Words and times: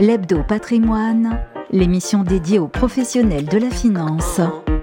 L'Hebdo 0.00 0.42
Patrimoine, 0.42 1.40
l'émission 1.70 2.22
dédiée 2.22 2.58
aux 2.58 2.68
professionnels 2.68 3.44
de 3.44 3.58
la 3.58 3.68
finance, 3.68 4.40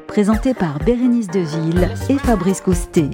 présentée 0.08 0.54
par 0.54 0.78
Bérénice 0.78 1.26
Deville 1.26 1.90
et 2.08 2.20
Fabrice 2.20 2.62
Coustet. 2.62 3.10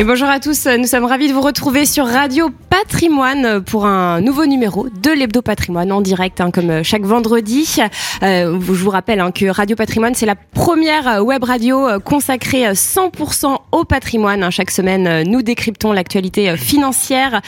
Et 0.00 0.04
bonjour 0.04 0.26
à 0.26 0.40
tous, 0.40 0.66
nous 0.66 0.88
sommes 0.88 1.04
ravis 1.04 1.28
de 1.28 1.32
vous 1.32 1.40
retrouver 1.40 1.86
sur 1.86 2.04
Radio 2.04 2.50
Patrimoine 2.68 3.62
pour 3.62 3.86
un 3.86 4.20
nouveau 4.20 4.44
numéro 4.44 4.88
de 4.88 5.10
l'Hebdo 5.12 5.40
Patrimoine 5.40 5.92
en 5.92 6.00
direct, 6.00 6.40
hein, 6.40 6.50
comme 6.50 6.82
chaque 6.82 7.04
vendredi. 7.04 7.76
Euh, 8.24 8.58
je 8.60 8.72
vous 8.72 8.90
rappelle 8.90 9.20
hein, 9.20 9.30
que 9.30 9.46
Radio 9.46 9.76
Patrimoine, 9.76 10.16
c'est 10.16 10.26
la 10.26 10.34
première 10.34 11.24
web 11.24 11.44
radio 11.44 12.00
consacrée 12.04 12.72
100% 12.72 13.56
au 13.70 13.84
patrimoine. 13.84 14.50
Chaque 14.50 14.72
semaine, 14.72 15.22
nous 15.30 15.42
décryptons 15.42 15.92
l'actualité 15.92 16.56
financière, 16.56 17.40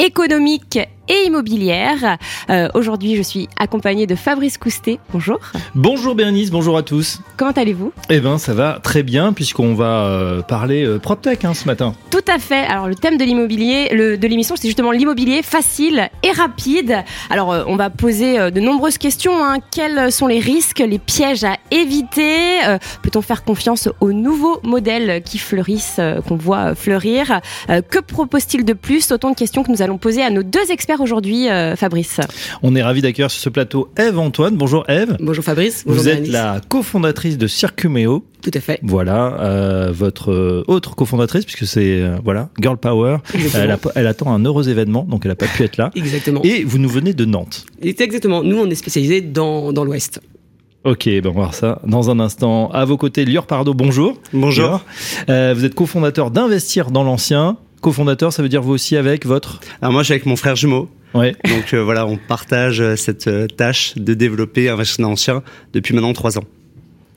économique 0.00 0.80
et 1.10 1.26
immobilière. 1.26 2.16
Euh, 2.48 2.68
Aujourd'hui, 2.74 3.16
je 3.16 3.22
suis 3.22 3.48
accompagnée 3.58 4.06
de 4.06 4.14
Fabrice 4.14 4.56
Coustet. 4.56 5.00
Bonjour. 5.12 5.38
Bonjour 5.74 6.14
Bernice, 6.14 6.50
bonjour 6.50 6.78
à 6.78 6.82
tous. 6.82 7.20
Comment 7.36 7.50
allez-vous? 7.50 7.92
Eh 8.08 8.20
ben, 8.20 8.38
ça 8.38 8.54
va 8.54 8.78
très 8.82 9.02
bien 9.02 9.32
puisqu'on 9.32 9.74
va 9.74 10.04
euh, 10.04 10.42
parler 10.42 10.84
euh, 10.84 10.98
PropTech 10.98 11.44
hein, 11.44 11.52
ce 11.52 11.66
matin. 11.66 11.94
Tout 12.10 12.24
à 12.28 12.38
fait. 12.38 12.64
Alors, 12.64 12.86
le 12.86 12.94
thème 12.94 13.18
de 13.18 13.24
l'immobilier, 13.24 13.88
de 13.90 14.26
l'émission, 14.28 14.54
c'est 14.56 14.68
justement 14.68 14.92
l'immobilier 14.92 15.42
facile 15.42 16.08
et 16.22 16.30
rapide. 16.30 16.98
Alors, 17.28 17.64
on 17.66 17.76
va 17.76 17.90
poser 17.90 18.50
de 18.50 18.60
nombreuses 18.60 18.98
questions. 18.98 19.44
Hein. 19.44 19.56
Quels 19.72 20.12
sont 20.12 20.28
les 20.28 20.38
risques, 20.38 20.78
les 20.78 20.98
pièges 20.98 21.44
à 21.44 21.56
éviter? 21.72 22.60
Peut-on 23.02 23.22
faire 23.22 23.42
confiance 23.42 23.88
aux 24.00 24.12
nouveaux 24.12 24.60
modèles 24.62 25.22
qui 25.24 25.38
fleurissent, 25.38 26.00
qu'on 26.28 26.36
voit 26.36 26.74
fleurir? 26.74 27.40
Que 27.68 27.98
propose-t-il 27.98 28.64
de 28.64 28.74
plus? 28.74 29.10
Autant 29.10 29.30
de 29.30 29.36
questions 29.36 29.64
que 29.64 29.72
nous 29.72 29.82
allons 29.82 29.98
poser 29.98 30.22
à 30.22 30.30
nos 30.30 30.42
deux 30.42 30.70
experts 30.70 30.99
aujourd'hui, 31.00 31.48
euh, 31.48 31.76
Fabrice. 31.76 32.20
On 32.62 32.74
est 32.76 32.82
ravis 32.82 33.02
d'accueillir 33.02 33.30
sur 33.30 33.40
ce 33.42 33.48
plateau 33.48 33.90
Eve 33.96 34.18
Antoine. 34.18 34.56
Bonjour 34.56 34.84
Eve. 34.88 35.16
Bonjour 35.20 35.44
Fabrice. 35.44 35.84
Bonjour 35.86 36.02
Vous 36.02 36.08
êtes 36.08 36.28
la 36.28 36.60
cofondatrice 36.68 37.38
de 37.38 37.46
Circuméo. 37.46 38.24
Tout 38.42 38.50
à 38.54 38.60
fait. 38.60 38.78
Voilà, 38.82 39.36
euh, 39.40 39.90
votre 39.92 40.32
euh, 40.32 40.64
autre 40.66 40.94
cofondatrice 40.96 41.44
puisque 41.44 41.66
c'est 41.66 42.00
euh, 42.00 42.16
voilà 42.24 42.48
Girl 42.60 42.76
Power. 42.78 43.18
Elle, 43.54 43.70
a- 43.70 43.78
elle 43.94 44.06
attend 44.06 44.32
un 44.32 44.42
heureux 44.44 44.68
événement 44.70 45.04
donc 45.08 45.22
elle 45.26 45.30
a 45.32 45.36
pas 45.36 45.46
pu 45.46 45.62
être 45.62 45.76
là. 45.76 45.90
Exactement. 45.94 46.40
Et 46.44 46.64
vous 46.64 46.78
nous 46.78 46.88
venez 46.88 47.12
de 47.12 47.24
Nantes. 47.24 47.66
Exactement. 47.82 48.42
Nous, 48.42 48.56
on 48.56 48.68
est 48.70 48.74
spécialisé 48.74 49.20
dans, 49.20 49.72
dans 49.72 49.84
l'Ouest. 49.84 50.20
Ok, 50.84 51.04
ben 51.04 51.20
on 51.26 51.28
va 51.28 51.30
voir 51.32 51.54
ça 51.54 51.82
dans 51.86 52.08
un 52.08 52.18
instant. 52.20 52.70
À 52.70 52.86
vos 52.86 52.96
côtés, 52.96 53.26
Lior 53.26 53.46
Pardo, 53.46 53.74
bonjour. 53.74 54.16
Bonjour. 54.32 54.66
Lior. 54.66 54.84
Euh, 55.28 55.52
vous 55.54 55.66
êtes 55.66 55.74
cofondateur 55.74 56.30
d'Investir 56.30 56.90
dans 56.90 57.04
l'ancien. 57.04 57.58
Cofondateur, 57.80 58.32
ça 58.32 58.42
veut 58.42 58.48
dire 58.48 58.62
vous 58.62 58.72
aussi 58.72 58.96
avec 58.96 59.26
votre. 59.26 59.60
Alors 59.80 59.92
moi, 59.92 60.02
je 60.02 60.06
suis 60.06 60.12
avec 60.12 60.26
mon 60.26 60.36
frère 60.36 60.56
jumeau. 60.56 60.88
Ouais. 61.14 61.34
Donc 61.48 61.74
euh, 61.74 61.82
voilà, 61.82 62.06
on 62.06 62.16
partage 62.16 62.80
euh, 62.80 62.94
cette 62.94 63.26
euh, 63.26 63.46
tâche 63.48 63.94
de 63.96 64.14
développer 64.14 64.68
un 64.68 64.74
investissement 64.74 65.08
ancien 65.08 65.42
depuis 65.72 65.94
maintenant 65.94 66.12
trois 66.12 66.38
ans. 66.38 66.44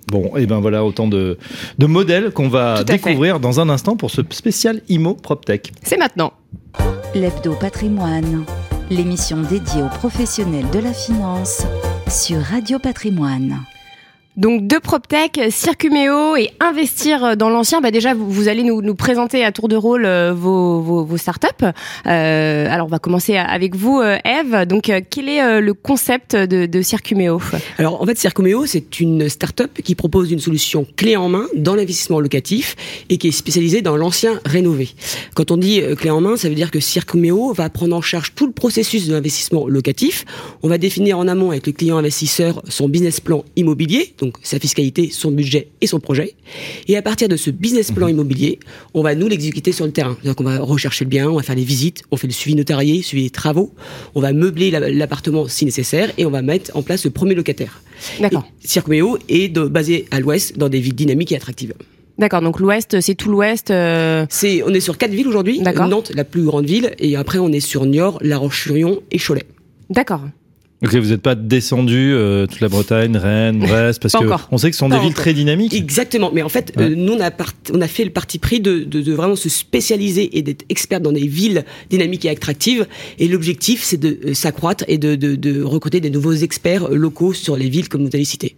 Bon, 0.07 0.35
et 0.35 0.45
ben 0.45 0.59
voilà 0.59 0.83
autant 0.83 1.07
de, 1.07 1.37
de 1.77 1.85
modèles 1.85 2.31
qu'on 2.31 2.49
va 2.49 2.77
fait. 2.77 2.85
découvrir 2.85 3.39
dans 3.39 3.59
un 3.59 3.69
instant 3.69 3.95
pour 3.95 4.11
ce 4.11 4.21
spécial 4.31 4.81
IMO 4.89 5.13
PropTech. 5.13 5.71
C'est 5.83 5.97
maintenant. 5.97 6.33
L'Hebdo 7.15 7.53
Patrimoine, 7.53 8.43
l'émission 8.89 9.41
dédiée 9.41 9.83
aux 9.83 9.95
professionnels 9.99 10.69
de 10.73 10.79
la 10.79 10.93
finance 10.93 11.63
sur 12.09 12.41
Radio 12.41 12.79
Patrimoine. 12.79 13.59
Donc 14.35 14.65
de 14.65 14.79
PropTech, 14.79 15.39
Circuméo 15.51 16.35
et 16.35 16.49
investir 16.59 17.37
dans 17.37 17.49
l'ancien. 17.49 17.81
Bah 17.81 17.91
déjà, 17.91 18.15
vous, 18.15 18.27
vous 18.29 18.47
allez 18.47 18.63
nous, 18.63 18.81
nous 18.81 18.95
présenter 18.95 19.45
à 19.45 19.51
tour 19.51 19.67
de 19.67 19.75
rôle 19.75 20.05
euh, 20.05 20.33
vos, 20.33 20.81
vos, 20.81 21.05
vos 21.05 21.17
startups. 21.17 21.65
Euh, 22.07 22.67
alors 22.67 22.87
on 22.87 22.89
va 22.89 22.97
commencer 22.97 23.35
avec 23.35 23.75
vous, 23.75 23.99
euh, 23.99 24.17
Eve. 24.25 24.65
Donc 24.65 24.89
euh, 24.89 25.01
quel 25.07 25.29
est 25.29 25.61
le 25.61 25.73
concept 25.75 26.35
de, 26.35 26.65
de 26.65 26.81
Circuméo 26.81 27.39
Alors, 27.77 28.01
en 28.01 28.05
fait, 28.07 28.17
Circomeo, 28.17 28.65
c'est 28.65 28.99
une 28.99 29.29
start-up 29.29 29.71
qui 29.83 29.93
propose 29.93 30.31
une 30.31 30.39
solution 30.39 30.87
clé 30.97 31.15
en 31.15 31.29
main 31.29 31.45
dans 31.55 31.75
l'investissement 31.75 32.19
locatif 32.19 32.75
et 33.09 33.17
qui 33.17 33.27
est 33.27 33.31
spécialisée 33.31 33.83
dans 33.83 33.95
l'ancien 33.95 34.39
rénové. 34.45 34.89
Quand 35.35 35.51
on 35.51 35.57
dit 35.57 35.81
clé 35.97 36.09
en 36.09 36.21
main, 36.21 36.37
ça 36.37 36.49
veut 36.49 36.55
dire 36.55 36.71
que 36.71 36.79
Circomeo 36.79 37.53
va 37.53 37.69
prendre 37.69 37.95
en 37.95 38.01
charge 38.01 38.33
tout 38.33 38.47
le 38.47 38.53
processus 38.53 39.07
de 39.07 39.13
l'investissement 39.13 39.67
locatif. 39.67 40.25
On 40.63 40.69
va 40.69 40.79
définir 40.79 41.19
en 41.19 41.27
amont 41.27 41.51
avec 41.51 41.67
le 41.67 41.73
client 41.73 41.97
investisseur 41.97 42.63
son 42.67 42.89
business 42.89 43.19
plan 43.19 43.45
immobilier, 43.55 44.13
donc 44.23 44.37
sa 44.41 44.59
fiscalité, 44.59 45.09
son 45.11 45.31
budget 45.31 45.67
et 45.81 45.87
son 45.87 45.99
projet. 45.99 46.35
Et 46.87 46.95
à 46.97 47.01
partir 47.01 47.27
de 47.29 47.35
ce 47.35 47.49
business 47.51 47.91
plan 47.91 48.07
immobilier, 48.07 48.59
on 48.93 49.03
va 49.03 49.15
nous 49.15 49.27
l'exécuter 49.27 49.71
sur 49.71 49.85
le 49.85 49.91
terrain. 49.91 50.15
C'est-à-dire 50.21 50.35
qu'on 50.35 50.43
va 50.43 50.59
rechercher 50.59 51.05
le 51.05 51.09
bien, 51.09 51.29
on 51.29 51.35
va 51.35 51.43
faire 51.43 51.55
les 51.55 51.63
visites, 51.63 52.03
on 52.11 52.17
fait 52.17 52.27
le 52.27 52.33
suivi 52.33 52.55
notarié, 52.55 53.01
suivi 53.01 53.23
des 53.23 53.29
travaux, 53.29 53.73
on 54.15 54.21
va 54.21 54.33
meubler 54.33 54.71
la- 54.71 54.89
l'appartement 54.89 55.47
si 55.47 55.65
nécessaire 55.65 56.11
et 56.17 56.25
on 56.25 56.29
va 56.31 56.41
mettre 56.41 56.71
en 56.75 56.81
place 56.83 57.03
le 57.05 57.11
premier 57.11 57.35
locataire. 57.35 57.81
D'accord. 58.19 58.45
Circuméo 58.63 59.17
est 59.29 59.49
de- 59.49 59.65
basé 59.65 60.05
à 60.11 60.19
l'ouest 60.19 60.57
dans 60.57 60.69
des 60.69 60.79
villes 60.79 60.95
dynamiques 60.95 61.31
et 61.31 61.35
attractives. 61.35 61.73
D'accord. 62.19 62.41
Donc 62.41 62.59
l'Ouest, 62.59 63.01
c'est 63.01 63.15
tout 63.15 63.29
l'Ouest. 63.31 63.71
euh, 63.71 64.25
C'est, 64.29 64.61
on 64.63 64.69
est 64.73 64.79
sur 64.79 64.97
quatre 64.99 65.11
villes 65.11 65.27
aujourd'hui. 65.27 65.59
D'accord. 65.61 65.87
Nantes, 65.87 66.11
la 66.13 66.23
plus 66.23 66.43
grande 66.43 66.65
ville, 66.65 66.91
et 66.99 67.15
après 67.15 67.39
on 67.39 67.51
est 67.51 67.59
sur 67.59 67.85
Niort, 67.87 68.19
La 68.21 68.37
Roche-sur-Yon 68.37 69.01
et 69.11 69.17
Cholet. 69.17 69.43
D'accord. 69.89 70.21
Ok, 70.83 70.93
vous 70.95 71.09
n'êtes 71.11 71.21
pas 71.21 71.35
descendu 71.35 72.11
euh, 72.13 72.45
toute 72.45 72.59
la 72.59 72.67
Bretagne, 72.67 73.15
Rennes, 73.15 73.59
Brest, 73.59 74.01
parce 74.01 74.11
Pas 74.13 74.19
que 74.19 74.25
encore. 74.25 74.47
on 74.51 74.57
sait 74.57 74.69
que 74.69 74.75
ce 74.75 74.79
sont 74.79 74.89
Pas 74.89 74.95
des 74.95 75.01
villes 75.01 75.11
encore. 75.11 75.21
très 75.23 75.33
dynamiques. 75.33 75.73
Exactement. 75.73 76.29
Mais 76.33 76.41
en 76.43 76.49
fait, 76.49 76.73
Ouais. 76.75 76.83
euh, 76.83 76.95
nous 76.95 77.13
on 77.13 77.19
a, 77.21 77.31
part- 77.31 77.53
on 77.73 77.79
a 77.81 77.87
fait 77.87 78.03
le 78.03 78.09
parti 78.09 78.37
pris 78.37 78.59
de, 78.59 78.79
de, 78.79 79.01
de 79.01 79.13
vraiment 79.13 79.35
se 79.37 79.47
spécialiser 79.49 80.37
et 80.37 80.41
d'être 80.41 80.65
expert 80.69 80.99
dans 80.99 81.11
des 81.13 81.25
villes 81.27 81.63
dynamiques 81.89 82.25
et 82.25 82.29
attractives. 82.29 82.85
Et 83.17 83.27
l'objectif, 83.29 83.81
c'est 83.83 83.97
de 83.99 84.19
euh, 84.25 84.33
s'accroître 84.33 84.83
et 84.89 84.97
de, 84.97 85.15
de, 85.15 85.35
de 85.35 85.61
recruter 85.63 86.01
des 86.01 86.09
nouveaux 86.09 86.33
experts 86.33 86.85
euh, 86.91 86.95
locaux 86.95 87.33
sur 87.33 87.55
les 87.55 87.69
villes 87.69 87.87
comme 87.87 88.01
vous 88.03 88.11
avez 88.13 88.25
citées. 88.25 88.55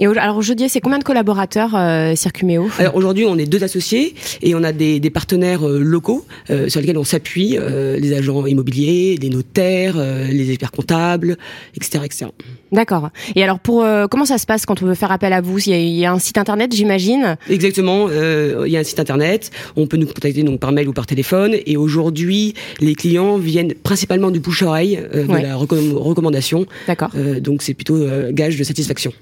Et 0.00 0.06
alors 0.06 0.36
aujourd'hui, 0.36 0.68
c'est 0.68 0.80
combien 0.80 0.98
de 0.98 1.04
collaborateurs 1.04 1.76
euh, 1.76 2.14
Circuméo? 2.16 2.68
Alors 2.78 2.96
aujourd'hui, 2.96 3.24
on 3.24 3.38
est 3.38 3.46
deux 3.46 3.62
associés 3.62 4.14
et 4.42 4.54
on 4.56 4.64
a 4.64 4.72
des, 4.72 4.98
des 4.98 5.10
partenaires 5.10 5.66
euh, 5.68 5.78
locaux 5.78 6.24
euh, 6.50 6.68
sur 6.68 6.80
lesquels 6.80 6.98
on 6.98 7.04
s'appuie, 7.04 7.56
euh, 7.56 7.96
les 7.98 8.12
agents 8.14 8.46
immobiliers, 8.46 9.16
les 9.20 9.30
notaires, 9.30 9.94
euh, 9.96 10.26
les 10.26 10.50
experts 10.50 10.72
comptables, 10.72 11.36
etc., 11.74 12.04
etc. 12.04 12.26
D'accord. 12.72 13.10
Et 13.34 13.42
alors 13.42 13.58
pour 13.58 13.82
euh, 13.84 14.06
comment 14.08 14.24
ça 14.24 14.38
se 14.38 14.46
passe 14.46 14.66
quand 14.66 14.82
on 14.82 14.86
veut 14.86 14.94
faire 14.94 15.10
appel 15.12 15.32
à 15.32 15.40
vous? 15.40 15.58
Il 15.58 15.70
y 15.70 15.72
a, 15.74 15.78
il 15.78 15.88
y 15.96 16.04
a 16.04 16.12
un 16.12 16.18
site 16.18 16.38
internet, 16.38 16.74
j'imagine? 16.74 17.36
Exactement. 17.48 18.06
euh, 18.10 18.64
Il 18.66 18.72
y 18.72 18.76
a 18.76 18.80
un 18.80 18.84
site 18.84 19.00
internet. 19.00 19.50
On 19.76 19.86
peut 19.86 19.96
nous 19.96 20.06
contacter 20.06 20.42
donc 20.42 20.60
par 20.60 20.72
mail 20.72 20.88
ou 20.88 20.92
par 20.92 21.06
téléphone. 21.06 21.56
Et 21.66 21.76
aujourd'hui, 21.76 22.54
les 22.80 22.94
clients 22.94 23.36
viennent 23.38 23.74
principalement 23.74 24.30
du 24.30 24.40
bouche 24.40 24.62
oreille, 24.62 24.98
euh, 25.14 25.26
de 25.26 25.32
Ouais. 25.32 25.42
la 25.42 25.54
recomm- 25.56 25.94
recommandation. 25.94 26.66
D'accord. 26.86 27.10
Euh, 27.16 27.40
donc 27.40 27.62
c'est 27.62 27.74
plutôt 27.74 27.96
euh, 27.96 28.30
gage 28.32 28.56
de 28.58 28.64
satisfaction. 28.64 29.12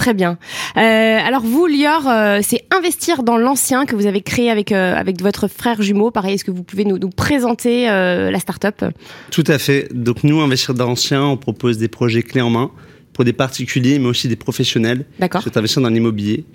Très 0.00 0.14
bien. 0.14 0.38
Euh, 0.78 0.80
alors 0.80 1.42
vous, 1.42 1.66
Lior, 1.66 2.08
euh, 2.08 2.40
c'est 2.42 2.62
investir 2.70 3.22
dans 3.22 3.36
l'ancien 3.36 3.84
que 3.84 3.94
vous 3.94 4.06
avez 4.06 4.22
créé 4.22 4.50
avec 4.50 4.72
euh, 4.72 4.94
avec 4.94 5.20
votre 5.20 5.46
frère 5.46 5.82
jumeau. 5.82 6.10
Pareil, 6.10 6.36
est-ce 6.36 6.44
que 6.46 6.50
vous 6.50 6.62
pouvez 6.62 6.86
nous, 6.86 6.96
nous 6.98 7.10
présenter 7.10 7.84
la 7.84 8.38
start-up? 8.38 8.82
Tout 9.30 9.44
à 9.46 9.58
fait. 9.58 9.88
Donc 9.92 10.24
nous, 10.24 10.40
Investir 10.40 10.72
dans 10.72 10.86
l'ancien, 10.86 11.22
on 11.22 11.36
propose 11.36 11.76
des 11.76 11.88
projets 11.88 12.22
clés 12.22 12.40
en 12.40 12.48
main 12.48 12.70
pour 13.12 13.26
des 13.26 13.34
particuliers, 13.34 13.98
mais 13.98 14.06
aussi 14.06 14.26
des 14.26 14.36
professionnels 14.36 15.04
D'accord. 15.18 15.42
qui 15.44 15.50
investir 15.54 15.82
dans 15.82 15.90
l'immobilier. 15.90 16.46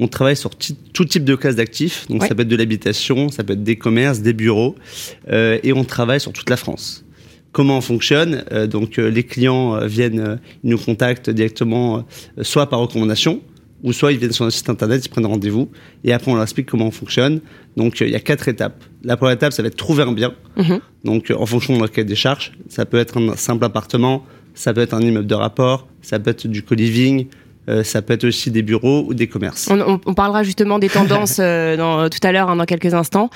On 0.00 0.08
travaille 0.08 0.36
sur 0.36 0.50
tout 0.94 1.04
type 1.04 1.24
de 1.24 1.34
classes 1.34 1.56
d'actifs. 1.56 2.06
Donc 2.08 2.22
Ouais. 2.22 2.28
ça 2.28 2.34
peut 2.34 2.40
être 2.42 2.48
de 2.48 2.56
l'habitation, 2.56 3.28
ça 3.28 3.44
peut 3.44 3.52
être 3.52 3.62
des 3.62 3.76
commerces, 3.76 4.20
des 4.20 4.32
bureaux, 4.32 4.76
et 5.30 5.72
on 5.74 5.84
travaille 5.84 6.20
sur 6.20 6.32
toute 6.32 6.48
la 6.48 6.56
France. 6.56 7.03
Comment 7.54 7.78
on 7.78 7.80
fonctionne 7.92 8.44
Euh, 8.52 8.66
Donc 8.66 8.98
euh, 8.98 9.08
les 9.08 9.22
clients 9.22 9.74
euh, 9.76 9.86
viennent, 9.86 10.38
ils 10.62 10.70
nous 10.70 10.78
contactent 10.88 11.30
directement, 11.30 12.04
soit 12.42 12.68
par 12.68 12.80
recommandation, 12.80 13.40
ou 13.84 13.92
soit 13.92 14.12
ils 14.12 14.18
viennent 14.18 14.32
sur 14.32 14.44
notre 14.44 14.56
site 14.56 14.70
internet, 14.70 15.04
ils 15.04 15.08
prennent 15.10 15.26
rendez-vous, 15.26 15.68
et 16.04 16.12
après 16.12 16.30
on 16.32 16.34
leur 16.34 16.42
explique 16.42 16.66
comment 16.66 16.86
on 16.86 16.90
fonctionne. 16.90 17.40
Donc 17.76 18.00
euh, 18.00 18.06
il 18.06 18.12
y 18.12 18.16
a 18.16 18.20
quatre 18.20 18.48
étapes. 18.48 18.82
La 19.04 19.16
première 19.16 19.34
étape, 19.34 19.52
ça 19.52 19.62
va 19.62 19.68
être 19.68 19.76
trouver 19.76 20.02
un 20.02 20.12
bien. 20.12 20.32
Mhm. 20.56 20.80
Donc 21.04 21.30
euh, 21.30 21.36
en 21.36 21.46
fonction 21.46 21.74
de 21.74 21.78
notre 21.80 21.92
cahier 21.92 22.06
des 22.06 22.16
charges, 22.16 22.52
ça 22.68 22.86
peut 22.86 22.96
être 22.98 23.18
un 23.20 23.36
simple 23.36 23.64
appartement, 23.64 24.24
ça 24.54 24.72
peut 24.72 24.80
être 24.80 24.94
un 24.94 25.00
immeuble 25.02 25.26
de 25.26 25.34
rapport, 25.34 25.86
ça 26.00 26.18
peut 26.18 26.30
être 26.30 26.46
du 26.48 26.62
co-living, 26.62 27.26
euh, 27.68 27.82
ça 27.84 28.02
peut 28.02 28.12
être 28.14 28.24
aussi 28.24 28.50
des 28.50 28.62
bureaux 28.62 29.04
ou 29.08 29.14
des 29.14 29.26
commerces. 29.26 29.68
on, 29.70 29.80
on- 29.80 30.00
on 30.06 30.14
parlera 30.14 30.42
justement 30.42 30.78
des 30.78 30.88
tendances 30.88 31.36
euh, 31.40 31.76
dans, 31.76 32.08
tout 32.08 32.18
à 32.22 32.32
l'heure, 32.32 32.50
hein, 32.50 32.56
dans 32.56 32.64
quelques 32.66 32.92
instants. 32.94 33.30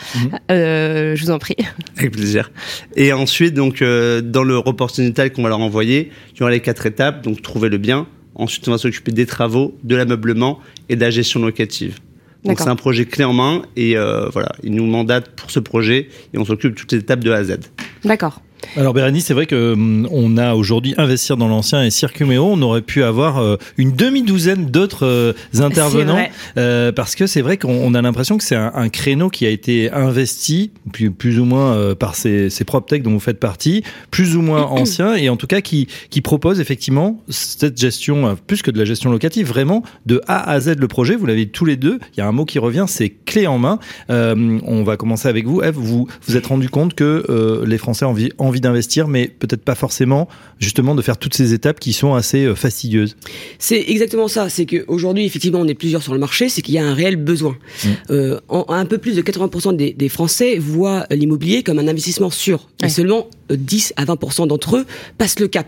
Euh, 0.50 1.16
je 1.16 1.24
vous 1.24 1.30
en 1.30 1.38
prie. 1.38 1.56
Avec 1.96 2.12
plaisir. 2.12 2.50
Et 2.96 3.12
ensuite, 3.12 3.54
donc, 3.54 3.80
dans 3.82 4.42
le 4.44 4.58
report 4.58 4.90
unital 4.98 5.32
qu'on 5.32 5.42
va 5.42 5.48
leur 5.48 5.60
envoyer, 5.60 6.10
il 6.34 6.40
y 6.40 6.42
aura 6.42 6.50
les 6.50 6.60
quatre 6.60 6.86
étapes. 6.86 7.22
Donc, 7.24 7.42
trouver 7.42 7.68
le 7.68 7.78
bien. 7.78 8.06
Ensuite, 8.34 8.68
on 8.68 8.70
va 8.70 8.78
s'occuper 8.78 9.12
des 9.12 9.26
travaux, 9.26 9.76
de 9.82 9.96
l'ameublement 9.96 10.60
et 10.88 10.96
de 10.96 11.00
la 11.00 11.10
gestion 11.10 11.40
locative. 11.40 11.98
Donc, 12.44 12.60
c'est 12.60 12.68
un 12.68 12.76
projet 12.76 13.04
clé 13.04 13.24
en 13.24 13.32
main 13.32 13.62
et 13.76 13.94
voilà, 14.32 14.52
ils 14.62 14.72
nous 14.72 14.86
mandatent 14.86 15.30
pour 15.30 15.50
ce 15.50 15.58
projet 15.60 16.08
et 16.32 16.38
on 16.38 16.44
s'occupe 16.44 16.70
de 16.74 16.76
toutes 16.76 16.92
les 16.92 16.98
étapes 16.98 17.20
de 17.20 17.30
A 17.32 17.36
à 17.36 17.44
Z. 17.44 17.58
D'accord. 18.04 18.40
Alors 18.76 18.94
Bérénice, 18.94 19.26
c'est 19.26 19.34
vrai 19.34 19.46
que 19.46 19.72
hum, 19.72 20.08
on 20.10 20.36
a 20.36 20.54
aujourd'hui 20.54 20.94
investir 20.98 21.36
dans 21.36 21.48
l'ancien 21.48 21.84
et 21.84 21.90
Circuméo, 21.90 22.44
on 22.44 22.60
aurait 22.62 22.82
pu 22.82 23.02
avoir 23.02 23.38
euh, 23.38 23.56
une 23.76 23.92
demi-douzaine 23.92 24.66
d'autres 24.66 25.06
euh, 25.06 25.32
intervenants 25.58 26.26
euh, 26.56 26.92
parce 26.92 27.14
que 27.14 27.26
c'est 27.26 27.42
vrai 27.42 27.56
qu'on 27.56 27.70
on 27.70 27.94
a 27.94 28.02
l'impression 28.02 28.38
que 28.38 28.44
c'est 28.44 28.56
un, 28.56 28.72
un 28.74 28.88
créneau 28.88 29.30
qui 29.30 29.46
a 29.46 29.50
été 29.50 29.90
investi 29.92 30.70
plus, 30.92 31.10
plus 31.10 31.38
ou 31.38 31.44
moins 31.44 31.74
euh, 31.74 31.94
par 31.94 32.14
ces, 32.14 32.50
ces 32.50 32.64
prop 32.64 32.88
tech 32.88 33.02
dont 33.02 33.12
vous 33.12 33.20
faites 33.20 33.40
partie, 33.40 33.82
plus 34.10 34.36
ou 34.36 34.42
moins 34.42 34.62
ancien 34.66 35.14
et 35.14 35.28
en 35.28 35.36
tout 35.36 35.46
cas 35.46 35.60
qui, 35.60 35.88
qui 36.10 36.20
propose 36.20 36.60
effectivement 36.60 37.20
cette 37.28 37.78
gestion, 37.78 38.28
euh, 38.28 38.34
plus 38.46 38.62
que 38.62 38.70
de 38.70 38.78
la 38.78 38.84
gestion 38.84 39.10
locative, 39.10 39.46
vraiment 39.46 39.82
de 40.06 40.20
A 40.26 40.50
à 40.50 40.60
Z 40.60 40.76
le 40.78 40.88
projet. 40.88 41.16
Vous 41.16 41.26
l'avez 41.26 41.46
tous 41.46 41.64
les 41.64 41.76
deux, 41.76 41.98
il 42.14 42.18
y 42.18 42.22
a 42.22 42.26
un 42.26 42.32
mot 42.32 42.44
qui 42.44 42.58
revient, 42.58 42.84
c'est 42.88 43.10
clé 43.10 43.46
en 43.46 43.58
main. 43.58 43.78
Euh, 44.10 44.58
on 44.64 44.82
va 44.82 44.96
commencer 44.96 45.28
avec 45.28 45.46
vous. 45.46 45.62
Eve, 45.62 45.76
vous 45.76 46.08
vous 46.26 46.36
êtes 46.36 46.46
rendu 46.46 46.68
compte 46.68 46.94
que 46.94 47.24
euh, 47.28 47.64
les 47.66 47.78
Français 47.78 48.04
ont 48.04 48.10
envie, 48.10 48.30
envie 48.48 48.60
d'investir, 48.60 49.06
mais 49.08 49.28
peut-être 49.28 49.62
pas 49.62 49.74
forcément 49.74 50.28
justement 50.58 50.94
de 50.94 51.02
faire 51.02 51.16
toutes 51.18 51.34
ces 51.34 51.52
étapes 51.54 51.78
qui 51.80 51.92
sont 51.92 52.14
assez 52.14 52.44
euh, 52.44 52.54
fastidieuses. 52.54 53.16
C'est 53.58 53.84
exactement 53.88 54.28
ça. 54.28 54.48
C'est 54.48 54.66
qu'aujourd'hui, 54.66 55.24
effectivement, 55.24 55.60
on 55.60 55.68
est 55.68 55.74
plusieurs 55.74 56.02
sur 56.02 56.12
le 56.14 56.18
marché. 56.18 56.48
C'est 56.48 56.62
qu'il 56.62 56.74
y 56.74 56.78
a 56.78 56.84
un 56.86 56.94
réel 56.94 57.16
besoin. 57.16 57.56
Mm. 57.84 57.88
Euh, 58.10 58.40
en- 58.48 58.64
un 58.68 58.86
peu 58.86 58.98
plus 58.98 59.14
de 59.16 59.22
80% 59.22 59.76
des, 59.76 59.92
des 59.92 60.08
Français 60.08 60.58
voient 60.58 61.06
l'immobilier 61.10 61.62
comme 61.62 61.78
un 61.78 61.88
investissement 61.88 62.30
sûr. 62.30 62.68
Ouais. 62.80 62.86
Et 62.88 62.90
seulement 62.90 63.28
10 63.50 63.94
à 63.96 64.04
20% 64.04 64.46
d'entre 64.48 64.76
eux 64.76 64.86
passent 65.18 65.38
le 65.40 65.48
cap. 65.48 65.66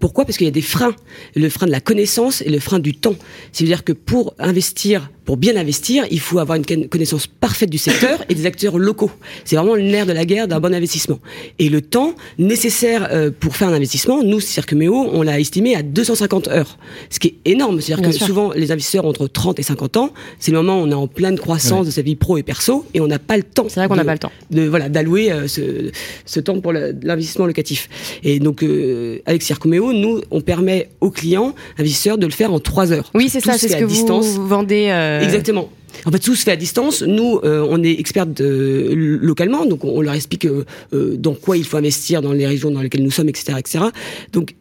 Pourquoi? 0.00 0.24
Parce 0.24 0.36
qu'il 0.36 0.46
y 0.46 0.48
a 0.48 0.52
des 0.52 0.60
freins. 0.62 0.94
Le 1.36 1.48
frein 1.48 1.66
de 1.66 1.72
la 1.72 1.80
connaissance 1.80 2.40
et 2.42 2.48
le 2.50 2.58
frein 2.60 2.78
du 2.78 2.94
temps. 2.94 3.14
C'est-à-dire 3.52 3.84
que 3.84 3.92
pour 3.92 4.34
investir, 4.38 5.10
pour 5.24 5.36
bien 5.36 5.56
investir, 5.56 6.04
il 6.10 6.20
faut 6.20 6.38
avoir 6.38 6.56
une 6.56 6.64
con- 6.64 6.86
connaissance 6.90 7.26
parfaite 7.26 7.68
du 7.70 7.78
secteur 7.78 8.24
et 8.28 8.34
des 8.34 8.46
acteurs 8.46 8.78
locaux. 8.78 9.10
C'est 9.44 9.56
vraiment 9.56 9.74
le 9.74 9.82
nerf 9.82 10.06
de 10.06 10.12
la 10.12 10.24
guerre 10.24 10.48
d'un 10.48 10.58
bon 10.58 10.74
investissement. 10.74 11.18
Et 11.58 11.68
le 11.68 11.80
temps 11.82 12.14
nécessaire 12.38 13.08
euh, 13.12 13.30
pour 13.38 13.56
faire 13.56 13.68
un 13.68 13.74
investissement, 13.74 14.22
nous, 14.24 14.40
Circuméo, 14.40 14.94
on 15.12 15.22
l'a 15.22 15.38
estimé 15.38 15.74
à 15.76 15.82
250 15.82 16.48
heures. 16.48 16.78
Ce 17.10 17.18
qui 17.18 17.28
est 17.28 17.50
énorme. 17.52 17.80
C'est-à-dire 17.80 18.06
que 18.08 18.12
sûr. 18.16 18.26
souvent, 18.26 18.52
les 18.54 18.72
investisseurs 18.72 19.04
ont 19.04 19.10
entre 19.10 19.26
30 19.28 19.58
et 19.58 19.62
50 19.62 19.96
ans, 19.98 20.12
c'est 20.38 20.50
le 20.50 20.56
moment 20.58 20.80
où 20.80 20.84
on 20.86 20.90
est 20.90 20.94
en 20.94 21.06
pleine 21.08 21.38
croissance 21.38 21.80
Ouais. 21.80 21.86
de 21.86 21.90
sa 21.90 22.02
vie 22.02 22.16
pro 22.16 22.38
et 22.38 22.42
perso 22.42 22.86
et 22.94 23.00
on 23.00 23.06
n'a 23.06 23.18
pas 23.18 23.36
le 23.36 23.42
temps. 23.42 23.66
C'est 23.68 23.80
vrai 23.80 23.88
qu'on 23.88 23.96
n'a 23.96 24.04
pas 24.04 24.12
le 24.14 24.18
temps. 24.18 24.32
de 24.50 24.62
voilà 24.66 24.88
d'allouer 24.88 25.30
euh, 25.30 25.46
ce, 25.48 25.90
ce 26.24 26.40
temps 26.40 26.60
pour 26.60 26.72
le- 26.72 26.92
l'investissement 27.18 27.46
locatif. 27.46 27.88
Et 28.24 28.38
donc 28.38 28.62
euh, 28.62 29.18
avec 29.26 29.42
Circuméo, 29.42 29.92
nous 29.92 30.20
on 30.30 30.40
permet 30.40 30.88
aux 31.00 31.10
clients 31.10 31.54
investisseurs 31.78 32.18
de 32.18 32.26
le 32.26 32.32
faire 32.32 32.52
en 32.52 32.60
trois 32.60 32.92
heures. 32.92 33.10
Oui, 33.14 33.28
c'est 33.28 33.40
ça, 33.40 33.58
c'est 33.58 33.68
ce 33.68 33.74
à 33.74 33.80
que 33.80 33.84
distance. 33.84 34.26
vous 34.26 34.46
vendez. 34.46 34.88
euh, 34.90 35.20
Exactement. 35.22 35.70
En 36.06 36.12
fait, 36.12 36.18
tout 36.20 36.34
se 36.36 36.44
fait 36.44 36.52
à 36.52 36.56
distance. 36.56 37.02
Nous, 37.02 37.40
euh, 37.44 37.66
on 37.68 37.82
est 37.82 37.92
experts 37.98 38.26
de- 38.26 38.90
localement, 39.20 39.64
donc 39.66 39.84
on, 39.84 39.88
on 39.96 40.00
leur 40.00 40.14
explique 40.14 40.44
euh, 40.44 40.64
euh, 40.92 41.16
dans 41.16 41.34
quoi 41.34 41.56
il 41.56 41.64
faut 41.64 41.76
investir 41.76 42.22
dans 42.22 42.32
les 42.32 42.46
régions 42.46 42.70
dans 42.70 42.82
lesquelles 42.82 43.02
nous 43.02 43.10
sommes, 43.10 43.28
etc., 43.28 43.54
etc. 43.58 43.84
Donc 44.32 44.54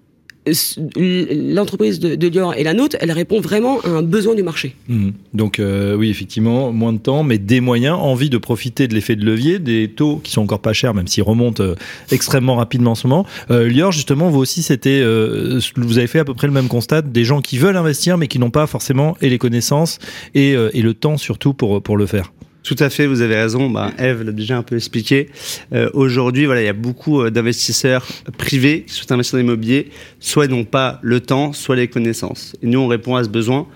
l'entreprise 0.96 2.00
de, 2.00 2.16
de 2.16 2.30
Dior 2.30 2.54
et 2.56 2.64
la 2.64 2.74
nôtre, 2.74 2.98
elle 3.00 3.12
répond 3.12 3.40
vraiment 3.40 3.80
à 3.82 3.90
un 3.90 4.02
besoin 4.02 4.36
du 4.36 4.44
marché. 4.44 4.76
Mhm. 4.88 5.14
Donc 5.34 5.60
euh, 5.60 5.96
oui, 5.96 6.10
effectivement, 6.10 6.72
moins 6.72 6.94
de 6.94 7.00
temps, 7.00 7.24
mais 7.24 7.38
des 7.38 7.62
moyens, 7.62 7.98
envie 8.00 8.30
de 8.30 8.38
profiter 8.38 8.88
de 8.88 8.94
l'effet 8.94 9.16
de 9.16 9.26
levier, 9.26 9.60
des 9.60 9.90
taux 9.90 10.18
qui 10.24 10.32
sont 10.32 10.42
encore 10.42 10.62
pas 10.62 10.74
chers, 10.74 10.94
même 10.94 11.08
s'ils 11.08 11.24
remontent 11.24 11.64
euh, 11.64 11.76
extrêmement 12.12 12.56
rapidement 12.56 12.92
en 12.92 12.96
ce 12.96 13.08
moment. 13.08 13.26
Euh, 13.52 13.68
Lior, 13.68 13.92
justement, 13.92 14.30
vous 14.30 14.40
aussi, 14.40 14.64
c'était, 14.64 15.02
euh, 15.02 15.60
vous 15.76 15.98
avez 15.98 16.08
fait 16.08 16.20
à 16.20 16.26
peu 16.26 16.34
près 16.34 16.48
le 16.48 16.54
même 16.54 16.68
constat, 16.68 17.02
des 17.02 17.24
gens 17.24 17.42
qui 17.42 17.58
veulent 17.58 17.78
investir, 17.78 18.18
mais 18.18 18.28
qui 18.28 18.40
n'ont 18.40 18.52
pas 18.52 18.68
forcément 18.68 19.18
et 19.22 19.30
les 19.30 19.38
connaissances 19.38 20.00
et, 20.36 20.56
le 20.88 20.94
temps 20.94 21.18
surtout 21.18 21.54
pour 21.54 21.98
le 21.98 22.06
faire. 22.06 22.32
Tout 22.68 22.76
à 22.80 22.90
fait, 22.90 23.08
vous 23.08 23.22
avez 23.22 23.38
raison. 23.38 23.70
Bah, 23.70 23.94
Eve 23.98 24.24
l'a 24.24 24.34
déjà 24.34 24.58
un 24.58 24.62
peu 24.62 24.76
expliqué. 24.76 25.30
Euh, 25.72 25.90
Aujourd'hui, 25.94 26.48
voilà, 26.48 26.62
il 26.62 26.66
y 26.66 26.68
a 26.68 26.74
beaucoup 26.74 27.22
euh, 27.22 27.32
d'investisseurs 27.32 28.06
privés 28.38 28.84
qui 28.86 28.94
souhaitent 28.94 29.14
investir 29.14 29.38
dans 29.38 29.44
l'immobilier, 29.44 29.90
soit 30.20 30.48
ils 30.48 30.52
n'ont 30.52 30.66
pas 30.66 31.00
le 31.02 31.22
temps, 31.22 31.54
soit 31.54 31.78
les 31.78 31.88
connaissances. 31.88 32.58
Et 32.62 32.68
nous, 32.68 32.80
on 32.80 32.88
répond 32.88 33.16
à 33.16 33.24
ce 33.24 33.30
besoin. 33.30 33.68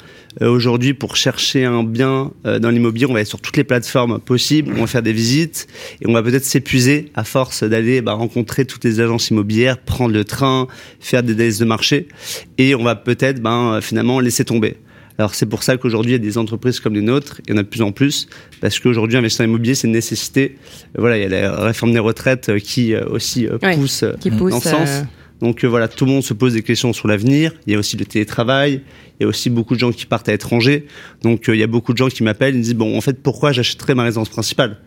Euh, 0.41 0.49
Aujourd'hui, 0.49 0.93
pour 0.93 1.15
chercher 1.15 1.63
un 1.63 1.83
bien 1.83 2.31
dans 2.43 2.69
l'immobilier, 2.69 3.05
on 3.05 3.13
va 3.13 3.21
être 3.21 3.27
sur 3.27 3.39
toutes 3.39 3.55
les 3.55 3.63
plateformes 3.63 4.19
possibles, 4.19 4.73
on 4.75 4.81
va 4.81 4.87
faire 4.87 5.03
des 5.03 5.13
visites 5.13 5.67
et 6.01 6.07
on 6.09 6.11
va 6.11 6.21
peut-être 6.21 6.43
s'épuiser 6.43 7.13
à 7.15 7.23
force 7.23 7.63
d'aller 7.63 8.01
bah, 8.01 8.11
rencontrer 8.11 8.65
toutes 8.65 8.83
les 8.83 8.99
agences 8.99 9.29
immobilières, 9.29 9.77
prendre 9.77 10.13
le 10.13 10.25
train, 10.25 10.67
faire 10.99 11.23
des 11.23 11.31
analyses 11.31 11.59
de 11.59 11.65
marché 11.65 12.09
et 12.57 12.75
on 12.75 12.83
va 12.83 12.95
peut-être 12.95 13.41
ben, 13.41 13.79
finalement 13.81 14.19
laisser 14.19 14.43
tomber. 14.43 14.75
Alors 15.21 15.35
c'est 15.35 15.45
pour 15.45 15.61
ça 15.61 15.77
qu'aujourd'hui 15.77 16.13
il 16.13 16.15
y 16.15 16.15
a 16.15 16.17
des 16.17 16.39
entreprises 16.39 16.79
comme 16.79 16.95
les 16.95 17.01
nôtres, 17.01 17.41
il 17.45 17.51
y 17.51 17.53
en 17.53 17.59
a 17.59 17.61
de 17.61 17.67
plus 17.67 17.83
en 17.83 17.91
plus, 17.91 18.27
parce 18.59 18.79
qu'aujourd'hui 18.79 19.17
investir 19.17 19.43
dans 19.43 19.49
l'immobilier 19.49 19.75
c'est 19.75 19.85
une 19.85 19.93
nécessité. 19.93 20.57
Voilà, 20.97 21.15
il 21.19 21.21
y 21.21 21.25
a 21.25 21.29
la 21.29 21.61
réforme 21.63 21.93
des 21.93 21.99
retraites 21.99 22.49
euh, 22.49 22.57
qui 22.57 22.95
euh, 22.95 23.05
aussi 23.05 23.45
euh, 23.45 23.59
Ouais, 23.61 23.77
pousse 23.77 24.03
dans 24.51 24.59
ce 24.59 24.69
sens. 24.69 25.03
Donc 25.41 25.63
euh, 25.63 25.67
voilà, 25.67 25.87
tout 25.87 26.05
le 26.05 26.11
monde 26.11 26.23
se 26.23 26.33
pose 26.33 26.53
des 26.53 26.63
questions 26.63 26.91
sur 26.91 27.07
l'avenir. 27.07 27.53
Il 27.67 27.73
y 27.73 27.75
a 27.75 27.79
aussi 27.79 27.97
le 27.97 28.05
télétravail. 28.05 28.81
Il 29.19 29.23
y 29.23 29.25
a 29.25 29.27
aussi 29.27 29.51
beaucoup 29.51 29.75
de 29.75 29.79
gens 29.79 29.91
qui 29.91 30.07
partent 30.07 30.27
à 30.27 30.31
l'étranger. 30.31 30.87
Donc 31.21 31.49
euh, 31.49 31.55
il 31.55 31.59
y 31.59 31.63
a 31.63 31.67
beaucoup 31.67 31.93
de 31.93 31.99
gens 31.99 32.07
qui 32.09 32.23
m'appellent 32.23 32.55
et 32.55 32.57
me 32.57 32.63
disent 32.63 32.73
bon 32.73 32.97
en 32.97 33.01
fait 33.01 33.21
pourquoi 33.21 33.51
j'achèterais 33.51 33.93
ma 33.93 34.03
résidence 34.03 34.29
principale? 34.29 34.77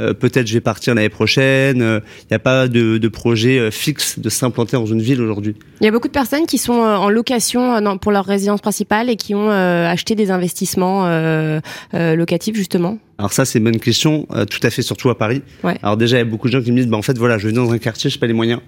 Euh, 0.00 0.12
Peut-être 0.14 0.46
je 0.46 0.54
vais 0.54 0.60
partir 0.60 0.94
l'année 0.94 1.08
prochaine. 1.08 1.80
Euh, 1.82 2.00
Il 2.22 2.26
n'y 2.32 2.36
a 2.36 2.38
pas 2.38 2.68
de, 2.68 2.98
de 2.98 3.08
projet 3.08 3.58
euh, 3.58 3.70
fixe 3.70 4.18
de 4.18 4.28
s'implanter 4.28 4.76
dans 4.76 4.86
une 4.86 5.00
ville 5.02 5.20
aujourd'hui. 5.20 5.54
Il 5.80 5.84
y 5.84 5.88
a 5.88 5.90
beaucoup 5.90 6.08
de 6.08 6.12
personnes 6.12 6.46
qui 6.46 6.58
sont 6.58 6.82
euh, 6.82 6.96
en 6.96 7.08
location 7.10 7.74
euh, 7.74 7.94
pour 7.96 8.12
leur 8.12 8.24
résidence 8.24 8.60
principale 8.60 9.10
et 9.10 9.16
qui 9.16 9.34
ont 9.34 9.50
euh, 9.50 9.88
acheté 9.88 10.14
des 10.14 10.30
investissements 10.30 11.06
euh, 11.06 11.60
euh, 11.94 12.14
locatifs 12.16 12.56
justement. 12.56 12.98
Alors 13.18 13.32
ça 13.32 13.44
c'est 13.44 13.58
une 13.58 13.64
bonne 13.64 13.78
question, 13.80 14.26
euh, 14.34 14.44
tout 14.44 14.60
à 14.62 14.70
fait 14.70 14.82
surtout 14.82 15.08
à 15.10 15.16
Paris. 15.16 15.42
Ouais. 15.64 15.78
Alors 15.82 15.96
déjà 15.96 16.16
il 16.16 16.20
y 16.20 16.22
a 16.22 16.26
beaucoup 16.26 16.48
de 16.48 16.52
gens 16.52 16.62
qui 16.62 16.70
me 16.72 16.76
disent 16.76 16.88
bah 16.88 16.96
en 16.98 17.02
fait 17.02 17.16
voilà 17.16 17.38
je 17.38 17.48
vis 17.48 17.54
dans 17.54 17.72
un 17.72 17.78
quartier 17.78 18.10
je 18.10 18.16
n'ai 18.16 18.20
pas 18.20 18.26
les 18.26 18.32
moyens 18.34 18.60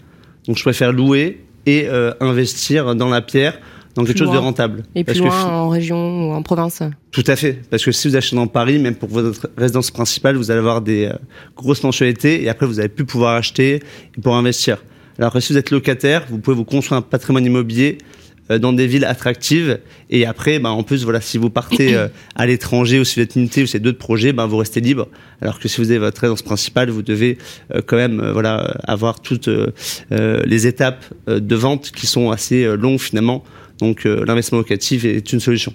donc 0.47 0.57
je 0.57 0.63
préfère 0.63 0.93
louer 0.93 1.45
et 1.67 1.87
euh, 1.89 2.13
investir 2.21 2.95
dans 2.95 3.11
la 3.11 3.21
pierre 3.21 3.59
dans 3.99 4.05
quelque 4.05 4.19
chose 4.19 4.33
de 4.33 4.39
rentable. 4.39 4.85
Et 4.95 5.05
plus 5.05 5.21
que 5.21 5.27
loin, 5.27 5.45
en 5.45 5.69
région 5.69 6.31
ou 6.31 6.33
en 6.33 6.43
province. 6.43 6.83
Tout 7.11 7.25
à 7.27 7.37
fait. 7.37 7.61
Parce 7.71 7.85
que 7.85 7.93
si 7.93 8.09
vous 8.09 8.17
achetez 8.17 8.37
dans 8.37 8.47
Paris, 8.47 8.79
même 8.79 8.95
pour 8.95 9.09
votre 9.09 9.51
résidence 9.57 9.91
principale, 9.91 10.37
vous 10.37 10.51
allez 10.51 10.61
avoir 10.61 10.81
des 10.81 11.07
euh, 11.07 11.15
grosses 11.57 11.83
mensualités 11.83 12.43
et 12.43 12.49
après 12.49 12.67
vous 12.67 12.79
allez 12.79 12.89
plus 12.89 13.05
pouvoir 13.05 13.35
acheter 13.35 13.83
et 14.17 14.21
pour 14.21 14.37
investir. 14.37 14.79
Alors 15.19 15.33
que 15.33 15.41
si 15.41 15.53
vous 15.53 15.59
êtes 15.59 15.71
locataire, 15.71 16.27
vous 16.31 16.39
pouvez 16.39 16.57
vous 16.57 16.65
construire 16.65 16.99
un 16.99 17.03
patrimoine 17.03 17.45
immobilier 17.45 17.99
euh, 18.51 18.59
dans 18.59 18.73
des 18.73 18.87
villes 18.87 19.05
attractives 19.05 19.79
et 20.11 20.25
après, 20.25 20.59
bah, 20.59 20.71
en 20.71 20.83
plus, 20.83 21.05
voilà, 21.05 21.21
si 21.21 21.39
vous 21.39 21.51
partez 21.51 21.95
euh, 21.95 22.09
à 22.35 22.47
l'étranger 22.47 22.99
ou 22.99 23.05
si 23.05 23.17
vous 23.17 23.25
êtes 23.25 23.35
limité 23.35 23.63
ou 23.63 23.67
si 23.67 23.73
c'est 23.73 23.81
d'autres 23.81 23.99
projets, 23.99 24.33
bah, 24.33 24.47
vous 24.47 24.57
restez 24.57 24.81
libre. 24.81 25.09
Alors 25.43 25.59
que 25.59 25.69
si 25.69 25.81
vous 25.81 25.91
avez 25.91 25.99
votre 25.99 26.21
résidence 26.21 26.43
principale, 26.43 26.91
vous 26.91 27.03
devez 27.03 27.37
euh, 27.75 27.83
quand 27.85 27.97
même, 27.97 28.31
voilà, 28.33 28.77
avoir 28.85 29.21
toutes 29.21 29.51
les 30.11 30.67
étapes 30.67 31.05
de 31.27 31.55
vente 31.57 31.91
qui 31.91 32.07
sont 32.07 32.31
assez 32.31 32.65
longues 32.77 33.01
finalement. 33.01 33.45
Donc 33.81 34.07
euh, 34.07 34.25
l'investissement 34.27 34.59
locatif 34.59 35.05
est 35.05 35.33
une 35.33 35.41
solution. 35.41 35.73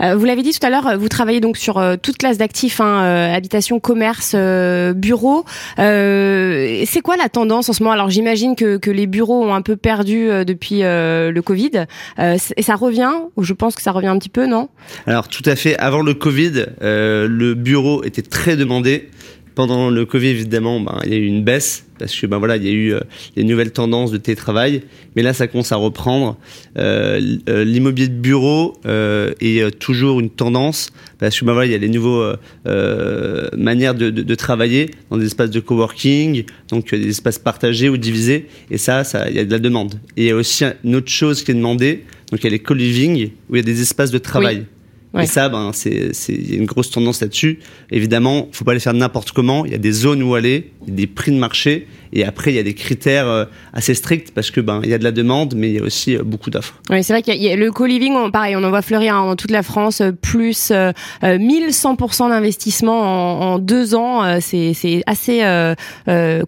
Euh, 0.00 0.14
vous 0.16 0.24
l'avez 0.24 0.42
dit 0.42 0.52
tout 0.52 0.64
à 0.64 0.70
l'heure, 0.70 0.98
vous 0.98 1.08
travaillez 1.08 1.40
donc 1.40 1.56
sur 1.56 1.78
euh, 1.78 1.96
toute 2.00 2.16
classe 2.16 2.38
d'actifs, 2.38 2.80
hein, 2.80 3.02
euh, 3.02 3.34
habitation, 3.34 3.80
commerce, 3.80 4.32
euh, 4.34 4.92
bureau. 4.92 5.44
Euh, 5.78 6.84
c'est 6.86 7.00
quoi 7.00 7.16
la 7.16 7.28
tendance 7.28 7.68
en 7.68 7.72
ce 7.72 7.82
moment? 7.82 7.92
Alors 7.92 8.10
j'imagine 8.10 8.56
que, 8.56 8.76
que 8.76 8.90
les 8.90 9.06
bureaux 9.06 9.44
ont 9.44 9.54
un 9.54 9.62
peu 9.62 9.76
perdu 9.76 10.30
euh, 10.30 10.44
depuis 10.44 10.82
euh, 10.82 11.32
le 11.32 11.42
Covid. 11.42 11.86
Euh, 12.18 12.36
et 12.56 12.62
ça 12.62 12.76
revient? 12.76 13.12
Ou 13.36 13.42
Je 13.42 13.52
pense 13.52 13.74
que 13.74 13.82
ça 13.82 13.92
revient 13.92 14.08
un 14.08 14.18
petit 14.18 14.28
peu, 14.28 14.46
non? 14.46 14.68
Alors 15.06 15.28
tout 15.28 15.42
à 15.46 15.56
fait. 15.56 15.76
Avant 15.78 16.02
le 16.02 16.14
Covid, 16.14 16.66
euh, 16.82 17.26
le 17.28 17.54
bureau 17.54 18.04
était 18.04 18.22
très 18.22 18.56
demandé. 18.56 19.08
Pendant 19.54 19.90
le 19.90 20.04
Covid, 20.04 20.28
évidemment, 20.28 20.80
ben, 20.80 20.98
il 21.04 21.12
y 21.12 21.14
a 21.14 21.18
eu 21.18 21.26
une 21.26 21.44
baisse 21.44 21.86
parce 21.98 22.18
que 22.18 22.26
ben 22.26 22.38
voilà, 22.38 22.56
il 22.56 22.64
y 22.64 22.68
a 22.68 22.72
eu 22.72 22.92
euh, 22.92 23.00
les 23.36 23.44
nouvelles 23.44 23.70
tendances 23.70 24.10
de 24.10 24.18
télétravail. 24.18 24.82
Mais 25.14 25.22
là, 25.22 25.32
ça 25.32 25.46
commence 25.46 25.70
à 25.70 25.76
reprendre. 25.76 26.36
Euh, 26.76 27.38
euh, 27.48 27.64
L'immobilier 27.64 28.08
de 28.08 28.14
bureau 28.14 28.76
euh, 28.84 29.32
est 29.40 29.62
euh, 29.62 29.70
toujours 29.70 30.18
une 30.20 30.30
tendance 30.30 30.90
parce 31.18 31.38
que 31.38 31.44
ben 31.44 31.52
voilà, 31.52 31.66
il 31.66 31.72
y 31.72 31.74
a 31.74 31.78
les 31.78 31.88
nouveaux 31.88 32.20
euh, 32.20 32.36
euh, 32.66 33.48
manières 33.56 33.94
de, 33.94 34.34
travailler 34.34 34.90
dans 35.10 35.16
des 35.16 35.26
espaces 35.26 35.50
de 35.50 35.60
coworking, 35.60 36.44
donc 36.68 36.92
euh, 36.92 36.98
des 36.98 37.08
espaces 37.08 37.38
partagés 37.38 37.88
ou 37.88 37.96
divisés. 37.96 38.48
Et 38.70 38.78
ça, 38.78 39.04
ça, 39.04 39.30
il 39.30 39.36
y 39.36 39.38
a 39.38 39.44
de 39.44 39.50
la 39.50 39.58
demande. 39.58 39.94
Et 40.16 40.24
il 40.24 40.26
y 40.26 40.30
a 40.30 40.36
aussi 40.36 40.64
une 40.84 40.96
autre 40.96 41.10
chose 41.10 41.42
qui 41.42 41.52
est 41.52 41.54
demandée. 41.54 42.04
Donc 42.30 42.40
il 42.40 42.44
y 42.44 42.46
a 42.48 42.50
les 42.50 42.58
co-living 42.58 43.30
où 43.48 43.54
il 43.54 43.58
y 43.58 43.60
a 43.60 43.64
des 43.64 43.80
espaces 43.80 44.10
de 44.10 44.18
travail. 44.18 44.66
Ouais. 45.14 45.24
Et 45.24 45.26
ça, 45.26 45.48
ben, 45.48 45.70
c'est, 45.72 46.12
c'est, 46.12 46.34
il 46.34 46.50
y 46.50 46.54
a 46.54 46.56
une 46.56 46.66
grosse 46.66 46.90
tendance 46.90 47.20
là-dessus. 47.20 47.60
Évidemment, 47.90 48.48
faut 48.52 48.64
pas 48.64 48.74
les 48.74 48.80
faire 48.80 48.94
n'importe 48.94 49.30
comment. 49.30 49.64
Il 49.64 49.70
y 49.70 49.74
a 49.74 49.78
des 49.78 49.92
zones 49.92 50.22
où 50.22 50.34
aller, 50.34 50.72
il 50.82 50.88
y 50.88 50.92
a 50.92 50.96
des 50.96 51.06
prix 51.06 51.30
de 51.30 51.38
marché, 51.38 51.86
et 52.14 52.24
après, 52.24 52.52
il 52.52 52.56
y 52.56 52.58
a 52.58 52.62
des 52.62 52.74
critères 52.74 53.28
euh, 53.28 53.44
assez 53.72 53.94
stricts 53.94 54.32
parce 54.34 54.50
que 54.50 54.60
ben, 54.60 54.80
il 54.84 54.90
y 54.90 54.94
a 54.94 54.98
de 54.98 55.04
la 55.04 55.12
demande, 55.12 55.54
mais 55.56 55.68
il 55.70 55.74
y 55.76 55.78
a 55.78 55.82
aussi 55.82 56.16
euh, 56.16 56.22
beaucoup 56.24 56.50
d'offres. 56.50 56.74
Oui, 56.90 57.04
c'est 57.04 57.12
vrai 57.12 57.22
qu'il 57.22 57.34
y 57.34 57.36
a- 57.36 57.40
il 57.40 57.48
y 57.48 57.52
a 57.52 57.56
le 57.56 57.70
co-living, 57.70 58.14
on- 58.14 58.30
pareil, 58.30 58.56
on 58.56 58.64
en 58.64 58.70
voit 58.70 58.82
fleurir 58.82 59.14
hein, 59.14 59.26
dans 59.26 59.36
toute 59.36 59.50
la 59.50 59.62
France, 59.62 60.00
euh, 60.00 60.12
plus 60.12 60.70
euh, 60.70 60.92
euh, 61.22 61.38
1100% 61.38 62.28
d'investissement 62.30 63.00
en, 63.00 63.54
en 63.54 63.58
deux 63.58 63.94
ans, 63.94 64.24
euh, 64.24 64.38
c'est 64.40 64.72
c'est 64.74 65.02
assez 65.06 65.40
euh, 65.42 65.74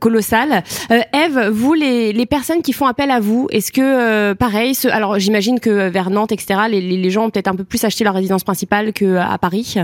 colossal. 0.01 0.63
Euh, 0.91 1.01
Eve, 1.15 1.51
vous, 1.53 1.75
les, 1.75 2.13
les 2.13 2.27
personnes 2.27 2.63
qui 2.63 2.73
font 2.73 2.87
appel 2.87 3.11
à 3.11 3.21
vous, 3.21 3.49
est-ce 3.51 3.73
que, 3.73 3.81
euh, 3.83 4.35
pareil, 4.35 4.75
ce, 4.75 4.89
alors 4.89 5.19
j'imagine 5.19 5.61
que 5.61 5.89
vers 5.89 6.11
Nantes, 6.11 6.33
etc., 6.33 6.61
les, 6.71 6.81
les 6.81 6.97
les 6.97 7.11
gens 7.11 7.27
ont 7.27 7.31
peut-être 7.31 7.49
un 7.49 7.57
peu 7.57 7.65
plus 7.65 7.85
acheté 7.85 8.03
leur 8.05 8.15
résidence 8.15 8.43
principale 8.43 8.57
principale 8.57 8.93
que 8.93 9.17
à 9.17 9.37
Paris? 9.39 9.75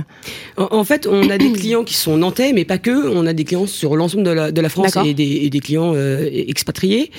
En, 0.56 0.84
fait, 0.84 1.06
on 1.10 1.28
a 1.30 1.36
des 1.36 1.52
clients 1.52 1.84
qui 1.84 1.94
sont 1.94 2.16
nantais, 2.16 2.52
mais 2.54 2.64
pas 2.64 2.78
que. 2.78 3.08
On 3.14 3.26
a 3.26 3.32
des 3.32 3.44
clients 3.44 3.66
sur 3.66 3.96
l'ensemble 3.96 4.24
de 4.24 4.30
la, 4.30 4.50
de 4.52 4.60
la 4.60 4.68
France 4.68 4.96
et 5.04 5.14
des, 5.14 5.40
et 5.42 5.50
des, 5.50 5.60
clients 5.60 5.71
euh, 5.80 6.28
expatriés. 6.32 7.10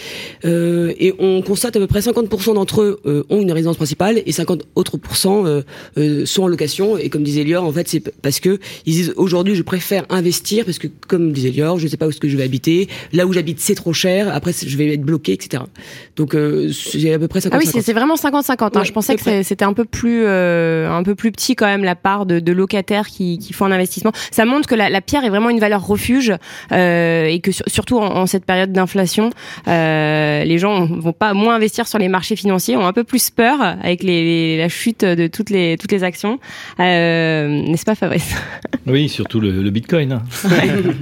Euh, 0.46 0.94
et 1.00 1.14
on 1.20 1.42
constate 1.42 1.76
à 1.76 1.80
peu 1.80 1.88
près 1.88 2.00
50% 2.00 2.56
d'entre 2.56 2.82
eux 2.82 3.00
euh, 3.06 3.24
ont 3.30 3.42
une 3.42 3.52
résidence 3.52 3.78
principale 3.78 4.22
et 4.26 4.32
50 4.32 4.64
autres 4.76 4.98
pourcents 4.98 5.44
sont 6.26 6.44
en 6.44 6.48
location. 6.48 6.98
Et 6.98 7.10
comme 7.10 7.24
disait 7.24 7.44
Lior, 7.44 7.64
en 7.64 7.72
fait, 7.72 7.88
c'est 7.88 8.00
parce 8.22 8.40
que 8.40 8.60
ils 8.86 8.94
disent 8.94 9.14
aujourd'hui, 9.16 9.56
je 9.56 9.64
préfère 9.64 10.06
investir 10.10 10.66
parce 10.66 10.78
que, 10.78 10.88
comme 11.08 11.32
disait 11.32 11.52
Lior, 11.52 11.80
je 11.80 11.86
ne 11.86 11.90
sais 11.90 11.98
pas 11.98 12.06
où 12.06 12.10
est-ce 12.10 12.20
que 12.20 12.30
je 12.30 12.38
vais 12.38 12.44
habiter. 12.44 12.88
Là 13.12 13.26
où 13.26 13.34
j'habite, 13.34 13.60
c'est 13.60 13.76
trop 13.76 13.94
cher. 13.94 14.34
Après, 14.34 14.54
je 14.54 14.78
vais 14.78 14.94
être 14.94 15.02
bloqué, 15.02 15.34
etc. 15.34 15.64
Donc, 16.16 16.36
c'est 16.72 17.14
à 17.14 17.20
peu 17.20 17.28
près 17.28 17.42
50 17.42 17.60
Ah 17.60 17.64
oui, 17.64 17.82
c'est 17.82 17.94
vraiment 17.94 18.16
50-50. 18.16 18.78
Hein. 18.78 18.84
je 18.84 18.92
pensais 18.92 19.16
que 19.16 19.44
c'était 19.44 19.66
un 19.66 19.74
peu 19.74 19.86
plus 19.86 20.26
un 20.26 21.04
peu 21.04 21.16
plus 21.16 21.32
petit 21.32 21.56
quand 21.56 21.66
même 21.66 21.84
la 21.84 21.96
part 21.96 22.26
de, 22.26 22.40
de 22.40 22.52
locataires 22.52 23.08
qui, 23.08 23.38
qui 23.40 23.54
font 23.54 23.66
un 23.66 23.72
investissement. 23.72 24.12
Ça 24.32 24.46
montre 24.46 24.68
que 24.68 24.76
la, 24.76 24.90
la 24.90 25.02
pierre 25.02 25.24
est 25.26 25.30
vraiment 25.30 25.50
une 25.50 25.60
valeur 25.60 25.86
refuge 25.86 26.34
euh, 26.72 27.26
et 27.26 27.40
que 27.40 27.52
surtout 27.52 28.00
en, 28.00 28.26
cette 28.34 28.46
période 28.46 28.72
d'inflation, 28.72 29.30
euh, 29.68 30.44
les 30.44 30.58
gens 30.58 30.86
vont 30.86 31.14
pas 31.14 31.36
moins 31.36 31.56
investir 31.56 31.88
sur 31.88 32.00
les 32.00 32.10
marchés 32.10 32.36
financiers, 32.36 32.76
ont 32.76 32.88
un 32.88 32.94
peu 32.94 33.04
plus 33.04 33.30
peur 33.30 33.62
avec 33.62 34.02
les, 34.02 34.58
la 34.58 34.70
chute 34.70 35.06
de 35.06 35.28
toutes 35.28 35.52
les 35.52 35.78
toutes 35.78 35.92
les 35.92 36.04
actions, 36.04 36.40
euh, 36.80 37.48
n'est-ce 37.48 37.86
pas 37.86 37.94
Fabrice? 37.94 38.34
Oui, 38.88 39.08
surtout 39.08 39.40
le, 39.40 39.62
le 39.62 39.70
Bitcoin. 39.70 40.14
Hein. 40.14 40.24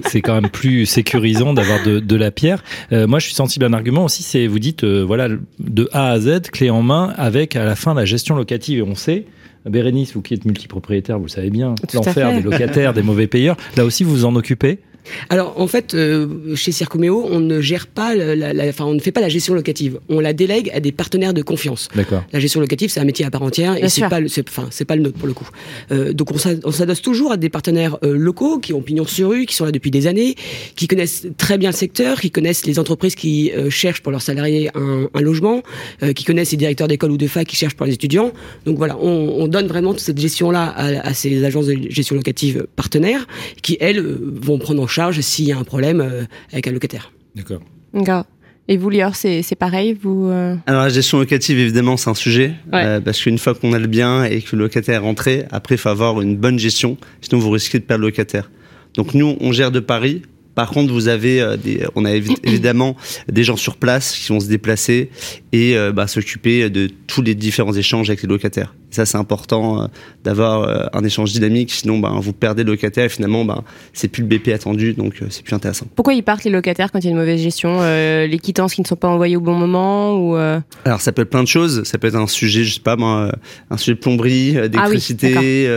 c'est 0.07 0.21
quand 0.21 0.35
même 0.35 0.49
plus 0.49 0.85
sécurisant 0.85 1.53
d'avoir 1.53 1.81
de, 1.83 1.99
de, 1.99 2.15
la 2.17 2.31
pierre. 2.31 2.63
Euh, 2.91 3.07
moi, 3.07 3.19
je 3.19 3.25
suis 3.25 3.33
sensible 3.33 3.63
à 3.63 3.69
un 3.69 3.73
argument 3.73 4.03
aussi, 4.05 4.23
c'est 4.23 4.45
vous 4.45 4.59
dites 4.59 4.83
voilà 4.83 5.29
de 5.59 5.89
A 5.93 6.11
à 6.11 6.19
Z, 6.19 6.41
clé 6.51 6.69
en 6.69 6.81
main, 6.81 7.13
avec 7.17 7.55
à 7.55 7.63
la 7.63 7.75
fin 7.75 7.93
la 7.93 8.03
gestion 8.03 8.35
locative 8.35 8.79
et 8.79 8.83
on 8.83 8.95
sait 8.95 9.25
Bérénice, 9.69 10.13
vous 10.13 10.21
qui 10.21 10.33
êtes 10.33 10.45
multipropriétaire, 10.45 11.17
vous 11.17 11.25
le 11.25 11.29
savez 11.29 11.51
bien, 11.51 11.75
l'enfer 11.93 12.33
des 12.33 12.41
locataires, 12.49 12.93
des 12.93 13.03
mauvais 13.03 13.27
payeurs. 13.27 13.57
Là 13.77 13.85
aussi, 13.85 14.03
vous 14.03 14.11
vous 14.11 14.25
en 14.25 14.35
occupez? 14.35 14.79
Alors 15.29 15.59
en 15.59 15.67
fait, 15.67 15.93
euh, 15.93 16.55
chez 16.55 16.71
Circuméo, 16.71 17.25
on 17.29 17.39
ne 17.39 17.61
gère 17.61 17.87
pas, 17.87 18.15
la, 18.15 18.35
la, 18.35 18.67
enfin 18.67 18.85
on 18.85 18.93
ne 18.93 18.99
fait 18.99 19.11
pas 19.11 19.21
la 19.21 19.29
gestion 19.29 19.53
locative. 19.53 19.99
On 20.09 20.19
la 20.19 20.33
délègue 20.33 20.71
à 20.73 20.79
des 20.79 20.91
partenaires 20.91 21.33
de 21.33 21.41
confiance. 21.41 21.87
D'accord. 21.95 22.23
La 22.31 22.39
gestion 22.39 22.59
locative, 22.59 22.89
c'est 22.89 22.99
un 22.99 23.05
métier 23.05 23.25
à 23.25 23.31
part 23.31 23.43
entière 23.43 23.83
et 23.83 23.89
c'est 23.89 24.07
pas, 24.07 24.19
enfin 24.47 24.67
c'est 24.71 24.85
pas 24.85 24.95
le 24.95 25.03
nôtre 25.03 25.17
pour 25.17 25.27
le 25.27 25.33
coup. 25.33 25.47
Euh, 25.91 26.13
donc 26.13 26.29
on 26.31 26.71
s'adosse 26.71 27.01
toujours 27.01 27.31
à 27.31 27.37
des 27.37 27.49
partenaires 27.49 27.97
euh, 28.03 28.15
locaux 28.15 28.59
qui 28.59 28.73
ont 28.73 28.81
pignon 28.81 29.05
sur 29.05 29.29
rue, 29.29 29.45
qui 29.45 29.55
sont 29.55 29.65
là 29.65 29.71
depuis 29.71 29.91
des 29.91 30.07
années, 30.07 30.35
qui 30.75 30.87
connaissent 30.87 31.27
très 31.37 31.57
bien 31.57 31.69
le 31.69 31.75
secteur, 31.75 32.19
qui 32.19 32.31
connaissent 32.31 32.65
les 32.65 32.79
entreprises 32.79 33.15
qui 33.15 33.51
euh, 33.51 33.69
cherchent 33.69 34.01
pour 34.01 34.11
leurs 34.11 34.21
salariés 34.21 34.69
un, 34.75 35.07
un 35.13 35.21
logement, 35.21 35.63
euh, 36.03 36.13
qui 36.13 36.23
connaissent 36.23 36.51
les 36.51 36.57
directeurs 36.57 36.87
d'école 36.87 37.11
ou 37.11 37.17
de 37.17 37.27
fac 37.27 37.47
qui 37.47 37.55
cherchent 37.55 37.75
pour 37.75 37.85
les 37.85 37.93
étudiants. 37.93 38.31
Donc 38.65 38.77
voilà, 38.77 38.97
on, 38.99 39.35
on 39.39 39.47
donne 39.47 39.67
vraiment 39.67 39.91
toute 39.91 40.01
cette 40.01 40.19
gestion-là 40.19 40.63
à, 40.65 41.07
à, 41.07 41.13
ces 41.13 41.43
agences 41.43 41.67
de 41.67 41.77
gestion 41.89 42.15
locative 42.15 42.67
partenaires 42.75 43.27
qui 43.61 43.77
elles 43.79 44.01
vont 44.01 44.57
prendre 44.59 44.81
en 44.81 44.87
charge 44.91 45.19
s'il 45.21 45.45
y 45.45 45.51
a 45.51 45.57
un 45.57 45.63
problème 45.63 46.01
euh, 46.01 46.23
avec 46.51 46.67
un 46.67 46.71
locataire. 46.71 47.11
D'accord. 47.35 47.61
D'accord. 47.93 48.25
Et 48.67 48.77
vous, 48.77 48.89
Lior, 48.89 49.15
c'est 49.15 49.43
pareil 49.57 49.97
vous 50.01 50.27
euh 50.29 50.55
Alors, 50.65 50.83
la 50.83 50.89
gestion 50.89 51.19
locative, 51.19 51.59
évidemment, 51.59 51.97
c'est 51.97 52.09
un 52.09 52.15
sujet. 52.15 52.53
Euh, 52.73 53.01
parce 53.01 53.21
qu'une 53.21 53.37
fois 53.37 53.53
qu'on 53.53 53.73
a 53.73 53.79
le 53.79 53.87
bien 53.87 54.23
et 54.23 54.41
que 54.41 54.55
le 54.55 54.63
locataire 54.63 54.95
est 54.95 55.05
rentré, 55.05 55.45
après, 55.51 55.75
il 55.75 55.77
faut 55.77 55.89
avoir 55.89 56.21
une 56.21 56.37
bonne 56.37 56.59
gestion. 56.59 56.95
Sinon, 57.21 57.41
vous 57.41 57.49
risquez 57.49 57.79
de 57.79 57.83
perdre 57.83 58.01
le 58.01 58.07
locataire. 58.07 58.49
Donc, 58.93 59.13
nous, 59.13 59.35
on 59.41 59.51
gère 59.51 59.71
de 59.71 59.79
Paris. 59.79 60.21
Par 60.55 60.69
contre, 60.69 60.93
vous 60.93 61.07
avez 61.07 61.57
des, 61.61 61.85
on 61.95 62.05
a 62.05 62.11
évidemment 62.11 62.95
des 63.29 63.43
gens 63.43 63.57
sur 63.57 63.77
place 63.77 64.13
qui 64.13 64.31
vont 64.31 64.39
se 64.39 64.47
déplacer 64.47 65.09
et 65.51 65.75
bah, 65.93 66.07
s'occuper 66.07 66.69
de 66.69 66.89
tous 67.07 67.21
les 67.21 67.35
différents 67.35 67.73
échanges 67.73 68.09
avec 68.09 68.21
les 68.21 68.29
locataires 68.29 68.73
ça, 68.91 69.05
c'est 69.05 69.17
important 69.17 69.83
euh, 69.83 69.87
d'avoir 70.23 70.63
euh, 70.63 70.85
un 70.93 71.03
échange 71.03 71.31
dynamique. 71.31 71.71
Sinon, 71.71 71.99
ben, 71.99 72.19
vous 72.19 72.33
perdez 72.33 72.63
le 72.63 72.71
locataire 72.71 73.05
et 73.05 73.09
finalement, 73.09 73.45
ben, 73.45 73.63
c'est 73.93 74.09
plus 74.09 74.21
le 74.21 74.27
BP 74.27 74.49
attendu, 74.49 74.93
donc 74.93 75.21
euh, 75.21 75.27
c'est 75.29 75.43
plus 75.43 75.55
intéressant. 75.55 75.87
Pourquoi 75.95 76.13
ils 76.13 76.23
partent 76.23 76.43
les 76.43 76.51
locataires 76.51 76.91
quand 76.91 76.99
il 76.99 77.05
y 77.05 77.07
a 77.07 77.11
une 77.11 77.17
mauvaise 77.17 77.41
gestion 77.41 77.81
Les 77.81 78.39
quittances 78.39 78.73
qui 78.73 78.81
ne 78.81 78.87
sont 78.87 78.97
pas 78.97 79.07
envoyées 79.07 79.37
au 79.37 79.41
bon 79.41 79.55
moment 79.55 80.17
ou 80.17 80.35
Alors, 80.35 80.99
ça 80.99 81.11
peut 81.11 81.21
être 81.21 81.29
plein 81.29 81.43
de 81.43 81.47
choses. 81.47 81.83
Ça 81.83 81.97
peut 81.97 82.07
être 82.07 82.15
un 82.15 82.27
sujet, 82.27 82.63
je 82.63 82.73
sais 82.73 82.79
pas, 82.81 82.97
ben, 82.97 83.31
un 83.69 83.77
sujet 83.77 83.95
de 83.95 83.99
plomberie, 83.99 84.57
ah 84.57 84.67
d'électricité, 84.67 85.67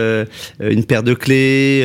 une 0.59 0.83
paire 0.83 1.03
de 1.03 1.13
clés. 1.13 1.79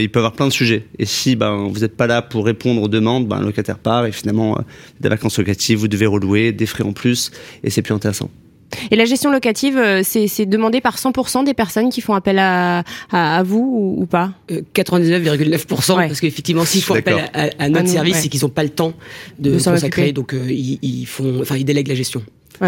il 0.00 0.10
peut 0.10 0.18
y 0.18 0.22
avoir 0.22 0.32
plein 0.32 0.46
de 0.46 0.52
sujets. 0.52 0.84
Et 0.98 1.06
si 1.06 1.34
ben, 1.34 1.68
vous 1.70 1.80
n'êtes 1.80 1.96
pas 1.96 2.06
là 2.06 2.20
pour 2.20 2.44
répondre 2.44 2.82
aux 2.82 2.88
demandes, 2.88 3.26
ben, 3.26 3.40
le 3.40 3.46
locataire 3.46 3.78
part 3.78 4.04
et 4.04 4.12
finalement, 4.12 4.58
des 5.00 5.08
vacances 5.08 5.38
locatives, 5.38 5.78
vous 5.78 5.88
devez 5.88 6.06
relouer, 6.06 6.52
des 6.52 6.66
frais 6.66 6.84
en 6.84 6.92
plus, 6.92 7.30
et 7.62 7.70
c'est 7.70 7.82
plus 7.82 7.94
intéressant. 7.94 8.28
Et 8.90 8.96
la 8.96 9.04
gestion 9.04 9.30
locative, 9.30 9.76
euh, 9.76 10.02
c'est 10.04 10.46
demandé 10.46 10.80
par 10.80 10.96
100% 10.96 11.44
des 11.44 11.54
personnes 11.54 11.90
qui 11.90 12.00
font 12.00 12.14
appel 12.14 12.38
à, 12.38 12.84
à, 13.10 13.42
vous 13.42 13.96
ou, 13.98 14.06
pas 14.06 14.32
99,9% 14.50 15.92
euh, 15.92 16.08
parce 16.08 16.20
qu'effectivement, 16.20 16.64
s'ils 16.64 16.82
font 16.82 16.94
appel 16.94 17.30
à, 17.32 17.68
notre 17.68 17.88
service, 17.88 18.16
c'est 18.16 18.28
qu'ils 18.28 18.42
n'ont 18.42 18.48
pas 18.48 18.62
le 18.62 18.70
temps 18.70 18.94
de, 19.38 19.50
de 19.50 19.62
consacrer, 19.62 20.12
donc 20.12 20.34
euh, 20.34 20.50
ils, 20.50 20.78
ils, 20.82 21.06
font, 21.06 21.40
enfin, 21.40 21.56
ils 21.56 21.64
délèguent 21.64 21.88
la 21.88 21.94
gestion. 21.94 22.22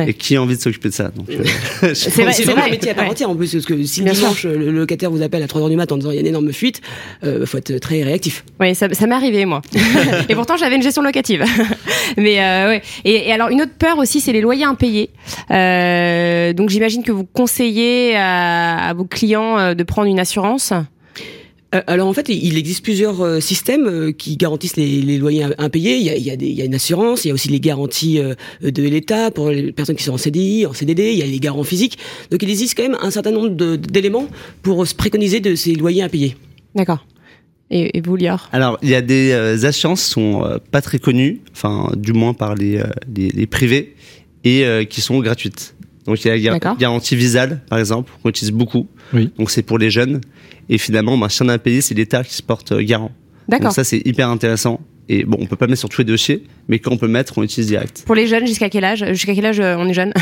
Et 0.07 0.15
qui 0.15 0.37
a 0.37 0.43
envie 0.43 0.57
de 0.57 0.61
s'occuper 0.61 0.89
de 0.89 0.95
ça 0.95 1.11
donc, 1.15 1.29
euh, 1.31 1.95
C'est 1.95 2.23
vraiment 2.45 2.65
un 2.65 2.71
métier 2.71 2.91
à 2.91 2.95
part 2.95 3.09
entière 3.09 3.31
en 3.31 3.37
plus, 3.37 3.53
parce 3.53 3.67
que 3.67 3.83
si 3.85 4.03
dimanche 4.03 4.45
le 4.45 4.71
locataire 4.71 5.11
vous 5.11 5.23
appelle 5.23 5.43
à 5.43 5.47
3h 5.47 5.69
du 5.69 5.77
matin 5.77 5.95
en 5.95 5.99
disant 5.99 6.11
il 6.11 6.15
y 6.15 6.19
a 6.19 6.21
une 6.21 6.27
énorme 6.27 6.53
fuite, 6.53 6.81
euh, 7.25 7.47
faut 7.47 7.59
être 7.59 7.79
très 7.79 8.03
réactif. 8.03 8.45
Oui, 8.61 8.75
ça, 8.75 8.93
ça 8.93 9.07
m'est 9.07 9.15
arrivé 9.15 9.45
moi. 9.45 9.63
et 10.29 10.35
pourtant 10.35 10.57
j'avais 10.57 10.77
une 10.77 10.83
gestion 10.83 11.03
locative. 11.03 11.45
Mais 12.17 12.41
euh, 12.41 12.69
ouais. 12.69 12.83
Et, 13.05 13.29
et, 13.29 13.33
alors 13.33 13.49
une 13.49 13.63
autre 13.63 13.75
peur 13.79 13.99
aussi, 13.99 14.21
c'est 14.21 14.33
les 14.33 14.41
loyers 14.41 14.65
impayés. 14.65 15.11
Euh, 15.51 16.53
donc 16.53 16.71
j'imagine 16.71 17.03
que 17.03 17.13
vous 17.13 17.25
conseillez 17.25 18.17
à, 18.17 18.89
à 18.89 18.95
vos 18.95 19.05
clients 19.05 19.59
euh, 19.59 19.75
de 19.75 19.83
prendre 19.83 20.09
une 20.09 20.21
assurance. 20.21 20.73
Euh, 21.75 21.81
alors 21.87 22.07
en 22.07 22.13
fait, 22.13 22.29
il 22.29 22.57
existe 22.57 22.85
plusieurs 22.85 23.21
euh, 23.23 23.41
systèmes 23.41 23.87
euh, 23.87 24.13
qui 24.13 24.37
garantissent 24.37 24.77
les, 24.77 25.19
loyers 25.19 25.47
impayés. 25.59 25.97
Il 25.97 26.03
y, 26.05 26.11
a, 26.11 26.17
il, 26.17 26.23
y 26.23 26.31
a 26.31 26.37
des, 26.37 26.47
il 26.47 26.55
y, 26.55 26.63
a, 26.63 26.65
une 26.65 26.75
assurance, 26.75 27.25
il 27.25 27.29
y 27.29 27.31
a 27.31 27.35
aussi 27.35 27.49
les 27.49 27.61
garanties 27.61 28.21
de 28.63 28.83
l'État 28.83 29.31
pour 29.31 29.51
les 29.51 29.73
personnes 29.73 29.97
qui 29.97 30.05
sont 30.05 30.13
en 30.13 30.19
CDI, 30.19 30.67
en 30.67 30.73
CDD, 30.73 31.13
il 31.13 31.19
y 31.19 31.23
a 31.23 31.27
les 31.27 31.41
garants 31.41 31.65
physiques. 31.65 31.99
Donc 32.31 32.43
il 32.43 32.51
existe 32.51 32.77
quand 32.77 32.85
même 32.85 32.97
un 33.01 33.11
certain 33.11 33.33
nombre 33.33 33.77
d'éléments 33.77 34.29
pour 34.63 34.87
se 34.87 34.95
préconiser 34.95 35.41
de 35.41 35.55
ces 35.55 35.75
loyers 35.75 36.03
impayés. 36.03 36.37
D'accord. 36.75 37.05
Et, 37.71 37.99
et, 37.99 38.01
vous, 38.01 38.15
Lior? 38.15 38.49
Alors, 38.53 38.79
il 38.83 38.91
y 38.91 38.95
a 38.95 39.03
des 39.03 39.65
assurances 39.65 40.05
qui 40.05 40.11
sont 40.11 40.61
pas 40.71 40.83
très 40.83 41.01
connues, 41.01 41.41
enfin, 41.53 41.91
du 41.97 42.13
moins 42.13 42.33
par 42.33 42.55
les, 42.55 42.81
les, 43.13 43.29
les 43.31 43.47
privés, 43.47 43.97
et 44.45 44.87
qui 44.89 45.01
sont 45.01 45.19
gratuites. 45.21 45.75
Donc 46.07 46.25
il 46.25 46.37
y 46.37 46.49
a 46.49 46.53
la 46.53 46.75
garantie 46.77 47.17
visale, 47.17 47.63
par 47.69 47.79
exemple, 47.79 48.13
qu'on 48.23 48.29
utilise 48.29 48.53
beaucoup. 48.53 48.87
Oui. 49.13 49.31
Donc 49.39 49.51
c'est 49.51 49.63
pour 49.63 49.79
les 49.79 49.91
jeunes. 49.91 50.21
Et 50.69 50.79
finalement, 50.79 51.17
bah, 51.17 51.29
si 51.29 51.43
on 51.43 51.49
a 51.49 51.55
un 51.55 51.59
pays, 51.59 51.83
c'est 51.83 51.95
l'État 51.95 52.25
qui 52.25 52.35
se 52.35 52.43
porte 52.43 52.73
euh, 52.73 52.83
garant. 52.83 53.13
D'accord. 53.49 53.67
Donc 53.67 53.75
ça, 53.75 53.85
c'est 53.85 54.03
hyper 54.05 54.29
intéressant. 54.29 54.81
Et 55.09 55.23
bon, 55.23 55.39
on 55.41 55.47
peut 55.47 55.55
pas 55.55 55.69
mettre 55.69 55.79
sur 55.79 55.89
tous 55.89 56.01
les 56.01 56.05
dossiers, 56.05 56.43
mais 56.67 56.81
quand 56.81 56.91
on 56.91 56.97
peut 56.97 57.07
mettre, 57.07 57.39
on 57.39 57.45
utilise 57.45 57.69
direct. 57.69 58.03
Pour 58.05 58.17
les 58.17 58.27
jeunes, 58.27 58.45
jusqu'à 58.45 58.69
quel 58.69 58.83
âge? 58.83 59.05
Jusqu'à 59.11 59.37
quel 59.37 59.47
âge 59.47 59.61
euh, 59.61 59.77
on 59.79 59.89
est 59.89 59.95
jeune? 59.95 60.13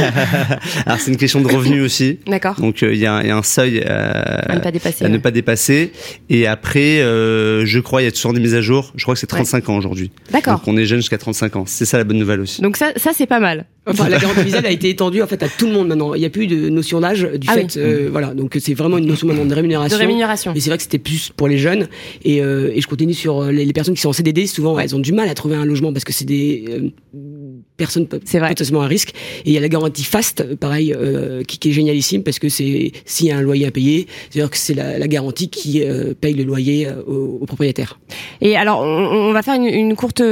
Alors 0.86 0.98
c'est 0.98 1.10
une 1.10 1.18
question 1.18 1.42
de 1.42 1.46
revenu 1.46 1.82
aussi. 1.82 2.20
D'accord. 2.26 2.58
Donc 2.58 2.82
euh, 2.82 2.94
il 2.94 2.98
y, 2.98 3.04
a 3.04 3.18
un 3.18 3.42
seuil 3.42 3.82
à 3.82 4.54
ne 4.54 4.60
pas 4.60 4.72
dépasser. 4.72 5.04
À 5.04 5.10
ne 5.10 5.18
pas 5.18 5.30
dépasser. 5.30 5.92
Et 6.30 6.46
après, 6.46 7.00
je 7.00 7.78
crois, 7.80 8.00
il 8.00 8.06
y 8.06 8.08
a 8.08 8.12
toujours 8.12 8.32
des 8.32 8.40
mises 8.40 8.54
à 8.54 8.62
jour. 8.62 8.94
Je 8.96 9.02
crois 9.02 9.12
que 9.12 9.20
c'est 9.20 9.26
35 9.26 9.68
ans 9.68 9.76
aujourd'hui. 9.76 10.10
D'accord. 10.30 10.54
Donc 10.54 10.68
on 10.68 10.76
est 10.78 10.86
jeune 10.86 11.00
jusqu'à 11.00 11.18
35 11.18 11.56
ans. 11.56 11.64
C'est 11.66 11.84
ça 11.84 11.98
la 11.98 12.04
bonne 12.04 12.18
nouvelle 12.18 12.40
aussi. 12.40 12.62
Donc 12.62 12.78
ça, 12.78 12.92
ça 12.96 13.10
c'est 13.14 13.26
pas 13.26 13.40
mal. 13.40 13.66
Enfin, 13.86 14.08
la 14.08 14.18
garantie 14.18 14.42
visale 14.44 14.66
a 14.66 14.70
été 14.70 14.88
étendue 14.88 15.22
en 15.22 15.26
fait 15.26 15.42
à 15.42 15.48
tout 15.48 15.66
le 15.66 15.72
monde 15.72 15.88
maintenant. 15.88 16.14
Il 16.14 16.20
n'y 16.20 16.26
a 16.26 16.30
plus 16.30 16.46
de 16.46 16.68
notion 16.68 17.00
d'âge 17.00 17.28
du 17.38 17.46
ah 17.50 17.54
fait, 17.54 17.76
euh, 17.76 18.08
voilà. 18.10 18.34
Donc 18.34 18.56
c'est 18.58 18.74
vraiment 18.74 18.98
une 18.98 19.06
notion 19.06 19.26
maintenant 19.26 19.44
de 19.44 19.54
rémunération. 19.54 19.96
De 19.96 20.00
rémunération. 20.00 20.52
Mais 20.54 20.60
c'est 20.60 20.70
vrai 20.70 20.78
que 20.78 20.82
c'était 20.82 20.98
plus 20.98 21.30
pour 21.36 21.48
les 21.48 21.58
jeunes. 21.58 21.88
Et, 22.24 22.42
euh, 22.42 22.72
et 22.74 22.80
je 22.80 22.88
continue 22.88 23.14
sur 23.14 23.42
euh, 23.42 23.52
les, 23.52 23.64
les, 23.64 23.72
personnes 23.72 23.94
qui 23.94 24.00
sont 24.00 24.08
en 24.08 24.14
CDD. 24.14 24.46
Souvent, 24.46 24.78
elles 24.78 24.94
ont 24.94 25.00
du 25.00 25.12
mal 25.12 25.28
à 25.28 25.34
trouver 25.34 25.56
un 25.56 25.64
logement 25.64 25.92
parce 25.92 26.04
que 26.04 26.12
c'est 26.12 26.24
des 26.24 26.64
euh, 26.68 26.90
personnes 27.76 28.06
potentiellement 28.06 28.82
à 28.82 28.86
risque. 28.86 29.10
Et 29.44 29.50
il 29.50 29.52
y 29.52 29.58
a 29.58 29.60
la 29.60 29.68
garantie 29.68 30.04
FAST, 30.04 30.54
pareil, 30.56 30.94
euh, 30.96 31.42
qui, 31.42 31.58
qui, 31.58 31.70
est 31.70 31.72
génialissime 31.72 32.22
parce 32.22 32.38
que 32.38 32.48
c'est 32.48 32.92
s'il 33.04 33.26
y 33.26 33.32
a 33.32 33.36
un 33.36 33.42
loyer 33.42 33.66
à 33.66 33.70
payer, 33.70 34.06
c'est-à-dire 34.30 34.50
que 34.50 34.56
c'est 34.56 34.74
la, 34.74 34.98
la, 34.98 35.08
garantie 35.08 35.48
qui 35.48 35.82
paye 36.20 36.34
le 36.34 36.44
loyer 36.44 36.88
au, 37.06 37.38
au, 37.40 37.46
propriétaire. 37.46 37.98
Et 38.40 38.56
alors, 38.56 38.80
on, 38.80 39.28
on 39.28 39.32
va 39.32 39.42
faire 39.42 39.54
une, 39.54 39.64
une 39.64 39.96
courte 39.96 40.22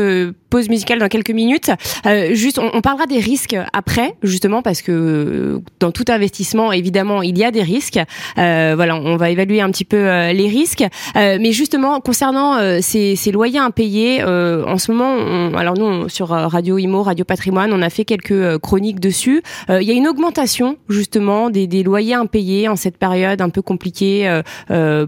pause 0.53 0.69
musicale 0.69 0.99
dans 0.99 1.09
quelques 1.09 1.31
minutes. 1.31 1.71
Euh, 2.05 2.35
juste, 2.35 2.59
on, 2.59 2.71
on, 2.75 2.83
parlera 2.83 3.07
des 3.07 3.19
risques 3.19 3.57
après, 3.73 4.15
justement, 4.23 4.61
parce 4.61 4.83
que 4.83 5.62
dans 5.81 5.93
tout 5.93 6.05
investissement, 6.09 6.73
évidemment, 6.73 7.23
il 7.23 7.39
y 7.39 7.45
a 7.45 7.51
des 7.51 7.62
risques. 7.62 7.99
Euh, 8.37 8.75
voilà, 8.77 8.97
on 8.97 9.17
va 9.17 9.31
évaluer 9.31 9.62
un 9.62 9.71
petit 9.71 9.87
peu 9.87 9.97
euh, 9.97 10.33
les 10.35 10.49
risques. 10.49 10.85
Euh, 11.17 11.39
mais 11.41 11.53
justement, 11.53 12.01
concernant 12.01 12.59
euh, 12.59 12.81
ces, 12.83 13.17
ces, 13.17 13.33
loyers 13.33 13.61
impayés, 13.61 14.23
en 14.23 14.77
ce 14.77 14.93
moment, 14.93 15.15
on, 15.15 15.55
alors 15.55 15.75
nous, 15.79 16.11
sur 16.11 16.29
Radio 16.29 16.77
Imo, 16.77 17.03
Radio 17.03 17.22
Patrimoine, 17.25 17.73
on 17.73 17.83
a 17.83 17.91
fait 17.91 18.05
quelques 18.05 18.59
chroniques 18.59 19.00
dessus. 19.00 19.43
il 19.69 19.83
y 19.83 19.91
a 19.91 19.95
une 19.95 20.09
augmentation, 20.09 20.76
justement, 20.88 21.50
des, 21.50 21.67
des, 21.67 21.83
loyers 21.83 22.14
impayés 22.14 22.69
en 22.69 22.76
cette 22.76 22.97
période 22.97 23.41
un 23.41 23.50
peu 23.50 23.62
compliquée 23.62 24.41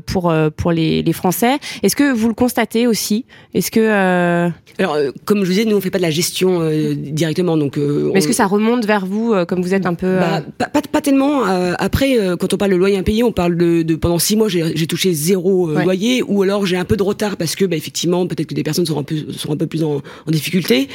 pour 0.06 0.34
pour 0.56 0.72
les, 0.72 1.02
les 1.02 1.12
Français. 1.12 1.58
Est-ce 1.82 1.96
que 1.96 2.12
vous 2.12 2.28
le 2.28 2.34
constatez 2.34 2.86
aussi? 2.86 3.24
Est-ce 3.54 3.70
que 3.70 4.50
alors, 4.78 4.96
comme 5.24 5.38
je 5.40 5.44
vous 5.44 5.50
disais, 5.50 5.64
nous 5.64 5.76
on 5.76 5.80
fait 5.80 5.90
pas 5.90 5.98
de 5.98 6.02
la 6.02 6.10
gestion 6.10 6.60
euh, 6.60 6.94
directement, 6.94 7.56
donc. 7.56 7.78
Euh, 7.78 8.12
est-ce 8.14 8.26
que 8.26 8.34
ça 8.34 8.46
remonte 8.46 8.84
vers 8.84 9.06
vous, 9.06 9.32
euh, 9.32 9.44
comme 9.44 9.62
vous 9.62 9.74
êtes 9.74 9.86
un 9.86 9.94
peu 9.94 10.16
bah, 10.18 10.42
pas, 10.58 10.66
pas, 10.66 11.00
tellement. 11.00 11.46
Euh, 11.46 11.74
après, 11.78 12.18
euh, 12.18 12.36
quand 12.36 12.54
on 12.54 12.56
parle 12.56 12.72
de 12.72 12.76
loyer 12.76 12.96
impayé, 12.96 13.22
on 13.22 13.32
parle 13.32 13.56
de, 13.56 13.82
de 13.82 13.94
pendant 13.94 14.18
six 14.18 14.36
mois, 14.36 14.48
j'ai 14.48 14.86
touché 14.86 15.12
zéro 15.12 15.70
euh, 15.70 15.74
Ouais. 15.74 15.84
loyer, 15.84 16.22
ou 16.22 16.42
alors 16.42 16.66
j'ai 16.66 16.76
un 16.76 16.84
peu 16.84 16.96
de 16.96 17.02
retard 17.02 17.36
parce 17.36 17.56
que, 17.56 17.64
bah, 17.64 17.76
effectivement, 17.76 18.26
peut-être 18.26 18.46
que 18.48 18.54
des 18.54 18.62
personnes 18.62 18.86
sont 18.86 18.98
un 18.98 19.02
peu, 19.02 19.16
sont 19.36 19.52
un 19.52 19.56
peu 19.56 19.66
plus 19.66 19.82
en, 19.82 19.96
en 20.26 20.30
difficulté. 20.30 20.88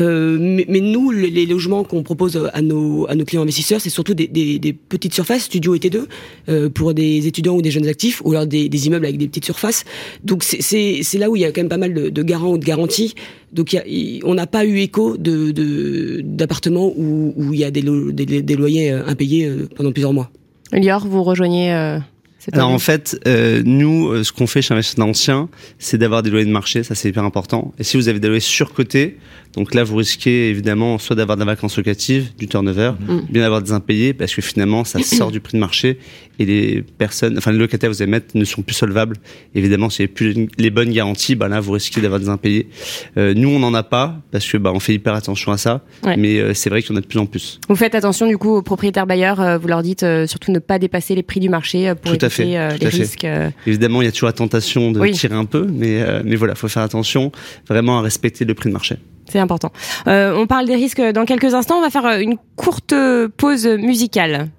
Euh, 0.00 0.62
mais, 0.68 0.80
mais 0.80 0.80
nous, 0.80 1.10
les, 1.10 1.30
les 1.30 1.46
logements 1.46 1.84
qu'on 1.84 2.02
propose 2.02 2.48
à 2.52 2.62
nos, 2.62 3.06
à 3.08 3.14
nos 3.14 3.24
clients 3.24 3.42
investisseurs, 3.42 3.80
c'est 3.80 3.90
surtout 3.90 4.14
des, 4.14 4.26
des, 4.26 4.58
des 4.58 4.72
petites 4.72 5.14
surfaces, 5.14 5.44
studio 5.44 5.74
et 5.74 5.78
T2, 5.78 6.00
euh, 6.48 6.68
pour 6.68 6.94
des 6.94 7.26
étudiants 7.26 7.54
ou 7.54 7.62
des 7.62 7.70
jeunes 7.70 7.86
actifs, 7.88 8.20
ou 8.24 8.32
alors 8.32 8.46
des, 8.46 8.68
des 8.68 8.86
immeubles 8.86 9.06
avec 9.06 9.18
des 9.18 9.28
petites 9.28 9.44
surfaces. 9.44 9.84
Donc 10.24 10.42
c'est- 10.44 11.18
là 11.18 11.30
où 11.30 11.36
il 11.36 11.42
y 11.42 11.44
a 11.44 11.52
quand 11.52 11.60
même 11.60 11.68
pas 11.68 11.76
mal 11.76 11.94
de, 11.94 12.08
de 12.10 12.22
garants 12.22 12.52
ou 12.52 12.58
de 12.58 12.64
garanties. 12.64 13.14
Donc 13.52 13.72
y 13.72 13.78
a- 13.78 13.84
on 14.24 14.34
n'a 14.34 14.46
pas 14.46 14.64
eu 14.64 14.78
écho 14.78 15.16
de 15.16 15.50
de- 15.52 16.20
d'appartements 16.24 16.92
où, 16.96 17.32
où 17.36 17.52
il 17.52 17.60
y 17.60 17.64
a 17.64 17.70
des, 17.70 17.82
lo- 17.82 18.10
des, 18.12 18.26
des 18.42 18.56
loyers 18.56 18.90
euh, 18.92 19.06
impayés 19.06 19.46
euh, 19.46 19.68
pendant 19.76 19.92
plusieurs 19.92 20.12
mois. 20.12 20.30
Lior, 20.72 21.06
vous 21.06 21.22
rejoignez 21.22 21.72
euh, 21.72 21.98
cette 22.40 22.54
Alors 22.54 22.70
en 22.70 22.78
fait, 22.78 23.16
euh, 23.28 23.62
nous, 23.64 24.24
ce 24.24 24.32
qu'on 24.32 24.46
fait 24.46 24.60
chez 24.60 24.74
Investissement 24.74 25.06
Ancien, 25.06 25.48
c'est 25.78 25.98
d'avoir 25.98 26.22
des 26.22 26.30
loyers 26.30 26.46
de 26.46 26.50
marché, 26.50 26.82
ça 26.82 26.94
c'est 26.94 27.08
hyper 27.08 27.24
important. 27.24 27.72
Et 27.78 27.84
si 27.84 27.96
vous 27.96 28.08
avez 28.08 28.18
des 28.18 28.26
loyers 28.28 28.40
surcotés, 28.40 29.16
donc 29.56 29.74
là 29.74 29.84
vous 29.84 29.96
risquez 29.96 30.48
évidemment 30.50 30.98
soit 30.98 31.16
d'avoir 31.16 31.36
des 31.36 31.44
vacances 31.44 31.76
locatives, 31.76 32.30
du 32.38 32.48
turnover, 32.48 32.92
Mm. 33.06 33.18
bien 33.30 33.42
d'avoir 33.42 33.62
des 33.62 33.72
impayés, 33.72 34.12
parce 34.14 34.34
que 34.34 34.42
finalement 34.42 34.84
ça 34.84 34.98
sort 35.02 35.30
du 35.30 35.40
prix 35.40 35.54
de 35.56 35.60
marché 35.60 35.98
et 36.38 36.44
les 36.46 36.82
personnes, 36.82 37.38
enfin 37.38 37.52
les 37.52 37.58
locataires 37.58 37.90
que 37.90 37.94
vous 37.94 38.02
allez 38.02 38.10
mettre 38.10 38.36
ne 38.36 38.44
sont 38.44 38.62
plus 38.62 38.74
solvables. 38.74 39.16
Évidemment, 39.54 39.88
n'y 39.98 40.04
a 40.04 40.08
plus 40.08 40.48
les 40.58 40.70
bonnes 40.70 40.90
garanties, 40.92 41.34
bah 41.36 41.48
là 41.48 41.60
vous 41.60 41.72
risquez 41.72 42.00
d'avoir 42.00 42.18
des 42.20 42.28
impayés. 42.28 42.68
Euh, 43.16 43.34
nous 43.34 43.48
on 43.50 43.58
n'en 43.60 43.74
a 43.74 43.82
pas, 43.84 44.16
parce 44.32 44.46
que 44.50 44.56
bah 44.56 44.72
on 44.74 44.80
fait 44.80 44.94
hyper 44.94 45.14
attention 45.14 45.52
à 45.52 45.56
ça, 45.58 45.82
Ouais. 46.04 46.16
mais 46.16 46.38
euh, 46.40 46.54
c'est 46.54 46.70
vrai 46.70 46.82
qu'il 46.82 46.90
y 46.90 46.94
en 46.94 46.98
a 46.98 47.00
de 47.00 47.06
plus 47.06 47.18
en 47.18 47.26
plus. 47.26 47.60
Vous 47.68 47.76
faites 47.76 47.94
attention 47.94 48.26
du 48.26 48.36
coup 48.38 48.50
aux 48.56 48.62
propriétaires 48.62 49.06
bailleurs, 49.06 49.40
euh, 49.40 49.58
vous 49.58 49.68
leur 49.68 49.82
dites 49.82 50.02
euh, 50.02 50.26
surtout 50.26 50.50
ne 50.50 50.58
pas 50.58 50.78
dépasser 50.78 51.14
les 51.14 51.22
prix 51.22 51.38
du 51.40 51.48
marché 51.48 51.88
euh, 51.88 51.94
pour 51.94 52.10
Tout 52.16 52.18
à 52.24 52.26
éviter 52.26 52.42
fait, 52.44 52.56
euh, 52.58 52.70
tout 52.72 52.78
les 52.80 52.86
à 52.86 52.90
fait. 52.90 52.96
risques. 52.98 53.24
euh. 53.24 53.50
Évidemment, 53.66 54.02
il 54.02 54.06
y 54.06 54.08
a 54.08 54.12
toujours 54.12 54.26
la 54.28 54.32
tentation 54.32 54.90
de 54.90 54.98
Oui. 55.00 55.12
tirer 55.12 55.34
un 55.36 55.44
peu, 55.44 55.66
mais, 55.70 56.02
euh, 56.02 56.22
mais 56.24 56.34
voilà, 56.36 56.54
faut 56.56 56.68
faire 56.68 56.82
attention 56.82 57.30
vraiment 57.68 57.98
à 57.98 58.02
respecter 58.02 58.44
le 58.44 58.54
prix 58.54 58.68
de 58.68 58.72
marché. 58.72 58.96
C'est 59.28 59.38
important. 59.38 59.70
Euh, 60.06 60.34
on 60.36 60.46
parle 60.46 60.66
des 60.66 60.74
risques 60.74 61.00
dans 61.00 61.24
quelques 61.24 61.54
instants. 61.54 61.76
On 61.78 61.82
va 61.82 61.90
faire 61.90 62.06
euh, 62.06 62.18
une 62.18 62.36
courte 62.56 62.94
pause 63.36 63.66
musicale. 63.66 64.50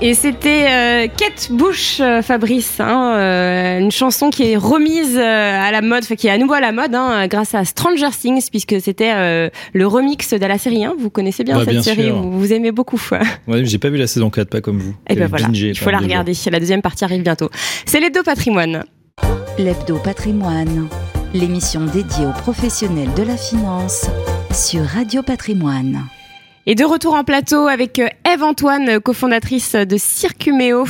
Et 0.00 0.14
c'était 0.14 0.66
euh, 0.68 1.08
Kate 1.08 1.48
Bush, 1.50 1.98
euh, 2.00 2.22
Fabrice, 2.22 2.78
hein, 2.78 3.14
euh, 3.16 3.78
une 3.80 3.90
chanson 3.90 4.30
qui 4.30 4.44
est 4.52 4.56
remise 4.56 5.16
euh, 5.16 5.20
à 5.20 5.72
la 5.72 5.82
mode, 5.82 6.04
enfin 6.04 6.14
qui 6.14 6.28
est 6.28 6.30
à 6.30 6.38
nouveau 6.38 6.52
à 6.54 6.60
la 6.60 6.70
mode, 6.70 6.94
hein, 6.94 7.26
grâce 7.26 7.52
à 7.56 7.64
Stranger 7.64 8.10
Things, 8.10 8.46
puisque 8.48 8.80
c'était 8.80 9.12
euh, 9.12 9.50
le 9.72 9.86
remix 9.88 10.32
de 10.34 10.46
la 10.46 10.56
série 10.56 10.84
1. 10.84 10.94
Vous 10.96 11.10
connaissez 11.10 11.42
bien 11.42 11.56
Bah, 11.56 11.62
cette 11.64 11.72
bien 11.72 11.82
série, 11.82 12.10
vous, 12.10 12.30
vous 12.38 12.52
aimez 12.52 12.70
beaucoup. 12.70 13.00
Ouais, 13.48 13.64
j'ai 13.64 13.78
pas 13.78 13.88
vu 13.88 13.96
la 13.96 14.06
saison 14.06 14.30
4, 14.30 14.48
pas 14.48 14.60
comme 14.60 14.78
vous. 14.78 14.94
Et 15.08 15.14
ben 15.14 15.20
J'avais 15.20 15.26
voilà, 15.26 15.46
bingé 15.48 15.68
il 15.70 15.78
faut 15.78 15.90
la 15.90 15.98
regarder. 15.98 16.32
La 16.50 16.60
deuxième 16.60 16.82
partie 16.82 17.04
arrive 17.04 17.22
bientôt. 17.22 17.50
C'est 17.84 17.98
l'hebdo 17.98 18.22
patrimoine. 18.22 18.84
L'Hebdo 19.58 19.96
Patrimoine, 19.96 20.86
l'émission 21.34 21.84
dédiée 21.86 22.26
aux 22.26 22.32
professionnels 22.40 23.12
de 23.16 23.24
la 23.24 23.36
finance 23.36 24.06
sur 24.52 24.84
Radio 24.84 25.22
Patrimoine. 25.24 26.04
Et 26.70 26.74
de 26.74 26.84
retour 26.84 27.14
en 27.14 27.24
plateau 27.24 27.66
avec 27.66 27.98
euh, 27.98 28.08
Eve 28.30 28.42
Antoine, 28.42 29.00
cofondatrice 29.00 29.74
de 29.74 29.96
Circuméo, 29.96 30.84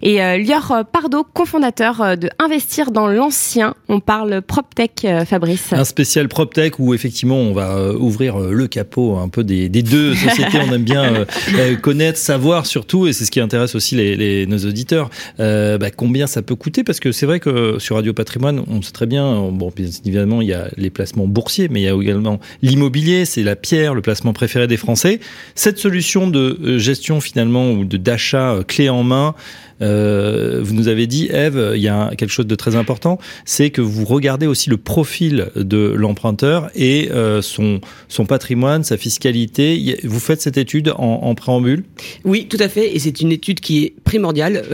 et 0.00 0.22
euh, 0.22 0.38
Lior 0.38 0.84
Pardo, 0.90 1.22
cofondateur 1.22 2.00
euh, 2.00 2.16
de 2.16 2.30
Investir 2.38 2.92
dans 2.92 3.08
l'ancien. 3.08 3.74
On 3.90 4.00
parle 4.00 4.40
PropTech, 4.40 5.04
euh, 5.04 5.26
Fabrice. 5.26 5.74
Un 5.74 5.84
spécial 5.84 6.28
PropTech 6.28 6.78
où 6.78 6.94
effectivement 6.94 7.36
on 7.36 7.52
va 7.52 7.76
euh, 7.76 7.92
ouvrir 7.92 8.40
euh, 8.40 8.52
le 8.52 8.68
capot 8.68 9.18
un 9.18 9.28
peu 9.28 9.44
des, 9.44 9.68
des 9.68 9.82
deux 9.82 10.14
sociétés. 10.14 10.60
on 10.66 10.72
aime 10.72 10.84
bien 10.84 11.04
euh, 11.12 11.24
euh, 11.58 11.76
connaître, 11.76 12.18
savoir 12.18 12.64
surtout, 12.64 13.06
et 13.06 13.12
c'est 13.12 13.26
ce 13.26 13.30
qui 13.30 13.40
intéresse 13.40 13.74
aussi 13.74 13.96
les, 13.96 14.16
les- 14.16 14.46
nos 14.46 14.56
auditeurs, 14.60 15.10
euh, 15.40 15.76
bah, 15.76 15.90
combien 15.90 16.26
ça 16.26 16.40
peut 16.40 16.54
coûter. 16.56 16.84
Parce 16.84 17.00
que 17.00 17.12
c'est 17.12 17.26
vrai 17.26 17.38
que 17.38 17.78
sur 17.78 17.96
Radio 17.96 18.14
Patrimoine, 18.14 18.64
on 18.66 18.80
sait 18.80 18.92
très 18.92 19.04
bien, 19.04 19.26
euh, 19.26 19.50
bon, 19.50 19.70
bien 19.76 19.88
évidemment, 20.06 20.40
il 20.40 20.48
y 20.48 20.54
a 20.54 20.68
les 20.78 20.88
placements 20.88 21.26
boursiers, 21.26 21.68
mais 21.68 21.82
il 21.82 21.84
y 21.84 21.88
a 21.88 21.94
également 21.94 22.40
l'immobilier, 22.62 23.26
c'est 23.26 23.42
la 23.42 23.56
pierre, 23.56 23.92
le 23.94 24.00
placement 24.00 24.32
préféré 24.32 24.66
des 24.66 24.78
Français. 24.78 25.17
Cette 25.54 25.78
solution 25.78 26.28
de 26.28 26.58
euh, 26.62 26.78
gestion 26.78 27.20
finalement 27.20 27.72
ou 27.72 27.84
de 27.84 27.96
d'achat 27.96 28.54
euh, 28.54 28.62
clé 28.62 28.88
en 28.88 29.02
main, 29.02 29.34
euh, 29.80 30.60
vous 30.62 30.74
nous 30.74 30.88
avez 30.88 31.06
dit, 31.06 31.28
Eve, 31.32 31.72
il 31.74 31.80
y 31.80 31.88
a 31.88 32.10
quelque 32.16 32.30
chose 32.30 32.46
de 32.46 32.54
très 32.54 32.74
important, 32.74 33.18
c'est 33.44 33.70
que 33.70 33.80
vous 33.80 34.04
regardez 34.04 34.46
aussi 34.46 34.70
le 34.70 34.76
profil 34.76 35.50
de 35.54 35.92
l'emprunteur 35.96 36.70
et 36.74 37.08
son, 37.42 37.80
son 38.08 38.26
patrimoine, 38.26 38.82
sa 38.82 38.96
fiscalité. 38.96 40.00
Vous 40.02 40.18
faites 40.18 40.40
cette 40.40 40.58
étude 40.58 40.92
en, 40.96 41.20
en 41.22 41.34
préambule? 41.36 41.84
Oui, 42.24 42.46
tout 42.48 42.56
à 42.58 42.68
fait, 42.68 42.94
et 42.94 42.98
c'est 42.98 43.20
une 43.20 43.30
étude 43.30 43.60
qui 43.60 43.84
est 43.84 43.94
primordiale. 44.02 44.64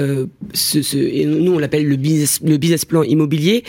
Ce, 0.54 1.26
nous, 1.26 1.52
on 1.52 1.58
l'appelle 1.58 1.86
le 1.86 1.96
business, 1.96 2.40
le 2.42 2.56
business 2.56 2.86
plan 2.86 3.02
immobilier, 3.02 3.62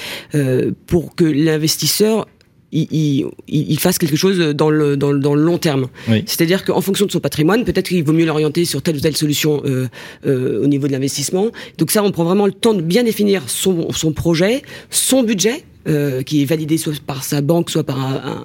pour 0.88 1.15
que 1.15 1.25
l'investisseur 1.25 2.27
il, 2.75 2.88
il, 2.91 3.25
il 3.47 3.79
fasse 3.79 3.97
quelque 3.97 4.17
chose 4.17 4.38
dans 4.38 4.69
le, 4.69 4.97
dans 4.97 5.11
le, 5.11 5.19
dans 5.19 5.35
le 5.35 5.41
long 5.41 5.57
terme. 5.57 5.88
Oui. 6.09 6.23
C'est-à-dire 6.25 6.63
qu'en 6.65 6.81
fonction 6.81 7.05
de 7.05 7.11
son 7.11 7.19
patrimoine, 7.19 7.63
peut-être 7.63 7.88
qu'il 7.88 8.03
vaut 8.03 8.13
mieux 8.13 8.25
l'orienter 8.25 8.65
sur 8.65 8.81
telle 8.81 8.97
ou 8.97 8.99
telle 8.99 9.17
solution 9.17 9.61
euh, 9.65 9.88
euh, 10.25 10.63
au 10.63 10.67
niveau 10.67 10.88
de 10.88 10.91
l'investissement. 10.91 11.47
Donc 11.77 11.91
ça, 11.91 12.03
on 12.03 12.11
prend 12.11 12.25
vraiment 12.25 12.45
le 12.45 12.51
temps 12.51 12.73
de 12.73 12.81
bien 12.81 13.03
définir 13.03 13.43
son, 13.47 13.91
son 13.91 14.11
projet, 14.11 14.61
son 14.89 15.23
budget. 15.23 15.63
euh, 15.88 16.23
qui 16.23 16.41
est 16.41 16.45
validé 16.45 16.77
soit 16.77 16.99
par 16.99 17.23
sa 17.23 17.41
banque, 17.41 17.69
soit 17.69 17.83
par 17.83 17.99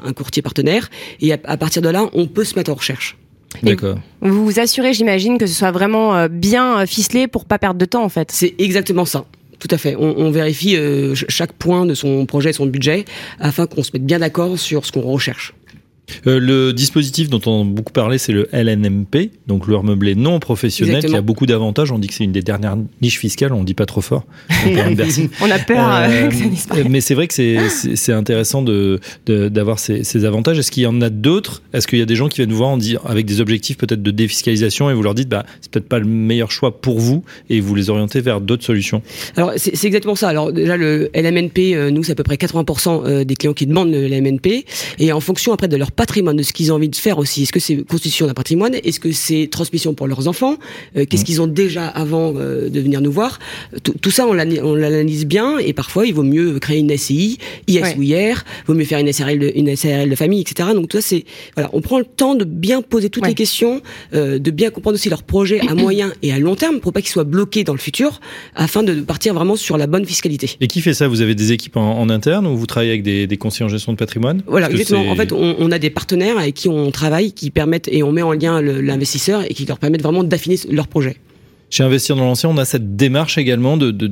un, 0.05 0.13
courtier 0.13 0.43
partenaire. 0.43 0.91
Et 1.23 1.33
à, 1.33 1.39
à 1.45 1.57
partir 1.57 1.81
de 1.83 1.89
là, 1.89 2.11
on 2.13 2.27
peut 2.27 2.45
se 2.45 2.55
mettre 2.55 2.71
en 2.71 2.75
recherche. 2.75 3.17
D'accord. 3.63 3.97
Vous 4.21 4.45
vous 4.45 4.61
assurez, 4.61 4.93
j'imagine, 4.93 5.39
que 5.39 5.47
ce 5.47 5.55
soit 5.55 5.71
vraiment 5.73 6.15
euh, 6.15 6.29
bien 6.29 6.87
ficelé 6.87 7.27
pour 7.27 7.47
pas 7.47 7.59
perdre 7.59 7.81
de 7.81 7.85
temps, 7.87 8.05
en 8.05 8.09
fait. 8.09 8.31
C'est 8.31 8.55
exactement 8.59 9.05
ça. 9.05 9.25
Tout 9.61 9.69
à 9.71 9.79
fait. 9.79 9.95
On, 9.97 10.31
vérifie 10.31 10.75
euh, 10.77 11.15
ch- 11.15 11.27
chaque 11.29 11.53
point 11.53 11.85
de 11.87 11.95
son 11.95 12.25
projet, 12.27 12.53
son 12.53 12.67
budget, 12.67 13.05
afin 13.39 13.67
qu'on 13.67 13.83
se 13.83 13.91
mette 13.93 14.05
bien 14.07 14.19
d'accord 14.19 14.59
sur 14.59 14.85
ce 14.87 14.91
qu'on 14.93 15.03
recherche. 15.03 15.53
Euh, 16.27 16.39
le 16.41 16.73
dispositif 16.73 17.29
dont 17.29 17.41
on 17.47 17.63
a 17.63 17.65
beaucoup 17.65 17.93
parlé, 17.93 18.19
c'est 18.19 18.33
le 18.33 18.49
LNMP, 18.53 19.31
donc 19.47 19.67
loueur 19.67 19.85
meublé 19.85 20.15
non 20.15 20.39
professionnel, 20.41 20.97
Exactement. 20.97 21.15
qui 21.15 21.19
a 21.19 21.23
beaucoup 21.23 21.47
d'avantages. 21.47 21.93
On 21.93 21.99
dit 21.99 22.09
que 22.09 22.15
c'est 22.15 22.25
une 22.25 22.33
des 22.33 22.43
dernières 22.43 22.77
niches 23.03 23.19
fiscales, 23.19 23.53
on 23.53 23.65
dit 23.65 23.75
pas 23.75 23.87
trop 23.87 24.01
fort. 24.01 24.25
On 25.41 25.51
a 25.51 25.59
peur 25.59 25.89
euh, 25.89 26.09
Euh, 26.11 26.29
que 26.29 26.35
ça 26.35 26.45
disparaisse. 26.47 26.87
mais 26.89 27.01
c'est 27.01 27.15
vrai 27.15 27.27
que 27.29 27.35
c'est- 27.35 28.11
intéressant 28.13 28.63
de 28.63 28.99
de- 29.27 29.49
d'avoir 29.49 29.79
ces, 29.79 30.03
ces 30.05 30.25
avantages. 30.25 30.59
Est-ce 30.59 30.71
qu'il 30.71 30.83
y 30.83 30.87
en 30.87 31.01
a 31.01 31.11
d'autres? 31.11 31.63
Est-ce 31.73 31.87
qu'il 31.87 31.99
y 31.99 32.03
a 32.03 32.07
des 32.07 32.17
gens 32.17 32.29
qui 32.29 32.37
viennent 32.39 32.51
vous 32.51 32.57
voir 32.59 32.71
en 32.71 32.79
avec 33.05 33.25
des 33.27 33.41
objectifs 33.41 33.77
peut-être 33.77 34.03
de 34.03 34.11
défiscalisation 34.11 34.91
et 34.91 34.95
vous 34.95 35.03
leur 35.03 35.15
dites 35.15 35.29
bah 35.29 35.45
c'est 35.61 35.71
peut-être 35.71 35.89
pas 35.89 35.99
le 35.99 36.07
meilleur 36.07 36.51
choix 36.51 36.81
pour 36.81 36.99
vous 36.99 37.23
et 37.51 37.61
vous 37.61 37.75
les 37.75 37.89
orientez 37.91 38.21
vers 38.21 38.41
d'autres 38.41 38.65
solutions? 38.65 39.03
Alors 39.37 39.53
c'est 39.57 39.85
exactement 39.85 40.15
ça. 40.17 40.29
Alors 40.29 40.53
déjà 40.53 40.77
le 40.77 41.11
LMNP, 41.15 41.91
nous 41.93 42.03
c'est 42.03 42.13
à 42.13 42.15
peu 42.17 42.23
près 42.25 42.37
80% 42.37 43.03
euh, 43.05 43.25
des 43.25 43.35
clients 43.37 43.53
qui 43.53 43.67
demandent 43.67 43.93
le 43.93 44.07
LMNP, 44.09 44.65
et 44.99 45.13
en 45.13 45.21
fonction 45.21 45.53
après 45.53 45.69
de 45.69 45.77
leur 45.77 45.93
patrimoine, 46.05 46.37
de 46.37 46.43
ce 46.43 46.53
qu'ils 46.55 46.73
ont 46.73 46.77
envie 46.77 46.89
de 46.89 46.97
faire 46.97 47.19
aussi. 47.19 47.43
Est-ce 47.43 47.53
que 47.53 47.61
c'est 47.61 47.77
constitution 47.95 48.27
d'un 48.27 48.33
patrimoine? 48.43 48.75
Est-ce 48.75 49.01
que 49.01 49.13
c'est 49.13 49.49
transmission 49.51 49.93
pour 49.95 50.07
leurs 50.09 50.29
enfants? 50.29 50.57
Euh, 50.97 51.05
Qu'est-ce 51.09 51.25
qu'ils 51.27 51.41
ont 51.43 51.47
déjà 51.47 51.87
avant 51.89 52.33
euh, 52.37 52.71
de 52.71 52.81
venir 52.81 53.01
nous 53.03 53.13
voir? 53.13 53.39
Tout, 53.85 53.95
tout 54.01 54.11
ça 54.11 54.27
on 54.27 54.33
l'ana- 54.33 54.63
on 54.65 54.75
l'analyse 54.75 55.27
bien, 55.27 55.59
et 55.59 55.73
parfois 55.75 56.07
il 56.07 56.15
vaut 56.15 56.23
mieux 56.23 56.59
créer 56.59 56.79
une 56.79 56.91
SCI, 56.97 57.39
IS 57.69 57.81
Ouais. 57.83 57.95
ou 57.99 58.03
IR, 58.03 58.45
vaut 58.67 58.75
mieux 58.75 58.85
faire 58.87 58.99
une 58.99 59.13
SRL, 59.13 59.39
de, 59.39 59.53
une 59.55 59.75
SRL 59.77 60.09
de 60.09 60.15
famille, 60.17 60.41
etc. 60.41 60.71
Donc 60.75 60.89
tout 60.89 60.97
ça 61.01 61.07
c'est 61.11 61.25
voilà, 61.55 61.69
on 61.75 61.81
prend 61.83 61.99
le 61.99 62.05
temps 62.07 62.35
de 62.35 62.45
bien 62.45 62.81
poser 62.83 63.11
toutes 63.11 63.25
Ouais. 63.25 63.29
les 63.31 63.35
questions, 63.35 63.83
euh, 64.15 64.39
de 64.39 64.51
bien 64.51 64.71
comprendre 64.71 64.95
aussi 64.95 65.11
leur 65.11 65.23
projet 65.23 65.61
à 65.69 65.75
moyen 65.85 66.13
et 66.23 66.33
à 66.33 66.39
long 66.39 66.57
terme 66.57 66.81
pour 66.81 66.93
pas 66.95 67.01
qu'ils 67.03 67.11
soient 67.11 67.25
bloqués 67.25 67.63
dans 67.65 67.75
le 67.75 67.79
futur, 67.79 68.21
afin 68.55 68.83
de 68.83 68.95
partir 69.03 69.35
vraiment 69.35 69.57
sur 69.57 69.77
la 69.77 69.87
bonne 69.87 70.07
fiscalité. 70.07 70.49
Et 70.63 70.67
qui 70.67 70.81
fait 70.81 70.95
ça? 70.95 71.09
Vous 71.09 71.21
avez 71.21 71.35
des 71.35 71.53
équipes 71.53 71.77
en, 71.77 71.99
en 72.01 72.09
interne 72.09 72.47
ou 72.47 72.57
vous 72.57 72.67
travaillez 72.67 72.93
avec 72.93 73.03
des, 73.03 73.27
des 73.27 73.37
conseillers 73.37 73.67
en 73.67 73.69
gestion 73.69 73.93
de 73.93 73.99
patrimoine? 73.99 74.43
Voilà, 74.47 74.71
exactement. 74.71 75.11
En 75.11 75.17
fait, 75.17 75.33
on, 75.33 75.57
on 75.59 75.71
a 75.71 75.79
des 75.79 75.90
partenaires 75.91 76.39
avec 76.39 76.55
qui 76.55 76.69
on 76.69 76.91
travaille, 76.91 77.33
qui 77.33 77.51
permettent 77.51 77.89
et 77.89 78.03
on 78.03 78.13
met 78.13 78.23
en 78.23 78.33
lien 78.33 78.61
l'investisseur 78.61 79.43
et 79.45 79.55
qui 79.55 79.67
leur 79.67 79.79
permettent 79.79 80.03
vraiment 80.03 80.25
d'affiner 80.25 80.57
leur 80.71 80.89
projet. 80.89 81.17
Chez 81.73 81.85
Investir 81.85 82.17
dans 82.17 82.25
l'ancien, 82.25 82.49
on 82.49 82.57
a 82.59 82.65
cette 82.65 82.97
démarche 82.97 83.39
également 83.39 83.77
de- 83.77 83.93
de- 83.93 84.09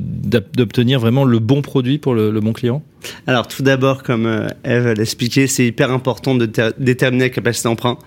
d'obtenir 0.57 1.01
vraiment 1.01 1.25
le 1.25 1.41
bon 1.41 1.61
produit 1.61 1.99
pour 1.99 2.15
le, 2.15 2.31
le 2.31 2.41
bon 2.41 2.53
client? 2.53 2.85
Alors 3.27 3.49
tout 3.49 3.65
d'abord, 3.65 4.05
comme 4.05 4.27
euh, 4.27 4.47
Eve 4.65 4.93
l'a 4.93 5.03
expliqué, 5.03 5.49
c'est 5.49 5.67
hyper 5.67 5.91
important 5.91 6.37
de 6.37 6.47
ter- 6.47 6.73
déterminer 6.79 7.25
la 7.25 7.31
capacité 7.31 7.69
d'emprunt 7.69 7.99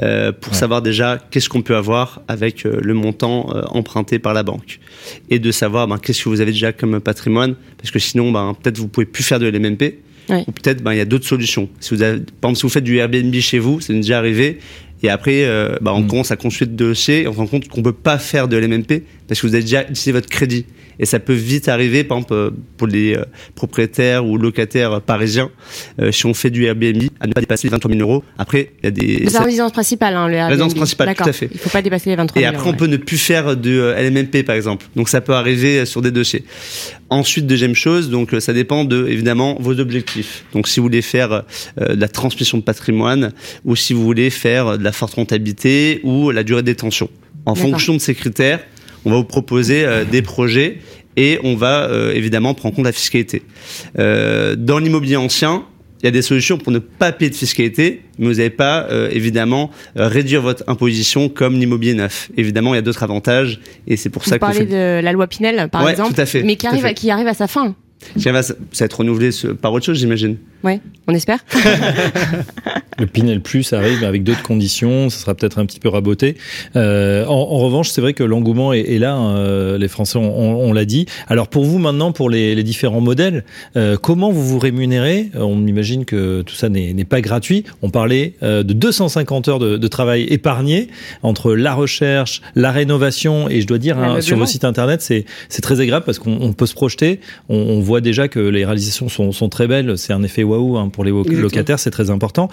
euh, 0.00 0.32
pour 0.32 0.54
Ouais. 0.54 0.58
savoir 0.58 0.80
déjà 0.80 1.18
qu'est-ce 1.30 1.50
qu'on 1.50 1.60
peut 1.60 1.76
avoir 1.76 2.22
avec 2.28 2.64
euh, 2.64 2.78
le 2.82 2.94
montant 2.94 3.50
euh, 3.54 3.60
emprunté 3.68 4.18
par 4.18 4.32
la 4.32 4.42
banque 4.42 4.80
et 5.28 5.38
de 5.38 5.50
savoir 5.50 5.86
ben, 5.86 5.98
qu'est-ce 5.98 6.24
que 6.24 6.30
vous 6.30 6.40
avez 6.40 6.52
déjà 6.52 6.72
comme 6.72 6.98
patrimoine? 7.00 7.56
Parce 7.76 7.90
que 7.90 7.98
sinon 7.98 8.32
ben, 8.32 8.54
peut-être 8.62 8.78
vous 8.78 8.88
pouvez 8.88 9.04
plus 9.06 9.22
faire 9.22 9.38
de 9.38 9.46
l'MNP 9.46 9.98
Ouais. 10.28 10.44
ou 10.46 10.52
peut-être 10.52 10.82
ben, 10.82 10.92
il 10.92 10.98
y 10.98 11.00
a 11.00 11.04
d'autres 11.04 11.26
solutions. 11.26 11.68
Si 11.80 11.94
vous 11.94 12.02
avez, 12.02 12.18
par 12.40 12.50
exemple, 12.50 12.56
si 12.56 12.62
vous 12.62 12.68
faites 12.70 12.84
du 12.84 12.96
Airbnb 12.98 13.34
chez 13.40 13.58
vous, 13.58 13.80
c'est 13.80 13.92
déjà 13.94 14.18
arrivé. 14.18 14.58
Et 15.02 15.10
après, 15.10 15.44
euh, 15.44 15.76
ben, 15.82 15.92
on 15.92 16.00
Mm. 16.00 16.06
commence 16.06 16.30
à 16.30 16.36
construire 16.36 16.70
des 16.70 16.76
dossiers 16.76 17.22
et 17.22 17.28
on 17.28 17.32
se 17.34 17.38
rend 17.38 17.46
compte 17.46 17.68
qu'on 17.68 17.82
peut 17.82 17.92
pas 17.92 18.18
faire 18.18 18.48
de 18.48 18.56
l'MNP 18.56 19.02
parce 19.28 19.40
que 19.40 19.46
vous 19.46 19.54
avez 19.54 19.62
déjà 19.62 19.82
utilisé 19.82 20.12
votre 20.12 20.28
crédit. 20.28 20.66
Et 20.98 21.06
ça 21.06 21.18
peut 21.18 21.32
vite 21.32 21.68
arriver, 21.68 22.04
par 22.04 22.18
exemple, 22.18 22.34
euh, 22.34 22.50
pour 22.76 22.86
les 22.86 23.16
euh, 23.16 23.24
propriétaires 23.56 24.24
ou 24.24 24.38
locataires 24.38 25.00
parisiens, 25.00 25.50
euh, 26.00 26.12
si 26.12 26.26
on 26.26 26.34
fait 26.34 26.50
du 26.50 26.66
Airbnb, 26.66 27.02
à 27.18 27.26
ne 27.26 27.32
pas 27.32 27.40
dépasser 27.40 27.66
les 27.66 27.72
23 27.72 27.90
000 27.90 28.08
euros. 28.08 28.22
Après, 28.38 28.70
il 28.80 28.84
y 28.84 28.86
a 28.86 28.90
des... 28.92 29.24
C'est 29.26 29.38
la 29.38 29.44
résidence 29.44 29.72
principale, 29.72 30.14
hein, 30.14 30.28
le 30.28 30.34
Airbnb. 30.34 30.50
Résidence 30.50 30.74
principale, 30.74 31.14
tout 31.16 31.28
à 31.28 31.32
fait. 31.32 31.48
Il 31.52 31.58
faut 31.58 31.70
pas 31.70 31.82
dépasser 31.82 32.10
les 32.10 32.16
23 32.16 32.40
Et 32.40 32.44
000 32.44 32.54
après, 32.54 32.66
on 32.66 32.70
euros, 32.70 32.78
peut 32.78 32.86
ne 32.86 32.96
plus 32.96 33.18
faire 33.18 33.56
de 33.56 33.94
LMNP, 33.98 34.44
par 34.44 34.54
exemple. 34.54 34.86
Donc, 34.94 35.08
ça 35.08 35.20
peut 35.20 35.34
arriver 35.34 35.84
sur 35.84 36.00
des 36.00 36.12
dossiers. 36.12 36.44
Ensuite, 37.10 37.46
deuxième 37.46 37.74
chose, 37.74 38.08
donc, 38.08 38.30
ça 38.38 38.52
dépend 38.52 38.84
de, 38.84 39.08
évidemment, 39.08 39.56
vos 39.58 39.80
objectifs. 39.80 40.44
Donc, 40.52 40.68
si 40.68 40.78
vous 40.78 40.84
voulez 40.86 41.02
faire 41.02 41.42
euh, 41.80 41.94
de 41.94 42.00
la 42.00 42.08
transmission 42.08 42.58
de 42.58 42.62
patrimoine 42.62 43.32
ou 43.64 43.76
si 43.76 43.92
vous 43.92 44.04
voulez 44.04 44.30
faire 44.30 44.78
de 44.78 44.84
la 44.84 44.92
forte 44.92 45.14
rentabilité 45.14 46.00
ou 46.04 46.30
la 46.30 46.42
durée 46.42 46.62
de 46.62 46.66
détention. 46.66 47.08
En 47.46 47.54
fonction 47.54 47.92
de 47.92 47.98
ces 47.98 48.14
critères, 48.14 48.60
on 49.04 49.10
va 49.10 49.16
vous 49.16 49.24
proposer 49.24 49.84
euh, 49.84 50.04
des 50.04 50.22
projets 50.22 50.78
et 51.16 51.38
on 51.44 51.54
va 51.56 51.84
euh, 51.88 52.12
évidemment 52.12 52.54
prendre 52.54 52.72
en 52.74 52.76
compte 52.76 52.84
la 52.86 52.92
fiscalité. 52.92 53.42
Euh, 53.98 54.56
dans 54.56 54.78
l'immobilier 54.78 55.16
ancien, 55.16 55.64
il 56.02 56.06
y 56.06 56.08
a 56.08 56.10
des 56.10 56.22
solutions 56.22 56.58
pour 56.58 56.70
ne 56.72 56.80
pas 56.80 57.12
payer 57.12 57.30
de 57.30 57.34
fiscalité, 57.34 58.02
mais 58.18 58.26
vous 58.26 58.34
n'allez 58.34 58.50
pas 58.50 58.86
euh, 58.90 59.08
évidemment 59.10 59.70
euh, 59.96 60.06
réduire 60.06 60.42
votre 60.42 60.62
imposition 60.66 61.28
comme 61.30 61.58
l'immobilier 61.58 61.94
neuf. 61.94 62.30
Évidemment, 62.36 62.74
il 62.74 62.76
y 62.76 62.78
a 62.78 62.82
d'autres 62.82 63.02
avantages 63.04 63.60
et 63.86 63.96
c'est 63.96 64.10
pour 64.10 64.22
Vous 64.22 64.28
ça 64.28 64.38
qu'on 64.38 64.46
parlez 64.46 64.60
fait. 64.60 64.66
de 64.66 65.00
la 65.02 65.12
loi 65.12 65.26
Pinel, 65.28 65.68
par 65.70 65.82
Ouais, 65.84 65.92
exemple, 65.92 66.14
tout 66.14 66.20
à 66.20 66.26
fait, 66.26 66.42
mais 66.42 66.56
qui 66.56 66.66
arrive, 66.66 66.84
à, 66.84 66.92
qui 66.92 67.10
arrive 67.10 67.26
à 67.28 67.32
sa 67.34 67.46
fin. 67.46 67.74
Ça 68.18 68.32
va, 68.32 68.42
ça 68.42 68.54
va 68.80 68.84
être 68.84 68.98
renouvelé 68.98 69.30
par 69.62 69.72
autre 69.72 69.86
chose, 69.86 69.98
j'imagine. 69.98 70.36
Ouais, 70.64 70.80
on 71.06 71.14
espère. 71.14 71.38
Le 73.00 73.06
Pinel 73.06 73.40
Plus 73.40 73.72
arrive 73.72 74.04
avec 74.04 74.22
d'autres 74.22 74.42
conditions, 74.44 75.10
ça 75.10 75.18
sera 75.18 75.34
peut-être 75.34 75.58
un 75.58 75.66
petit 75.66 75.80
peu 75.80 75.88
raboté. 75.88 76.36
Euh, 76.76 77.26
en, 77.26 77.32
en 77.32 77.58
revanche, 77.58 77.88
c'est 77.90 78.00
vrai 78.00 78.14
que 78.14 78.22
l'engouement 78.22 78.72
est, 78.72 78.82
est 78.94 79.00
là, 79.00 79.14
hein, 79.14 79.36
euh, 79.36 79.78
les 79.78 79.88
Français, 79.88 80.16
on, 80.16 80.22
on- 80.22 80.54
on 80.70 80.72
l'a 80.72 80.84
dit. 80.84 81.06
Alors 81.26 81.48
pour 81.48 81.64
vous 81.64 81.78
maintenant, 81.78 82.12
pour 82.12 82.30
les, 82.30 82.54
les 82.54 82.62
différents 82.62 83.00
modèles, 83.00 83.44
euh, 83.76 83.96
comment 84.00 84.30
vous 84.30 84.46
vous 84.46 84.58
rémunérez? 84.60 85.30
On 85.34 85.66
imagine 85.66 86.04
que 86.04 86.42
tout 86.42 86.54
ça 86.54 86.68
n'est 86.68 87.04
pas 87.04 87.20
gratuit. 87.20 87.64
On 87.82 87.90
parlait 87.90 88.34
euh, 88.44 88.62
de 88.62 88.72
250 88.72 89.48
heures 89.48 89.58
de, 89.58 89.76
de 89.76 89.88
travail 89.88 90.22
épargnées 90.30 90.86
entre 91.24 91.52
la 91.54 91.74
recherche, 91.74 92.42
la 92.54 92.70
rénovation, 92.70 93.48
et 93.48 93.60
je 93.60 93.66
dois 93.66 93.78
dire, 93.78 93.98
hein, 93.98 94.20
sur 94.20 94.36
vos 94.38 94.46
sites 94.46 94.64
internet, 94.64 95.02
c'est 95.02 95.24
très 95.62 95.80
agréable 95.80 96.06
parce 96.06 96.20
qu'on 96.20 96.38
on 96.40 96.52
peut 96.52 96.66
se 96.66 96.74
projeter. 96.74 97.18
On, 97.48 97.56
on 97.56 97.80
voit 97.80 98.00
déjà 98.00 98.28
que 98.28 98.38
les 98.38 98.64
réalisations 98.64 99.08
sont, 99.08 99.32
sont 99.32 99.48
très 99.48 99.66
belles. 99.66 99.98
C'est 99.98 100.12
un 100.12 100.22
effet 100.22 100.44
waouh 100.58 100.76
hein, 100.78 100.88
pour 100.88 101.04
les 101.04 101.10
Exactement. 101.10 101.42
locataires, 101.42 101.78
c'est 101.78 101.90
très 101.90 102.10
important. 102.10 102.48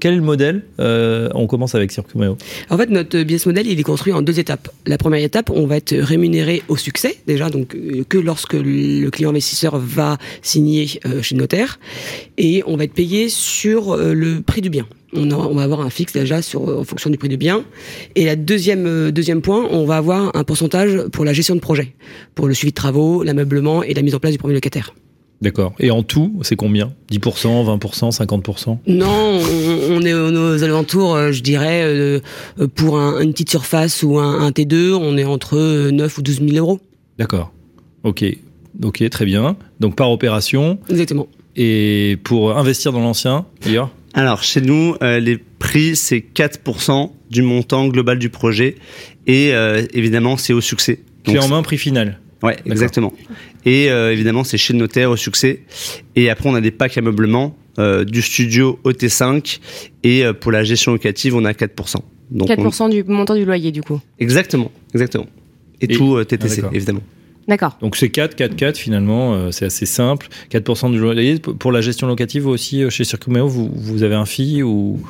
Quel 0.00 0.12
est 0.14 0.16
le 0.16 0.22
modèle 0.22 0.62
Euh, 0.80 1.28
On 1.34 1.46
commence 1.46 1.74
avec 1.74 1.92
Circumeo. 1.92 2.36
En 2.70 2.76
fait, 2.76 2.90
notre 2.90 3.18
business 3.22 3.46
model, 3.46 3.66
il 3.66 3.78
est 3.78 3.82
construit 3.82 4.12
en 4.12 4.22
deux 4.22 4.38
étapes. 4.38 4.68
La 4.86 4.98
première 4.98 5.22
étape, 5.22 5.50
on 5.50 5.66
va 5.66 5.76
être 5.76 5.94
rémunéré 5.94 6.62
au 6.68 6.76
succès, 6.76 7.16
déjà, 7.26 7.50
donc 7.50 7.74
euh, 7.74 8.04
que 8.08 8.18
lorsque 8.18 8.54
le 8.54 9.08
client 9.10 9.30
investisseur 9.30 9.78
va 9.78 10.18
signer 10.42 10.88
euh, 11.06 11.22
chez 11.22 11.34
le 11.34 11.40
notaire, 11.40 11.78
et 12.38 12.62
on 12.66 12.76
va 12.76 12.84
être 12.84 12.94
payé 12.94 13.28
sur 13.28 13.92
euh, 13.92 14.12
le 14.14 14.40
prix 14.42 14.60
du 14.60 14.70
bien. 14.70 14.86
On, 15.14 15.30
a- 15.30 15.36
on 15.36 15.54
va 15.54 15.62
avoir 15.62 15.80
un 15.80 15.90
fixe 15.90 16.12
déjà 16.12 16.42
sur, 16.42 16.62
en 16.80 16.84
fonction 16.84 17.08
du 17.10 17.16
prix 17.16 17.28
du 17.28 17.36
bien. 17.36 17.64
Et 18.16 18.24
la 18.24 18.36
deuxième, 18.36 18.86
euh, 18.86 19.10
deuxième 19.12 19.40
point, 19.40 19.66
on 19.70 19.84
va 19.86 19.96
avoir 19.96 20.34
un 20.36 20.44
pourcentage 20.44 21.02
pour 21.12 21.24
la 21.24 21.32
gestion 21.32 21.54
de 21.54 21.60
projet, 21.60 21.94
pour 22.34 22.48
le 22.48 22.54
suivi 22.54 22.72
de 22.72 22.74
travaux, 22.76 23.22
l'ameublement 23.22 23.82
et 23.82 23.94
la 23.94 24.02
mise 24.02 24.14
en 24.14 24.18
place 24.18 24.32
du 24.32 24.38
premier 24.38 24.54
locataire. 24.54 24.94
D'accord. 25.42 25.74
Et 25.78 25.90
en 25.90 26.02
tout, 26.02 26.38
c'est 26.42 26.56
combien? 26.56 26.92
10%, 27.12 27.18
20%, 27.78 28.10
50% 28.10 28.78
Non, 28.86 29.06
on, 29.08 29.96
on 29.96 30.00
est 30.02 30.14
aux, 30.14 30.62
alentours, 30.64 31.14
euh, 31.14 31.30
je 31.32 31.42
dirais, 31.42 31.82
euh, 31.84 32.20
euh, 32.58 32.68
pour 32.68 32.98
un- 32.98 33.20
une 33.20 33.32
petite 33.32 33.50
surface 33.50 34.02
ou 34.02 34.18
un, 34.18 34.40
un 34.40 34.50
T2, 34.50 34.94
on 34.94 35.16
est 35.18 35.24
entre 35.24 35.56
euh, 35.58 35.90
9 35.90 36.16
ou 36.18 36.22
12 36.22 36.40
000 36.40 36.56
euros. 36.56 36.80
D'accord. 37.18 37.52
Ok. 38.02 38.24
Ok, 38.82 39.08
très 39.10 39.24
bien. 39.26 39.56
Donc 39.80 39.94
par 39.96 40.10
opération. 40.10 40.78
Exactement. 40.88 41.26
Et 41.54 42.18
pour 42.24 42.56
investir 42.56 42.92
dans 42.92 43.00
l'ancien, 43.00 43.46
d'ailleurs? 43.62 43.90
Alors, 44.14 44.42
chez 44.42 44.62
nous, 44.62 44.94
euh, 45.02 45.20
les 45.20 45.36
prix, 45.36 45.96
c'est 45.96 46.20
4% 46.34 47.10
du 47.30 47.42
montant 47.42 47.86
global 47.88 48.18
du 48.18 48.30
projet. 48.30 48.76
Et 49.26 49.52
euh, 49.54 49.84
évidemment, 49.92 50.36
c'est 50.38 50.52
au 50.54 50.60
succès. 50.62 51.00
Clé 51.24 51.38
en 51.38 51.48
main, 51.48 51.62
prix 51.62 51.76
final? 51.76 52.18
Ouais, 52.42 52.56
exactement. 52.66 53.12
Et 53.66 53.90
euh, 53.90 54.12
évidemment, 54.12 54.44
c'est 54.44 54.56
chez 54.58 54.72
le 54.72 54.78
notaire 54.78 55.10
au 55.10 55.16
succès. 55.16 55.62
Et 56.14 56.30
après, 56.30 56.48
on 56.48 56.54
a 56.54 56.60
des 56.62 56.70
packs 56.70 56.96
ameublement 56.96 57.54
euh, 57.78 58.04
du 58.04 58.22
studio 58.22 58.78
au 58.84 58.92
T5. 58.92 59.58
Et 60.04 60.24
euh, 60.24 60.32
pour 60.32 60.52
la 60.52 60.64
gestion 60.64 60.92
locative, 60.92 61.34
on 61.34 61.44
a 61.44 61.52
4%. 61.52 61.96
Donc, 62.30 62.48
on- 62.48 62.54
4% 62.54 62.88
du 62.90 63.04
montant 63.04 63.34
du 63.34 63.44
loyer, 63.44 63.72
du 63.72 63.82
coup. 63.82 64.00
Exactement, 64.18 64.70
exactement. 64.94 65.26
Et, 65.80 65.84
Et- 65.92 65.96
tout 65.96 66.14
euh, 66.16 66.20
Ah, 66.22 66.24
TTC, 66.24 66.62
évidemment. 66.72 67.02
D'accord. 67.48 67.76
Donc 67.80 67.94
c'est 67.94 68.08
4, 68.08 68.34
4, 68.34 68.56
4 68.56 68.76
finalement, 68.76 69.34
euh, 69.34 69.50
c'est 69.52 69.66
assez 69.66 69.86
simple. 69.86 70.26
4% 70.50 70.90
du 70.90 70.98
loyer. 70.98 71.38
Pour 71.38 71.70
la 71.70 71.80
gestion 71.80 72.08
locative 72.08 72.48
aussi, 72.48 72.82
euh, 72.82 72.90
chez 72.90 73.04
Circumeo, 73.04 73.46
vous, 73.46 73.70
vous 73.72 74.02
avez 74.02 74.16
un 74.16 74.26
fee 74.26 74.64
ou 74.64 75.00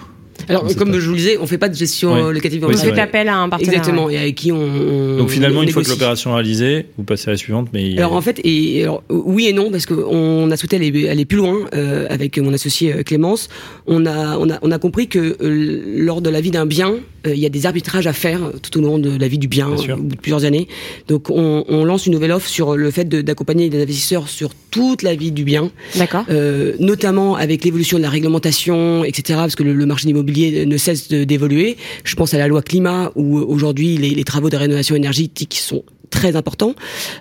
Alors, 0.49 0.64
comme 0.77 0.90
pas- 0.92 0.99
je 1.01 1.07
vous 1.07 1.12
le 1.12 1.18
disais, 1.18 1.38
on 1.40 1.46
fait 1.46 1.59
pas 1.59 1.68
de 1.68 1.75
gestion 1.75 2.14
Ouais. 2.14 2.20
euh, 2.22 2.33
locative 2.33 2.64
Oui, 2.66 2.75
Vous 2.75 2.81
faites 2.81 2.99
appel 2.99 3.29
à 3.29 3.38
un 3.38 3.49
partenaire. 3.49 3.75
Exactement, 3.75 4.11
et 4.11 4.18
avec 4.18 4.35
qui 4.35 4.53
on. 4.53 4.57
on- 4.61 5.16
Donc 5.18 5.31
finalement, 5.31 5.61
on 5.61 5.62
une 5.62 5.70
fois 5.70 5.83
que 5.83 5.88
l'opération 5.88 6.31
est 6.33 6.35
réalisée, 6.35 6.87
vous 6.99 7.05
passez 7.05 7.29
à 7.29 7.33
la 7.33 7.37
suivante, 7.37 7.68
mais 7.72 7.96
Alors 7.99 8.12
en 8.12 8.20
fait, 8.20 8.40
et, 8.44 8.83
alors, 8.85 9.03
oui 9.09 9.46
et 9.49 9.53
non, 9.53 9.70
parce 9.70 9.87
qu'on 9.87 10.51
a 10.51 10.57
souhaité 10.57 10.77
aller, 10.77 11.09
aller 11.09 11.25
plus 11.25 11.38
loin 11.38 11.59
euh, 11.75 12.07
avec 12.11 12.38
mon 12.38 12.53
associé 12.53 12.92
euh, 12.94 13.03
Clémence. 13.03 13.49
On 13.87 14.07
a, 14.07 14.37
on, 14.38 14.51
a, 14.51 14.59
on 14.62 14.70
a 14.70 14.79
compris 14.79 15.09
que 15.09 15.37
euh, 15.40 15.83
lors 15.96 16.20
de 16.20 16.31
la 16.31 16.40
vie 16.40 16.51
d'un 16.51 16.66
bien, 16.66 16.94
euh, 17.27 17.35
il 17.35 17.40
y 17.40 17.46
a 17.46 17.49
des 17.49 17.66
arbitrages 17.66 18.07
à 18.07 18.12
faire 18.12 18.44
euh, 18.44 18.53
tout 18.62 18.79
au 18.79 18.83
long 18.83 18.99
de 18.99 19.16
la 19.18 19.29
vie 19.29 19.38
du 19.38 19.49
bien, 19.49 19.68
au 19.68 19.96
bout 19.96 20.14
de 20.16 20.20
plusieurs 20.20 20.44
années. 20.44 20.68
Donc 21.09 21.31
on, 21.31 21.64
on 21.68 21.85
lance 21.85 22.07
une 22.07 22.12
nouvelle 22.12 22.33
offre 22.33 22.49
sur 22.49 22.77
le 22.77 22.90
fait 22.90 23.09
d'accompagner 23.09 23.68
les 23.70 23.83
investisseurs 23.83 24.29
sur 24.29 24.51
toute 24.70 25.03
la 25.03 25.14
vie 25.14 25.33
du 25.33 25.44
bien, 25.44 25.70
D'accord. 25.96 26.25
euh, 26.31 26.75
notamment 26.81 27.35
avec 27.37 27.64
l'évolution 27.64 27.96
de 27.99 28.03
la 28.03 28.11
réglementation, 28.11 29.05
etc. 29.05 29.38
Parce 29.40 29.57
que 29.57 29.62
le, 29.62 29.72
le 29.72 29.87
marché 29.87 30.05
de 30.05 30.09
l'immobilier 30.09 30.26
ne 30.27 30.77
cesse 30.77 31.09
d'évoluer. 31.09 31.77
Je 32.05 32.15
pense 32.15 32.35
à 32.35 32.39
la 32.39 32.49
loi 32.49 32.62
climat 32.62 33.12
où 33.15 33.39
euh, 33.39 33.45
aujourd'hui 33.47 33.97
les, 33.97 34.11
les 34.11 34.25
travaux 34.25 34.51
de 34.51 34.57
rénovation 34.57 34.95
énergétique 34.95 35.55
sont 35.61 35.85
très 36.11 36.37
importants. 36.37 36.75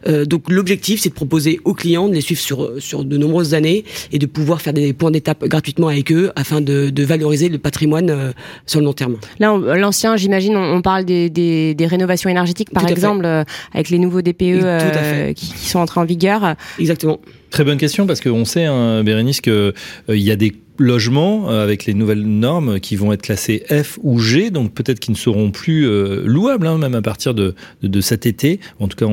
Euh, 0.08 0.26
donc 0.26 0.44
l'objectif, 0.50 1.02
c'est 1.02 1.10
de 1.10 1.16
proposer 1.16 1.60
aux 1.66 1.74
clients 1.74 2.08
de 2.08 2.14
les 2.14 2.22
suivre 2.22 2.42
sur 2.42 2.72
sur 2.80 3.04
de 3.04 3.18
nombreuses 3.18 3.54
années 3.54 3.84
et 4.12 4.20
de 4.20 4.26
pouvoir 4.26 4.62
faire 4.62 4.74
des 4.74 4.94
points 4.94 5.12
d'étape 5.12 5.44
gratuitement 5.46 5.88
avec 5.88 6.12
eux 6.12 6.32
afin 6.36 6.62
de, 6.62 6.92
de 6.92 7.04
valoriser 7.04 7.50
le 7.50 7.58
patrimoine 7.58 8.10
euh, 8.10 8.32
sur 8.66 8.80
le 8.80 8.86
long 8.86 8.94
terme. 8.94 9.18
Là, 9.40 9.58
l'ancien, 9.76 10.18
j'imagine, 10.18 10.56
on, 10.56 10.76
on 10.76 10.82
parle 10.82 11.04
des, 11.06 11.30
des, 11.30 11.74
des 11.74 11.88
rénovations 11.88 12.30
énergétiques, 12.30 12.70
par 12.72 12.88
exemple, 12.88 13.26
euh, 13.26 13.44
avec 13.74 13.90
les 13.90 13.98
nouveaux 14.00 14.22
DPE 14.22 14.42
euh, 14.44 15.34
qui 15.34 15.48
sont 15.68 15.80
entrés 15.80 16.00
en 16.00 16.06
vigueur. 16.06 16.56
Exactement. 16.80 17.20
Très 17.56 17.64
bonne 17.64 17.78
question 17.78 18.06
parce 18.06 18.20
qu'on 18.20 18.44
sait, 18.44 18.66
hein, 18.66 19.02
Bérénice, 19.06 19.40
que 19.40 19.74
euh, 20.10 20.18
y 20.18 20.30
a 20.30 20.36
des 20.36 20.52
logements 20.78 21.50
euh, 21.50 21.64
avec 21.64 21.86
les 21.86 21.94
nouvelles 21.94 22.26
normes 22.26 22.82
qui 22.82 22.98
vont 22.98 23.14
être 23.14 23.22
classés 23.22 23.64
F 23.72 23.98
ou 24.04 24.20
G, 24.20 24.50
donc 24.50 24.74
peut-être 24.74 25.00
qu'ils 25.00 25.14
ne 25.14 25.18
seront 25.18 25.52
plus 25.52 25.88
euh, 25.88 26.24
louables, 26.26 26.68
hein, 26.68 26.78
même 26.78 26.96
à 26.96 27.02
partir 27.02 27.34
de, 27.34 27.56
cet 28.02 28.26
été. 28.26 28.60
En 28.82 28.90
tout 28.90 28.98
cas, 28.98 29.10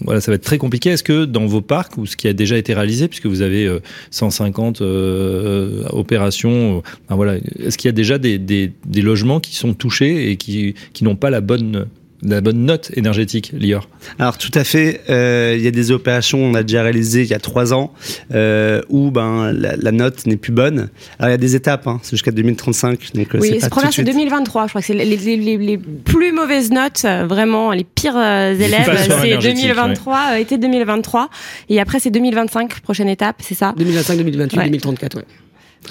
voilà, 0.00 0.20
ça 0.20 0.32
va 0.32 0.34
être 0.34 0.42
très 0.42 0.58
compliqué. 0.58 0.90
Est-ce 0.90 1.04
que 1.04 1.24
dans 1.24 1.46
vos 1.46 1.60
parcs 1.60 1.96
ou 1.96 2.04
ce 2.04 2.16
qui 2.16 2.26
a 2.26 2.32
déjà 2.32 2.58
été 2.58 2.74
réalisé, 2.74 3.06
puisque 3.06 3.26
vous 3.26 3.42
avez 3.42 3.64
euh, 3.64 3.78
150 4.10 4.80
euh, 4.80 5.84
opérations, 5.90 6.82
voilà, 7.08 7.36
est-ce 7.60 7.78
qu'il 7.78 7.86
y 7.86 7.90
a 7.90 7.92
déjà 7.92 8.18
des, 8.18 8.72
logements 8.96 9.38
qui 9.38 9.54
sont 9.54 9.72
touchés 9.72 10.32
et 10.32 10.36
qui 10.36 10.74
n'ont 11.00 11.14
pas 11.14 11.30
la 11.30 11.40
bonne 11.40 11.86
la 12.24 12.40
bonne 12.40 12.64
note 12.64 12.90
énergétique, 12.94 13.52
Lior 13.58 13.88
Alors 14.18 14.38
tout 14.38 14.50
à 14.54 14.64
fait, 14.64 15.02
euh, 15.10 15.54
il 15.56 15.62
y 15.62 15.66
a 15.66 15.70
des 15.70 15.90
opérations 15.90 16.38
qu'on 16.38 16.54
a 16.54 16.62
déjà 16.62 16.82
réalisées 16.82 17.22
il 17.22 17.28
y 17.28 17.34
a 17.34 17.38
trois 17.38 17.72
ans 17.72 17.92
euh, 18.34 18.80
où 18.88 19.10
ben 19.10 19.52
la, 19.52 19.76
la 19.76 19.92
note 19.92 20.26
n'est 20.26 20.36
plus 20.36 20.52
bonne. 20.52 20.88
Alors 21.18 21.28
il 21.28 21.32
y 21.32 21.34
a 21.34 21.38
des 21.38 21.54
étapes, 21.54 21.86
hein, 21.86 22.00
c'est 22.02 22.10
jusqu'à 22.10 22.30
2035, 22.30 23.12
donc 23.14 23.34
euh, 23.34 23.38
Oui, 23.40 23.48
c'est 23.48 23.54
ce 23.56 23.60
pas 23.60 23.66
tout 23.66 23.70
première, 23.70 23.90
de 23.90 23.94
c'est 23.94 24.02
suite. 24.02 24.14
2023. 24.14 24.64
Je 24.64 24.68
crois 24.70 24.80
que 24.80 24.86
c'est 24.86 24.94
les, 24.94 25.04
les, 25.04 25.36
les, 25.36 25.56
les 25.58 25.78
plus 25.78 26.32
mauvaises 26.32 26.70
notes, 26.70 27.04
vraiment, 27.04 27.72
les 27.72 27.84
pires 27.84 28.16
euh, 28.16 28.54
élèves. 28.54 28.90
C'est 29.20 29.28
énergétiques, 29.28 29.62
2023, 29.66 30.18
euh, 30.32 30.36
été 30.36 30.58
2023. 30.58 31.28
Et 31.68 31.80
après, 31.80 32.00
c'est 32.00 32.10
2025, 32.10 32.80
prochaine 32.80 33.08
étape, 33.08 33.36
c'est 33.40 33.54
ça? 33.54 33.74
2025, 33.76 34.16
2028, 34.18 34.58
Ouais. 34.58 34.64
2034. 34.66 35.16
Ouais. 35.16 35.24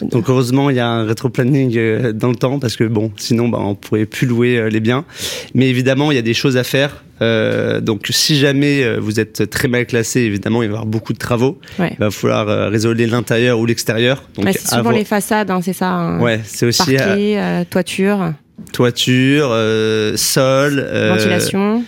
Donc 0.02 0.30
heureusement 0.30 0.70
il 0.70 0.76
y 0.76 0.80
a 0.80 0.88
un 0.88 1.06
rétro-planning 1.06 1.78
euh, 1.78 2.12
dans 2.14 2.30
le 2.30 2.36
temps 2.36 2.60
parce 2.60 2.76
que 2.76 2.84
bon 2.84 3.12
sinon 3.18 3.48
ben, 3.48 3.60
on 3.60 3.76
pourrait 3.76 4.06
plus 4.06 4.26
louer 4.28 4.58
euh, 4.58 4.70
les 4.70 4.80
biens. 4.80 5.06
Mais 5.54 5.70
évidemment 5.70 6.12
il 6.12 6.16
y 6.16 6.20
a 6.20 6.24
des 6.24 6.34
choses 6.34 6.58
à 6.58 6.64
faire. 6.64 7.04
Euh, 7.22 7.80
donc 7.80 8.08
si 8.10 8.38
jamais 8.38 8.84
euh, 8.84 8.98
vous 9.00 9.20
êtes 9.20 9.50
très 9.50 9.68
mal 9.68 9.86
classé, 9.86 10.22
évidemment 10.22 10.64
il 10.64 10.68
va 10.68 10.74
y 10.74 10.76
avoir 10.76 10.86
beaucoup 10.86 11.14
de 11.14 11.18
travaux. 11.20 11.60
Ouais. 11.80 11.92
Il 11.94 12.00
va 12.00 12.12
falloir 12.12 12.70
résoler 12.72 13.06
l'intérieur 13.08 13.60
ou 13.60 13.66
l'extérieur. 13.66 14.24
Donc 14.36 14.46
Ouais, 14.46 14.54
C'est 14.54 14.68
souvent 14.68 14.80
avoir- 14.80 14.94
les 14.96 15.06
façades, 15.06 15.52
hein, 15.52 15.62
c'est 15.64 15.74
ça 15.74 15.90
hein. 15.92 16.20
Ouais, 16.20 16.42
c'est 16.44 16.66
aussi 16.66 16.96
Parquet, 16.96 17.38
euh, 17.38 17.64
toiture, 17.70 18.34
toiture, 18.72 19.50
euh, 19.52 20.18
sol, 20.18 20.80
euh, 20.86 21.10
ventilation. 21.16 21.84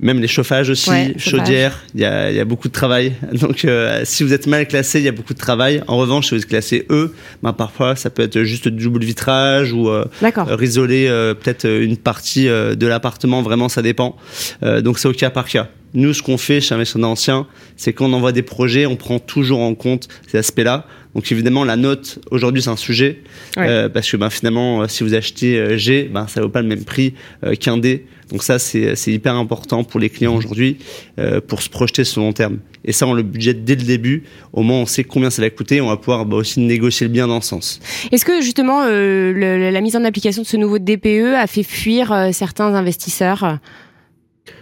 Même 0.00 0.20
les 0.20 0.28
chauffages 0.28 0.70
aussi, 0.70 0.88
Ouais, 0.88 1.14
chauffage. 1.16 1.40
chaudière. 1.46 1.78
Il 1.94 2.00
y 2.00 2.04
a, 2.04 2.30
y 2.30 2.38
a 2.38 2.44
beaucoup 2.44 2.68
de 2.68 2.72
travail. 2.72 3.12
Donc 3.32 3.64
euh, 3.64 4.02
si 4.04 4.22
vous 4.22 4.32
êtes 4.32 4.46
mal 4.46 4.68
classé, 4.68 5.00
il 5.00 5.04
y 5.04 5.08
a 5.08 5.12
beaucoup 5.12 5.34
de 5.34 5.38
travail. 5.38 5.82
En 5.88 5.96
revanche, 5.96 6.28
si 6.28 6.34
vous 6.34 6.40
êtes 6.40 6.48
classé 6.48 6.86
E, 6.90 7.12
ben, 7.42 7.52
parfois 7.52 7.96
ça 7.96 8.08
peut 8.10 8.22
être 8.22 8.42
juste 8.44 8.68
du 8.68 8.84
double 8.84 9.04
vitrage 9.04 9.72
ou 9.72 9.88
euh, 9.88 10.04
risoler 10.46 11.06
euh, 11.08 11.34
peut-être 11.34 11.68
une 11.68 11.96
partie 11.96 12.48
euh, 12.48 12.74
de 12.76 12.86
l'appartement. 12.86 13.42
Vraiment, 13.42 13.68
ça 13.68 13.82
dépend. 13.82 14.16
Euh, 14.62 14.80
donc 14.80 14.98
c'est 14.98 15.08
au 15.08 15.12
cas 15.12 15.30
par 15.30 15.46
cas. 15.48 15.68
Nous, 15.92 16.14
ce 16.14 16.22
qu'on 16.22 16.38
fait 16.38 16.60
chez 16.60 16.72
Investissement 16.72 17.10
Ancien, 17.10 17.48
c'est 17.76 17.92
qu'on 17.92 18.12
envoie 18.12 18.30
des 18.30 18.42
projets, 18.42 18.86
on 18.86 18.94
prend 18.94 19.18
toujours 19.18 19.58
en 19.58 19.74
compte 19.74 20.06
ces 20.28 20.38
aspects-là. 20.38 20.86
Donc 21.16 21.32
évidemment, 21.32 21.64
la 21.64 21.74
note, 21.74 22.20
aujourd'hui, 22.30 22.62
c'est 22.62 22.70
un 22.70 22.76
sujet. 22.76 23.22
Ouais. 23.56 23.66
Euh, 23.68 23.88
parce 23.88 24.08
que 24.08 24.16
ben, 24.16 24.30
finalement, 24.30 24.82
euh, 24.82 24.86
si 24.86 25.02
vous 25.02 25.14
achetez 25.14 25.76
G, 25.78 26.08
ben, 26.14 26.28
ça 26.28 26.40
vaut 26.42 26.48
pas 26.48 26.62
le 26.62 26.68
même 26.68 26.84
prix 26.84 27.14
euh, 27.44 27.56
qu'un 27.56 27.76
D. 27.76 28.06
Donc 28.30 28.42
ça, 28.42 28.58
c'est 28.58 28.94
c'est 28.96 29.12
hyper 29.12 29.34
important 29.34 29.82
pour 29.84 29.98
les 30.00 30.08
clients 30.10 30.36
aujourd'hui 30.36 30.78
euh, 31.18 31.40
pour 31.40 31.62
se 31.62 31.68
projeter 31.68 32.04
sur 32.04 32.20
le 32.20 32.26
long 32.28 32.32
terme. 32.32 32.58
Et 32.84 32.92
ça, 32.92 33.06
on 33.06 33.12
le 33.12 33.22
budget 33.22 33.52
dès 33.54 33.74
le 33.74 33.82
début. 33.82 34.22
Au 34.52 34.62
moins, 34.62 34.78
on 34.78 34.86
sait 34.86 35.04
combien 35.04 35.30
ça 35.30 35.42
va 35.42 35.50
coûter. 35.50 35.80
On 35.80 35.88
va 35.88 35.96
pouvoir 35.96 36.24
bah, 36.26 36.36
aussi 36.36 36.60
négocier 36.60 37.06
le 37.06 37.12
bien 37.12 37.26
dans 37.28 37.40
ce 37.40 37.48
sens. 37.48 37.80
Est-ce 38.12 38.24
que 38.24 38.40
justement 38.40 38.82
euh, 38.84 39.32
le- 39.32 39.70
la 39.70 39.80
mise 39.80 39.96
en 39.96 40.04
application 40.04 40.42
de 40.42 40.46
ce 40.46 40.56
nouveau 40.56 40.78
DPE 40.78 41.34
a 41.36 41.46
fait 41.46 41.62
fuir 41.64 42.12
euh, 42.12 42.30
certains 42.32 42.74
investisseurs? 42.74 43.58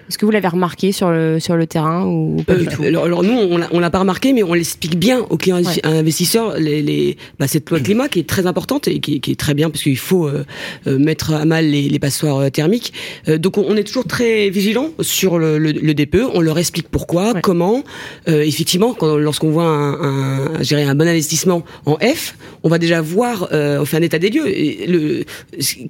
Est-ce 0.08 0.16
que 0.18 0.24
vous 0.24 0.30
l'avez 0.32 0.48
remarqué 0.48 0.92
sur 0.92 1.10
le 1.10 1.38
sur 1.40 1.56
le 1.56 1.66
terrain 1.66 2.06
ou 2.06 2.42
pas 2.46 2.54
Euh, 2.54 2.58
du 2.58 2.66
tout 2.68 2.82
alors, 2.82 3.04
alors 3.04 3.22
nous, 3.22 3.32
on 3.72 3.78
l'a- 3.80 3.90
pas 3.90 3.98
remarqué, 4.00 4.32
mais 4.32 4.42
on 4.42 4.54
l'explique 4.54 4.98
bien 4.98 5.20
aux 5.30 5.36
clients 5.36 5.62
Ouais. 5.62 5.84
investisseurs 5.86 6.58
les, 6.58 6.82
les, 6.82 7.16
bah, 7.38 7.46
cette 7.46 7.68
loi 7.70 7.80
climat 7.80 8.08
qui 8.08 8.18
est 8.20 8.28
très 8.28 8.46
importante 8.46 8.86
et 8.88 9.00
qui, 9.00 9.20
qui 9.20 9.32
est 9.32 9.36
très 9.40 9.54
bien 9.54 9.70
parce 9.70 9.82
qu'il 9.82 9.96
faut 9.98 10.26
euh, 10.28 10.44
euh, 10.86 10.98
mettre 10.98 11.32
à 11.34 11.44
mal 11.44 11.66
les, 11.70 11.88
les 11.88 11.98
passoires 11.98 12.38
euh, 12.38 12.48
thermiques. 12.50 12.92
Euh, 13.28 13.38
donc 13.38 13.58
on, 13.58 13.64
on 13.68 13.76
est 13.76 13.84
toujours 13.84 14.04
très 14.06 14.50
vigilant 14.50 14.90
sur 15.00 15.38
le, 15.38 15.58
le, 15.58 15.72
le 15.72 15.94
DPE. 15.94 16.22
On 16.34 16.40
leur 16.40 16.58
explique 16.58 16.88
pourquoi, 16.88 17.32
Ouais. 17.32 17.40
comment. 17.42 17.82
Euh, 18.28 18.42
effectivement, 18.42 18.94
lorsqu'on 19.02 19.50
voit 19.50 19.64
un, 19.64 20.52
un, 20.54 20.88
un 20.88 20.94
bon 20.94 21.08
investissement 21.08 21.64
en 21.86 21.96
F, 21.96 22.34
on 22.62 22.68
va 22.68 22.78
déjà 22.78 23.00
voir, 23.00 23.48
euh, 23.52 23.80
on 23.80 23.84
fait 23.84 23.96
un 23.96 24.02
état 24.02 24.18
des 24.18 24.30
lieux. 24.30 25.24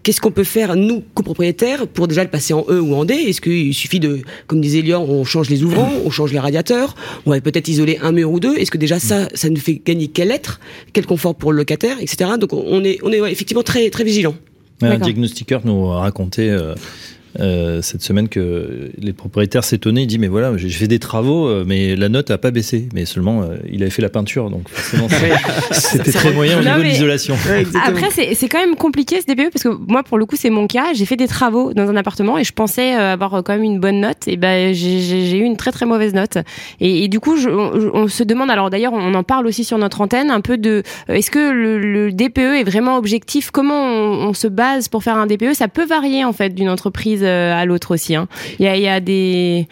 Qu'est-ce 0.02 0.20
qu'on 0.20 0.30
peut 0.30 0.44
faire 0.44 0.76
nous 0.76 1.02
copropriétaires 1.14 1.86
pour 1.86 2.08
déjà 2.08 2.24
le 2.24 2.30
passer 2.30 2.54
en 2.54 2.64
E 2.68 2.80
ou 2.80 2.94
en 2.94 3.04
D? 3.04 3.14
Est-ce 3.14 3.40
qu'il 3.40 3.74
suffit 3.74 4.00
de, 4.00 4.07
comme 4.46 4.60
disait 4.60 4.82
Lior, 4.82 5.08
on 5.08 5.24
change 5.24 5.50
les 5.50 5.62
ouvrants, 5.62 5.90
on 6.04 6.10
change 6.10 6.32
les 6.32 6.38
radiateurs, 6.38 6.94
on 7.26 7.30
va 7.30 7.40
peut-être 7.40 7.68
isoler 7.68 7.98
un 8.02 8.12
mur 8.12 8.30
ou 8.30 8.40
deux. 8.40 8.56
Est-ce 8.56 8.70
que 8.70 8.78
déjà 8.78 8.98
ça, 8.98 9.28
ça 9.34 9.48
nous 9.48 9.56
fait 9.56 9.80
gagner 9.84 10.08
quel 10.08 10.30
être, 10.30 10.60
quel 10.92 11.06
confort 11.06 11.34
pour 11.34 11.52
le 11.52 11.58
locataire, 11.58 11.96
etc. 12.00 12.32
Donc 12.40 12.52
on 12.52 12.84
est, 12.84 12.98
on 13.02 13.12
est 13.12 13.20
ouais, 13.20 13.32
effectivement 13.32 13.62
très 13.62 13.90
très 13.90 14.04
vigilant. 14.04 14.34
Un 14.80 14.98
diagnostiqueur 14.98 15.62
nous 15.64 15.86
racontait 15.88 16.50
euh, 16.50 16.74
euh, 17.40 17.82
cette 17.82 18.02
semaine 18.02 18.28
que 18.28 18.90
les 18.98 19.12
propriétaires 19.12 19.64
s'étonnaient. 19.64 20.02
Il 20.04 20.06
dit 20.06 20.18
mais 20.18 20.28
voilà, 20.28 20.56
j'ai 20.56 20.68
fait 20.70 20.88
des 20.88 20.98
travaux, 20.98 21.46
euh, 21.48 21.64
mais 21.66 21.94
la 21.96 22.08
note 22.08 22.30
a 22.30 22.38
pas 22.38 22.50
baissé. 22.50 22.88
Mais 22.94 23.04
seulement 23.04 23.42
euh, 23.42 23.56
il 23.70 23.82
avait 23.82 23.90
fait 23.90 24.02
la 24.02 24.08
peinture, 24.08 24.50
donc 24.50 24.68
forcément 24.68 25.08
c'était 25.72 26.12
très 26.12 26.32
moyen 26.32 26.58
au 26.60 26.62
Non, 26.62 26.70
niveau 26.70 26.82
de 26.82 26.88
l'isolation. 26.88 27.36
Après, 27.84 28.08
c'est 28.10 28.34
c'est 28.34 28.48
quand 28.48 28.58
même 28.60 28.74
compliqué 28.76 29.20
ce 29.20 29.26
DPE 29.32 29.50
parce 29.52 29.62
que 29.62 29.68
moi, 29.68 30.02
pour 30.02 30.18
le 30.18 30.26
coup, 30.26 30.36
c'est 30.36 30.50
mon 30.50 30.66
cas. 30.66 30.92
J'ai 30.94 31.04
fait 31.06 31.16
des 31.16 31.28
travaux 31.28 31.72
dans 31.74 31.88
un 31.88 31.96
appartement 31.96 32.38
et 32.38 32.44
je 32.44 32.52
pensais 32.52 32.92
avoir 32.92 33.42
quand 33.44 33.52
même 33.54 33.62
une 33.64 33.80
bonne 33.80 34.00
note. 34.00 34.26
Et 34.26 34.36
ben, 34.36 34.72
j'ai- 34.74 35.38
eu 35.38 35.42
une 35.42 35.56
très 35.56 35.70
très 35.72 35.86
mauvaise 35.86 36.14
note. 36.14 36.38
Et, 36.80 37.04
et 37.04 37.08
du 37.08 37.20
coup, 37.20 37.36
je- 37.36 37.48
on, 37.50 37.90
on 37.94 38.08
se 38.08 38.22
demande. 38.24 38.50
Alors 38.50 38.70
d'ailleurs, 38.70 38.92
on 38.94 39.14
en 39.14 39.22
parle 39.22 39.46
aussi 39.46 39.64
sur 39.64 39.78
notre 39.78 40.00
antenne 40.00 40.30
un 40.30 40.40
peu 40.40 40.56
de. 40.58 40.82
Est-ce 41.08 41.30
que 41.30 41.50
le, 41.50 41.78
le 41.78 42.12
DPE 42.12 42.38
est 42.60 42.64
vraiment 42.64 42.96
objectif? 42.96 43.50
Comment 43.50 43.82
on, 43.84 44.28
on 44.28 44.34
se 44.34 44.48
base 44.48 44.88
pour 44.88 45.02
faire 45.02 45.16
un 45.16 45.26
DPE 45.26 45.52
Ça 45.54 45.68
peut 45.68 45.84
varier 45.84 46.24
en 46.24 46.32
fait 46.32 46.50
d'une 46.54 46.68
entreprise 46.70 47.17
à 47.26 47.64
l'autre 47.64 47.94
aussi. 47.94 48.14
hein. 48.14 48.28
Il 48.58 48.64
y, 48.64 48.68
a, 48.68 48.76
il 48.76 48.82
y 48.82 48.88
a 48.88 49.00
des. 49.00 49.66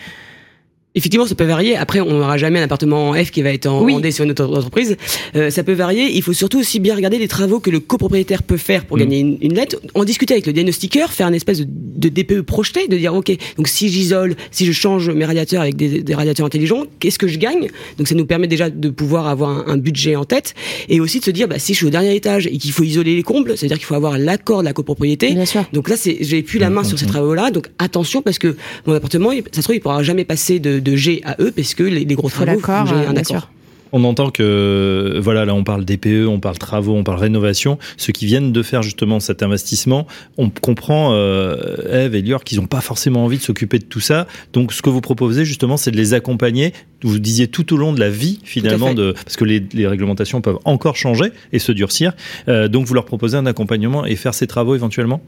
Effectivement, 0.96 1.26
ça 1.26 1.34
peut 1.34 1.44
varier. 1.44 1.76
Après, 1.76 2.00
on 2.00 2.10
n'aura 2.18 2.36
jamais 2.38 2.58
un 2.58 2.62
appartement 2.64 3.10
en 3.10 3.14
F 3.14 3.30
qui 3.30 3.42
va 3.42 3.52
être 3.52 3.66
en 3.66 3.82
Oui. 3.84 4.12
sur 4.12 4.24
une 4.24 4.30
autre 4.32 4.44
entreprise. 4.46 4.96
Euh, 5.36 5.50
ça 5.50 5.62
peut 5.62 5.74
varier. 5.74 6.10
Il 6.16 6.22
faut 6.22 6.32
surtout 6.32 6.58
aussi 6.58 6.80
bien 6.80 6.96
regarder 6.96 7.18
les 7.18 7.28
travaux 7.28 7.60
que 7.60 7.70
le 7.70 7.80
copropriétaire 7.80 8.42
peut 8.42 8.56
faire 8.56 8.84
pour 8.86 8.96
Mm. 8.96 9.00
gagner 9.00 9.18
une, 9.20 9.38
une 9.42 9.54
lettre. 9.54 9.76
En 9.94 10.04
discuter 10.04 10.34
avec 10.34 10.46
le 10.46 10.52
diagnostiqueur, 10.52 11.12
faire 11.12 11.28
une 11.28 11.34
espèce 11.34 11.60
de, 11.60 11.66
de 11.68 12.08
DPE 12.08 12.40
projeté, 12.42 12.88
de 12.88 12.96
dire 12.96 13.14
ok, 13.14 13.30
donc 13.58 13.68
si 13.68 13.88
j'isole, 13.90 14.34
si 14.50 14.64
je 14.66 14.72
change 14.72 15.10
mes 15.10 15.24
radiateurs 15.26 15.60
avec 15.60 15.76
des, 15.76 16.02
des 16.02 16.14
radiateurs 16.14 16.46
intelligents, 16.46 16.84
qu'est-ce 16.98 17.18
que 17.18 17.28
je 17.28 17.38
gagne? 17.38 17.68
Donc 17.98 18.08
ça 18.08 18.14
nous 18.14 18.26
permet 18.26 18.46
déjà 18.48 18.70
de 18.70 18.88
pouvoir 18.88 19.28
avoir 19.28 19.50
un, 19.50 19.64
un 19.72 19.76
budget 19.76 20.16
en 20.16 20.24
tête 20.24 20.54
et 20.88 21.00
aussi 21.00 21.20
de 21.20 21.24
se 21.24 21.30
dire 21.30 21.46
bah, 21.46 21.58
si 21.58 21.72
je 21.74 21.78
suis 21.78 21.86
au 21.86 21.90
dernier 21.90 22.14
étage 22.16 22.46
et 22.46 22.56
qu'il 22.56 22.72
faut 22.72 22.84
isoler 22.84 23.14
les 23.16 23.22
combles, 23.22 23.56
c'est-à-dire 23.56 23.76
qu'il 23.76 23.86
faut 23.86 23.94
avoir 23.94 24.16
l'accord 24.18 24.60
de 24.60 24.64
la 24.64 24.72
copropriété. 24.72 25.32
Bien 25.34 25.44
sûr. 25.44 25.64
Donc 25.74 25.88
là, 25.90 25.96
c'est, 25.98 26.16
j'ai 26.20 26.42
plus 26.42 26.58
la 26.58 26.70
main 26.70 26.84
sur 26.84 26.98
ces 26.98 27.06
travaux-là. 27.06 27.50
Donc 27.50 27.68
attention 27.78 28.22
parce 28.22 28.38
que 28.38 28.56
mon 28.86 28.94
appartement, 28.94 29.30
ça 29.52 29.56
se 29.56 29.60
trouve, 29.62 29.76
il 29.76 29.80
pourra 29.80 30.02
jamais 30.02 30.24
passer 30.24 30.58
de, 30.58 30.78
de 30.86 30.96
G 30.96 31.20
à 31.24 31.40
E 31.40 31.50
parce 31.50 31.74
que 31.74 31.82
les, 31.82 32.04
les 32.04 32.14
gros 32.14 32.30
travaux, 32.30 32.50
euh, 32.50 33.08
un 33.08 33.16
accord. 33.16 33.26
sûr. 33.26 33.50
On 33.92 34.04
entend 34.04 34.30
que, 34.30 35.18
voilà, 35.22 35.44
là 35.44 35.54
on 35.54 35.64
parle 35.64 35.84
DPE, 35.84 36.26
on 36.28 36.40
parle 36.40 36.58
travaux, 36.58 36.94
on 36.94 37.04
parle 37.04 37.20
rénovation. 37.20 37.78
Ceux 37.96 38.12
qui 38.12 38.26
viennent 38.26 38.52
de 38.52 38.62
faire 38.62 38.82
justement 38.82 39.20
cet 39.20 39.42
investissement, 39.42 40.06
on 40.38 40.50
comprend, 40.50 41.12
euh, 41.12 42.04
Eve 42.04 42.14
et 42.14 42.22
Lior, 42.22 42.42
qu'ils 42.44 42.58
n'ont 42.60 42.66
pas 42.66 42.80
forcément 42.80 43.24
envie 43.24 43.38
de 43.38 43.42
s'occuper 43.42 43.78
de 43.78 43.84
tout 43.84 44.00
ça. 44.00 44.26
Donc 44.52 44.72
ce 44.72 44.82
que 44.82 44.90
vous 44.90 45.00
proposez 45.00 45.44
justement, 45.44 45.76
c'est 45.76 45.92
de 45.92 45.96
les 45.96 46.14
accompagner. 46.14 46.72
Vous 47.02 47.18
disiez 47.18 47.46
tout 47.46 47.72
au 47.72 47.76
long 47.76 47.92
de 47.92 48.00
la 48.00 48.10
vie 48.10 48.40
finalement, 48.42 48.92
de, 48.92 49.12
parce 49.12 49.36
que 49.36 49.44
les, 49.44 49.64
les 49.72 49.86
réglementations 49.86 50.40
peuvent 50.40 50.58
encore 50.64 50.96
changer 50.96 51.30
et 51.52 51.58
se 51.58 51.72
durcir. 51.72 52.12
Euh, 52.48 52.68
donc 52.68 52.86
vous 52.86 52.94
leur 52.94 53.04
proposez 53.04 53.36
un 53.36 53.46
accompagnement 53.46 54.04
et 54.04 54.16
faire 54.16 54.34
ces 54.34 54.46
travaux 54.46 54.74
éventuellement? 54.74 55.22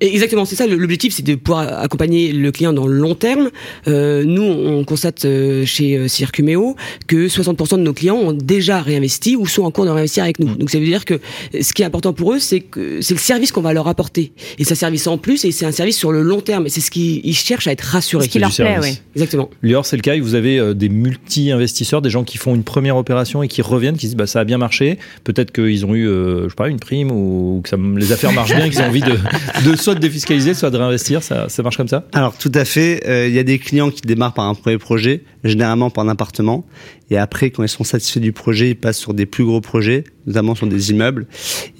Exactement, 0.00 0.44
c'est 0.44 0.56
ça. 0.56 0.66
L'objectif, 0.66 1.14
c'est 1.14 1.24
de 1.24 1.34
pouvoir 1.34 1.80
accompagner 1.80 2.32
le 2.32 2.52
client 2.52 2.72
dans 2.72 2.86
le 2.86 2.94
long 2.94 3.14
terme. 3.14 3.50
Euh, 3.88 4.24
nous, 4.24 4.42
on 4.42 4.84
constate 4.84 5.24
euh, 5.24 5.64
chez 5.64 5.96
euh, 5.96 6.08
Circuméo 6.08 6.76
que 7.06 7.28
60% 7.28 7.76
de 7.76 7.82
nos 7.82 7.92
clients 7.92 8.16
ont 8.16 8.32
déjà 8.32 8.80
réinvesti 8.80 9.36
ou 9.36 9.46
sont 9.46 9.62
en 9.62 9.70
cours 9.70 9.84
de 9.84 9.90
réinvestir 9.90 10.22
avec 10.24 10.38
nous. 10.38 10.54
Donc 10.54 10.70
ça 10.70 10.78
veut 10.78 10.84
dire 10.84 11.04
que 11.04 11.20
ce 11.60 11.72
qui 11.72 11.82
est 11.82 11.84
important 11.84 12.12
pour 12.12 12.32
eux, 12.32 12.38
c'est 12.38 12.60
que 12.60 13.00
c'est 13.00 13.14
le 13.14 13.20
service 13.20 13.52
qu'on 13.52 13.60
va 13.60 13.72
leur 13.72 13.88
apporter. 13.88 14.32
Et 14.58 14.64
c'est 14.64 14.72
un 14.72 14.76
service 14.76 15.06
en 15.06 15.18
plus 15.18 15.44
et 15.44 15.52
c'est 15.52 15.66
un 15.66 15.72
service 15.72 15.96
sur 15.96 16.12
le 16.12 16.22
long 16.22 16.40
terme. 16.40 16.66
Et 16.66 16.68
c'est 16.68 16.80
ce 16.80 16.90
qu'ils 16.90 17.24
ils 17.24 17.34
cherchent 17.34 17.66
à 17.66 17.72
être 17.72 17.82
rassurés. 17.82 18.24
Ce 18.24 18.28
qui 18.28 18.38
leur 18.38 18.54
plaît, 18.54 18.78
oui. 18.80 18.98
Exactement. 19.14 19.50
Lior, 19.62 19.84
c'est 19.86 19.96
le 19.96 20.02
cas. 20.02 20.18
Vous 20.18 20.34
avez 20.34 20.58
euh, 20.58 20.74
des 20.74 20.88
multi-investisseurs, 20.88 22.02
des 22.02 22.10
gens 22.10 22.24
qui 22.24 22.38
font 22.38 22.54
une 22.54 22.64
première 22.64 22.96
opération 22.96 23.42
et 23.42 23.48
qui 23.48 23.62
reviennent, 23.62 23.96
qui 23.96 24.06
se 24.06 24.12
disent 24.12 24.16
bah, 24.16 24.26
ça 24.26 24.40
a 24.40 24.44
bien 24.44 24.58
marché. 24.58 24.98
Peut-être 25.24 25.52
qu'ils 25.52 25.84
ont 25.86 25.94
eu, 25.94 26.06
euh, 26.06 26.44
je 26.44 26.48
sais 26.50 26.54
pas, 26.54 26.68
une 26.68 26.80
prime 26.80 27.10
ou 27.10 27.60
que 27.62 27.68
ça, 27.68 27.76
les 27.96 28.12
affaires 28.12 28.32
marchent 28.32 28.54
bien, 28.54 28.66
et 28.66 28.70
qu'ils 28.70 28.80
ont 28.80 28.86
envie 28.86 29.00
de, 29.00 29.18
de 29.64 29.76
soit 29.76 29.94
de 29.94 30.00
défiscaliser, 30.00 30.54
soit 30.54 30.70
de 30.70 30.76
réinvestir. 30.76 31.22
Ça, 31.22 31.48
ça 31.48 31.62
marche 31.62 31.76
comme 31.76 31.88
ça? 31.88 32.04
Alors 32.12 32.36
tout 32.36 32.52
à 32.54 32.64
fait, 32.64 33.02
euh, 33.06 33.28
il 33.28 33.34
y 33.34 33.38
a 33.38 33.42
des 33.42 33.58
clients 33.58 33.90
qui 33.90 34.02
démarrent 34.02 34.34
par 34.34 34.46
un 34.46 34.54
premier 34.54 34.78
projet, 34.78 35.22
généralement 35.44 35.90
par 35.90 36.04
un 36.04 36.08
appartement, 36.08 36.64
et 37.10 37.16
après 37.18 37.50
quand 37.50 37.62
ils 37.62 37.68
sont 37.68 37.84
satisfaits 37.84 38.20
du 38.20 38.32
projet, 38.32 38.70
ils 38.70 38.76
passent 38.76 38.98
sur 38.98 39.14
des 39.14 39.26
plus 39.26 39.44
gros 39.44 39.60
projets, 39.60 40.04
notamment 40.26 40.54
sur 40.54 40.66
des 40.66 40.90
immeubles. 40.90 41.26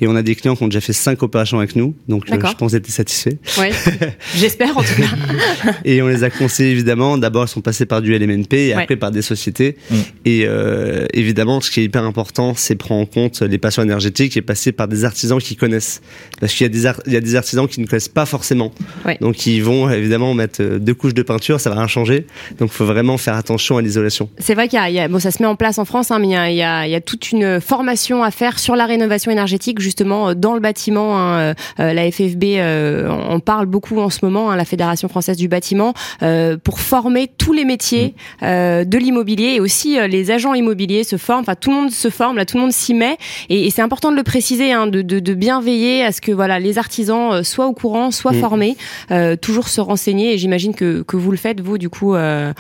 Et 0.01 0.07
on 0.07 0.17
a 0.17 0.23
des 0.23 0.35
clients 0.35 0.57
qui 0.57 0.63
ont 0.65 0.69
déjà 0.69 0.81
fait 0.81 0.93
cinq 0.93 1.23
opérations 1.23 1.59
avec 1.59 1.77
nous, 1.77 1.95
donc 2.09 2.25
euh, 2.29 2.33
D'accord. 2.33 2.51
je 2.51 2.57
pense 2.57 2.75
être 2.75 2.89
satisfaits. 2.89 3.37
Ouais. 3.59 3.71
J'espère 4.37 4.77
en 4.77 4.83
tout 4.83 4.95
cas. 5.01 5.73
Et 5.85 6.03
on 6.03 6.09
les 6.09 6.25
a 6.25 6.31
conseillés 6.31 6.71
évidemment. 6.71 7.19
D'abord, 7.19 7.45
ils 7.45 7.49
sont 7.49 7.61
passés 7.61 7.87
par 7.87 8.03
du 8.03 8.17
LMNP 8.17 8.53
et 8.55 8.75
Ouais. 8.75 8.83
après 8.83 8.97
par 8.97 9.11
des 9.11 9.23
sociétés. 9.23 9.77
Mm. 9.91 9.95
Et 10.25 10.45
euh, 10.47 11.07
évidemment, 11.13 11.61
ce 11.61 11.71
qui 11.71 11.81
est 11.81 11.85
hyper 11.85 12.05
important, 12.05 12.55
c'est 12.57 12.75
prendre 12.77 13.03
en 13.03 13.07
compte 13.07 13.43
les 13.43 13.59
passions 13.59 13.83
énergétiques 13.83 14.37
et 14.37 14.43
passer 14.43 14.73
par 14.73 14.89
des 14.89 15.05
artisans 15.05 15.39
qui 15.41 15.57
connaissent. 15.57 16.01
Parce 16.41 16.53
qu'il 16.55 16.65
y 16.65 16.67
a 16.67 16.69
des 16.71 16.87
ar- 16.87 17.01
il 17.07 17.13
y 17.13 17.17
a 17.17 17.21
des 17.21 17.37
artisans 17.37 17.67
qui 17.69 17.81
ne 17.81 17.87
connaissent 17.87 18.09
pas 18.09 18.27
forcément. 18.27 18.73
Ouais. 19.05 19.19
Donc 19.21 19.47
ils 19.47 19.63
vont 19.63 19.91
évidemment 19.91 20.35
mettre 20.35 20.63
euh, 20.63 20.79
deux 20.79 20.95
couches 20.95 21.15
de 21.15 21.23
peinture, 21.23 21.61
ça 21.61 21.71
va 21.71 21.77
rien 21.77 21.87
changer. 21.87 22.27
Donc 22.59 22.71
il 22.73 22.77
faut 22.77 22.87
vraiment 22.87 23.19
faire 23.19 23.35
attention 23.37 23.77
à 23.77 23.83
l'isolation. 23.83 24.29
C'est 24.39 24.55
vrai 24.55 24.69
qu'il 24.69 24.79
y 24.79 24.83
a, 24.83 24.89
il 24.91 24.95
y 24.97 25.01
a- 25.01 25.09
bon, 25.13 25.19
ça 25.21 25.31
se 25.31 25.43
met 25.43 25.47
en 25.49 25.55
place 25.57 25.79
en 25.79 25.85
France, 25.85 26.11
hein, 26.11 26.19
mais 26.19 26.27
il 26.29 26.31
y, 26.33 26.37
a, 26.37 26.51
y, 26.51 26.63
a, 26.63 26.87
y 26.89 26.95
a 26.95 27.01
toute 27.01 27.31
une 27.31 27.61
formation 27.61 28.23
à 28.25 28.31
faire 28.31 28.59
sur 28.59 28.75
la 28.77 28.87
rénovation 28.87 29.31
énergétique, 29.31 29.81
justement, 29.81 30.31
euh, 30.31 30.35
dans 30.35 30.55
le 30.55 30.61
bâtiment. 30.61 31.17
hein, 31.19 31.33
euh, 31.39 31.55
euh, 31.81 31.93
la 31.93 32.11
FFB 32.11 32.45
euh, 32.57 33.09
en 33.09 33.39
parle 33.41 33.67
beaucoup 33.67 33.99
en 34.01 34.11
ce 34.11 34.19
moment, 34.25 34.51
hein, 34.51 34.57
la 34.57 34.65
Fédération 34.65 35.09
française 35.09 35.37
du 35.37 35.49
bâtiment, 35.49 35.95
euh, 36.23 36.57
pour 36.63 36.81
former 36.81 37.29
tous 37.39 37.53
les 37.53 37.65
métiers 37.65 38.15
euh, 38.43 38.85
de 38.85 38.99
l'immobilier 38.99 39.55
et 39.57 39.61
aussi 39.61 39.99
euh, 39.99 40.07
les 40.07 40.31
agents 40.31 40.55
immobiliers 40.55 41.05
se 41.05 41.17
forment. 41.17 41.43
Enfin, 41.43 41.55
tout 41.55 41.71
le 41.71 41.77
monde 41.77 41.91
se 41.91 42.11
forme, 42.11 42.37
là, 42.37 42.45
tout 42.45 42.57
le 42.57 42.63
monde 42.63 42.73
s'y 42.73 42.95
met. 42.95 43.17
Et, 43.49 43.67
et 43.67 43.71
c'est 43.71 43.83
important 43.83 44.11
de 44.11 44.17
le 44.17 44.23
préciser, 44.23 44.73
hein, 44.73 44.87
de, 44.87 45.03
de, 45.03 45.19
de 45.21 45.35
bien 45.35 45.61
veiller 45.61 46.05
à 46.05 46.13
ce 46.13 46.21
que 46.21 46.33
voilà, 46.33 46.59
les 46.59 46.79
artisans 46.79 47.43
soient 47.45 47.67
au 47.67 47.73
courant, 47.75 48.11
soient 48.11 48.33
Mm. 48.33 48.41
formés, 48.41 48.77
euh, 49.11 49.37
toujours 49.37 49.69
se 49.69 49.81
renseigner. 49.83 50.33
Et 50.33 50.39
j'imagine 50.39 50.75
que, 50.75 51.03
que 51.03 51.17
vous 51.19 51.31
le 51.31 51.37
faites, 51.37 51.61
vous, 51.61 51.77
du 51.77 51.91
coup, 51.91 52.15
euh, 52.15 52.53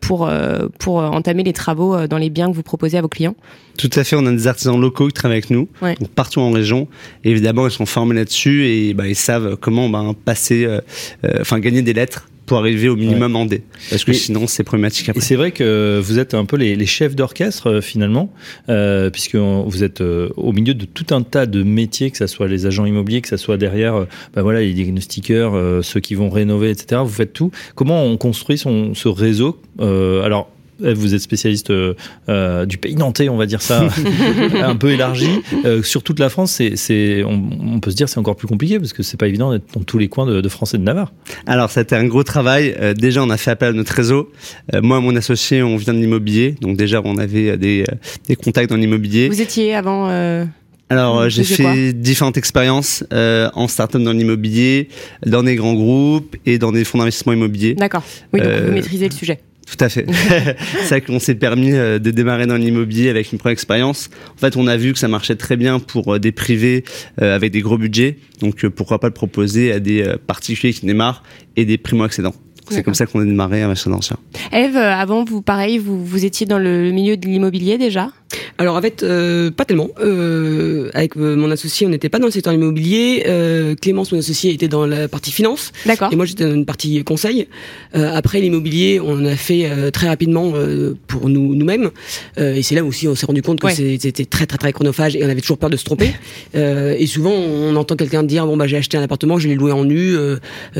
pour, 0.00 0.28
euh, 0.28 0.68
pour 0.78 0.96
entamer 0.98 1.42
les 1.42 1.52
travaux 1.52 1.95
euh, 1.96 2.06
dans 2.06 2.18
les 2.18 2.30
biens 2.30 2.48
que 2.50 2.54
vous 2.54 2.62
proposez 2.62 2.96
à 2.98 3.02
vos 3.02 3.08
clients. 3.08 3.34
Tout 3.78 3.90
à 3.94 4.04
fait, 4.04 4.16
on 4.16 4.24
a 4.26 4.32
des 4.32 4.46
artisans 4.46 4.80
locaux 4.80 5.06
qui 5.08 5.12
travaillent 5.14 5.38
avec 5.38 5.50
nous, 5.50 5.68
Ouais. 5.82 5.94
donc 6.00 6.08
partout 6.10 6.40
en 6.40 6.50
région. 6.50 6.88
Et 7.24 7.30
évidemment, 7.30 7.66
ils 7.66 7.72
sont 7.72 7.86
formés 7.86 8.14
là-dessus 8.14 8.66
et 8.66 8.94
bah, 8.94 9.06
ils 9.06 9.14
savent 9.16 9.56
comment 9.60 9.88
ben, 9.88 10.14
passer, 10.24 10.64
euh, 10.64 10.80
euh, 11.24 11.38
enfin 11.40 11.58
gagner 11.60 11.82
des 11.82 11.92
lettres 11.92 12.28
pour 12.46 12.58
arriver 12.58 12.88
au 12.88 12.94
minimum 12.94 13.34
en 13.34 13.44
D. 13.44 13.62
Parce 13.90 14.04
que 14.04 14.12
sinon, 14.12 14.46
c'est 14.46 14.62
problématique 14.62 15.08
Et 15.08 15.10
après. 15.10 15.20
c'est 15.20 15.34
vrai 15.34 15.50
que 15.50 16.00
vous 16.00 16.20
êtes 16.20 16.32
un 16.32 16.44
peu 16.44 16.56
les, 16.56 16.76
les 16.76 16.86
chefs 16.86 17.16
d'orchestre 17.16 17.66
euh, 17.68 17.80
finalement, 17.80 18.32
euh, 18.68 19.10
puisque 19.10 19.34
vous 19.34 19.82
êtes 19.82 20.00
euh, 20.00 20.28
au 20.36 20.52
milieu 20.52 20.72
de 20.72 20.84
tout 20.84 21.12
un 21.12 21.22
tas 21.22 21.46
de 21.46 21.64
métiers, 21.64 22.12
que 22.12 22.16
ce 22.18 22.28
soit 22.28 22.46
les 22.46 22.64
agents 22.64 22.86
immobiliers, 22.86 23.20
que 23.20 23.28
ce 23.28 23.36
soit 23.36 23.56
derrière, 23.56 23.96
euh, 23.96 24.04
bah 24.32 24.42
voilà, 24.42 24.60
les 24.60 24.72
diagnostiqueurs, 24.74 25.56
euh, 25.56 25.82
ceux 25.82 25.98
qui 25.98 26.14
vont 26.14 26.30
rénover, 26.30 26.70
etc. 26.70 27.00
Vous 27.04 27.10
faites 27.12 27.32
tout. 27.32 27.50
Comment 27.74 28.04
on 28.04 28.16
construit 28.16 28.58
son, 28.58 28.94
ce 28.94 29.08
réseau 29.08 29.60
Euh, 29.80 30.22
Alors. 30.22 30.48
Eve, 30.84 30.96
Vous 30.98 31.14
êtes 31.14 31.20
spécialiste 31.20 31.70
euh, 31.70 31.94
euh, 32.28 32.66
du 32.66 32.76
pays 32.78 32.94
nantais, 32.96 33.28
on 33.28 33.36
va 33.36 33.46
dire 33.46 33.62
ça, 33.62 33.88
un 34.62 34.76
peu 34.76 34.90
élargi. 34.90 35.30
Euh, 35.64 35.82
sur 35.82 36.02
toute 36.02 36.18
la 36.18 36.28
France, 36.28 36.52
c'est, 36.52 36.76
c'est, 36.76 37.22
on, 37.24 37.48
on 37.74 37.80
peut 37.80 37.90
se 37.90 37.96
dire 37.96 38.08
c'est 38.08 38.18
encore 38.18 38.36
plus 38.36 38.48
compliqué 38.48 38.78
parce 38.78 38.92
que 38.92 39.02
c'est 39.02 39.16
pas 39.16 39.28
évident 39.28 39.52
d'être 39.52 39.64
dans 39.74 39.82
tous 39.82 39.98
les 39.98 40.08
coins 40.08 40.26
de, 40.26 40.40
de 40.40 40.48
France 40.48 40.74
et 40.74 40.78
de 40.78 40.82
Navarre. 40.82 41.12
Alors, 41.46 41.70
ça 41.70 41.80
a 41.80 41.82
été 41.82 41.94
un 41.96 42.04
gros 42.06 42.22
travail. 42.24 42.74
Euh, 42.80 42.94
déjà, 42.94 43.22
on 43.22 43.30
a 43.30 43.36
fait 43.36 43.50
appel 43.50 43.68
à 43.70 43.72
notre 43.72 43.92
réseau. 43.94 44.30
Euh, 44.74 44.80
moi, 44.82 45.00
mon 45.00 45.16
associé, 45.16 45.62
on 45.62 45.76
vient 45.76 45.94
de 45.94 45.98
l'immobilier. 45.98 46.54
Donc 46.60 46.76
déjà, 46.76 47.00
on 47.04 47.16
avait 47.18 47.50
euh, 47.50 47.56
des, 47.56 47.82
euh, 47.90 47.94
des 48.28 48.36
contacts 48.36 48.70
dans 48.70 48.76
l'immobilier. 48.76 49.28
Vous 49.28 49.40
étiez 49.40 49.74
avant. 49.74 50.08
euh, 50.10 50.44
Alors, 50.88 51.18
euh, 51.20 51.28
j'ai 51.28 51.42
fait 51.44 51.92
différentes 51.92 52.36
expériences 52.36 53.02
euh, 53.12 53.48
en 53.54 53.66
start-up 53.68 54.02
dans 54.02 54.12
l'immobilier, 54.12 54.88
dans 55.24 55.42
des 55.42 55.56
grands 55.56 55.74
groupes 55.74 56.36
et 56.46 56.58
dans 56.58 56.70
des 56.72 56.84
fonds 56.84 56.98
d'investissement 56.98 57.32
immobilier. 57.32 57.74
D'accord. 57.74 58.02
Oui, 58.32 58.40
donc 58.40 58.48
Euh, 58.48 58.66
vous 58.66 58.72
maîtrisez 58.72 59.08
le 59.08 59.14
sujet. 59.14 59.38
Tout 59.66 59.84
à 59.84 59.88
fait. 59.88 60.06
c'est 60.72 60.84
ça 60.84 61.00
qu'on 61.00 61.18
s'est 61.18 61.34
permis 61.34 61.72
euh, 61.72 61.98
de 61.98 62.10
démarrer 62.12 62.46
dans 62.46 62.56
l'immobilier 62.56 63.10
avec 63.10 63.32
une 63.32 63.38
première 63.38 63.52
expérience. 63.52 64.08
En 64.36 64.38
fait, 64.38 64.56
on 64.56 64.66
a 64.68 64.76
vu 64.76 64.92
que 64.92 64.98
ça 64.98 65.08
marchait 65.08 65.34
très 65.34 65.56
bien 65.56 65.80
pour 65.80 66.14
euh, 66.14 66.18
des 66.20 66.32
privés 66.32 66.84
euh, 67.20 67.34
avec 67.34 67.52
des 67.52 67.60
gros 67.60 67.76
budgets. 67.76 68.18
Donc, 68.40 68.66
pourquoi 68.68 69.00
pas 69.00 69.08
le 69.08 69.14
proposer 69.14 69.72
à 69.72 69.80
des 69.80 70.14
particuliers 70.26 70.72
qui 70.72 70.86
démarrent 70.86 71.22
et 71.56 71.64
des 71.64 71.78
primo-accédants. 71.78 72.34
C'est 72.68 72.82
comme 72.82 72.94
ça 72.94 73.06
qu'on 73.06 73.20
a 73.20 73.24
démarré 73.24 73.62
à 73.62 73.68
Machin 73.68 73.90
d'Ancien. 73.90 74.16
Eve, 74.52 74.76
avant, 74.76 75.24
vous, 75.24 75.40
pareil, 75.40 75.78
vous, 75.78 76.04
vous 76.04 76.24
étiez 76.24 76.46
dans 76.46 76.58
le 76.58 76.90
milieu 76.90 77.16
de 77.16 77.26
l'immobilier 77.26 77.78
déjà? 77.78 78.10
Alors 78.58 78.76
en 78.76 78.82
fait, 78.82 79.02
euh, 79.02 79.50
pas 79.50 79.64
tellement. 79.64 79.90
Euh, 80.00 80.90
avec 80.94 81.16
euh, 81.16 81.36
mon 81.36 81.50
associé, 81.50 81.86
on 81.86 81.90
n'était 81.90 82.08
pas 82.08 82.18
dans 82.18 82.26
le 82.26 82.32
secteur 82.32 82.52
immobilier. 82.52 83.24
Euh, 83.26 83.74
Clémence, 83.74 84.10
mon 84.12 84.18
associé, 84.18 84.52
était 84.52 84.68
dans 84.68 84.86
la 84.86 85.08
partie 85.08 85.30
finance. 85.30 85.72
D'accord. 85.84 86.12
Et 86.12 86.16
moi, 86.16 86.24
j'étais 86.26 86.44
dans 86.44 86.54
une 86.54 86.64
partie 86.66 87.02
conseil. 87.04 87.46
Euh, 87.94 88.10
après 88.14 88.40
l'immobilier, 88.40 89.00
on 89.02 89.24
a 89.24 89.36
fait 89.36 89.66
euh, 89.70 89.90
très 89.90 90.08
rapidement 90.08 90.52
euh, 90.54 90.94
pour 91.06 91.28
nous 91.28 91.54
nous-mêmes. 91.54 91.90
Euh, 92.38 92.54
et 92.54 92.62
c'est 92.62 92.74
là 92.74 92.84
aussi 92.84 93.06
on 93.08 93.14
s'est 93.14 93.26
rendu 93.26 93.42
compte 93.42 93.60
que 93.60 93.66
Ouais. 93.66 93.74
c'était 93.98 94.24
très 94.24 94.46
très 94.46 94.58
très 94.58 94.72
chronophage 94.72 95.16
et 95.16 95.24
on 95.24 95.28
avait 95.28 95.40
toujours 95.40 95.58
peur 95.58 95.70
de 95.70 95.76
se 95.76 95.84
tromper. 95.84 96.10
Euh, 96.54 96.94
et 96.98 97.06
souvent, 97.06 97.32
on 97.32 97.76
entend 97.76 97.96
quelqu'un 97.96 98.22
dire 98.22 98.46
bon 98.46 98.56
bah 98.56 98.66
j'ai 98.66 98.76
acheté 98.76 98.96
un 98.96 99.02
appartement, 99.02 99.38
je 99.38 99.48
l'ai 99.48 99.54
loué 99.56 99.72
en 99.72 99.84
nu, 99.84 100.14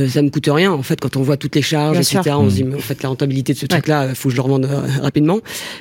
ça 0.09 0.23
me 0.23 0.31
coûte 0.31 0.49
rien. 0.51 0.73
En 0.73 0.83
fait, 0.83 0.99
quand 1.01 1.17
on 1.17 1.23
voit 1.23 1.37
toutes 1.37 1.55
les 1.55 1.63
charges, 1.63 1.93
Bien 1.99 2.01
etc., 2.01 2.21
sûr. 2.25 2.41
on 2.41 2.49
se 2.49 2.55
dit 2.55 2.65
mais 2.65 2.77
en 2.77 2.81
fait 2.81 3.03
la 3.03 3.09
rentabilité 3.11 3.53
de 3.53 3.59
ce 3.59 3.67
truc-là, 3.67 4.15
faut 4.15 4.29
que 4.29 4.33
je 4.35 4.37
le 4.37 4.43
revende 4.43 4.67
rapidement. 5.03 5.41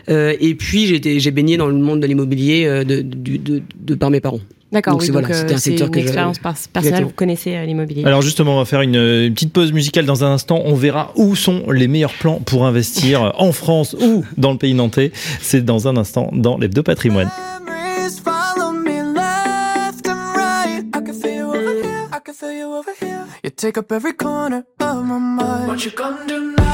Euh, 0.10 0.34
et 0.40 0.56
puis 0.56 0.86
j'ai 1.20 1.32
baigné 1.32 1.55
dans 1.58 1.68
le 1.68 1.74
monde 1.74 2.00
de 2.02 2.08
l'immobilier 2.08 2.66
euh, 2.66 2.84
de, 2.84 3.02
de, 3.02 3.38
de, 3.38 3.62
de 3.80 3.96
par 3.96 4.10
mes 4.10 4.20
parents. 4.22 4.40
D'accord, 4.72 4.94
Donc, 4.94 5.04
oui, 5.04 5.10
voilà, 5.10 5.30
euh, 5.30 5.34
c'était 5.34 5.54
un 5.54 5.58
c'est 5.58 5.70
secteur 5.70 5.88
une 5.88 5.94
que 5.94 6.00
expérience 6.00 6.40
personnelle, 6.40 7.04
vous 7.06 7.10
connaissez 7.12 7.56
euh, 7.56 7.66
l'immobilier. 7.66 8.04
Alors 8.04 8.22
justement, 8.22 8.56
on 8.56 8.58
va 8.58 8.66
faire 8.66 8.82
une, 8.82 8.96
une 8.96 9.34
petite 9.34 9.54
pause 9.54 9.72
musicale 9.72 10.06
dans 10.06 10.26
un 10.26 10.32
instant. 10.34 10.62
On 10.66 10.74
verra 10.76 11.14
où 11.16 11.36
sont 11.36 11.70
les 11.72 11.88
meilleurs 11.88 12.14
plans 12.14 12.40
pour 12.40 12.66
investir 12.66 13.32
en 13.38 13.52
France 13.54 13.96
ou 14.02 14.26
dans 14.38 14.52
le 14.52 14.58
pays 14.58 14.74
nantais. 14.74 15.12
C'est 15.40 15.64
dans 15.64 15.88
un 15.88 15.96
instant 15.98 16.30
dans 16.34 16.58
l'Hebdo 16.58 16.84
Patrimoine. 16.84 17.30
Memories 17.66 18.20
follow 18.20 18.74
me 18.74 19.02
left 19.14 20.08
and 20.08 20.36
right. 20.36 20.84
I 20.94 21.00
can 21.06 21.14
feel 21.14 21.36
you 21.36 21.46
over 21.54 21.82
here. 21.82 22.08
I 22.12 22.20
can 22.26 22.34
feel 22.34 22.52
you 22.52 22.74
over 22.76 22.92
here. 23.00 23.24
You 23.44 23.52
take 23.52 23.78
up 23.78 23.92
every 23.92 24.14
corner 24.14 24.66
of 24.82 25.06
my 25.06 25.20
mind. 25.20 25.68
What 25.68 25.86
you 25.86 25.92
gonna 25.92 26.26
do 26.28 26.54
now? 26.58 26.65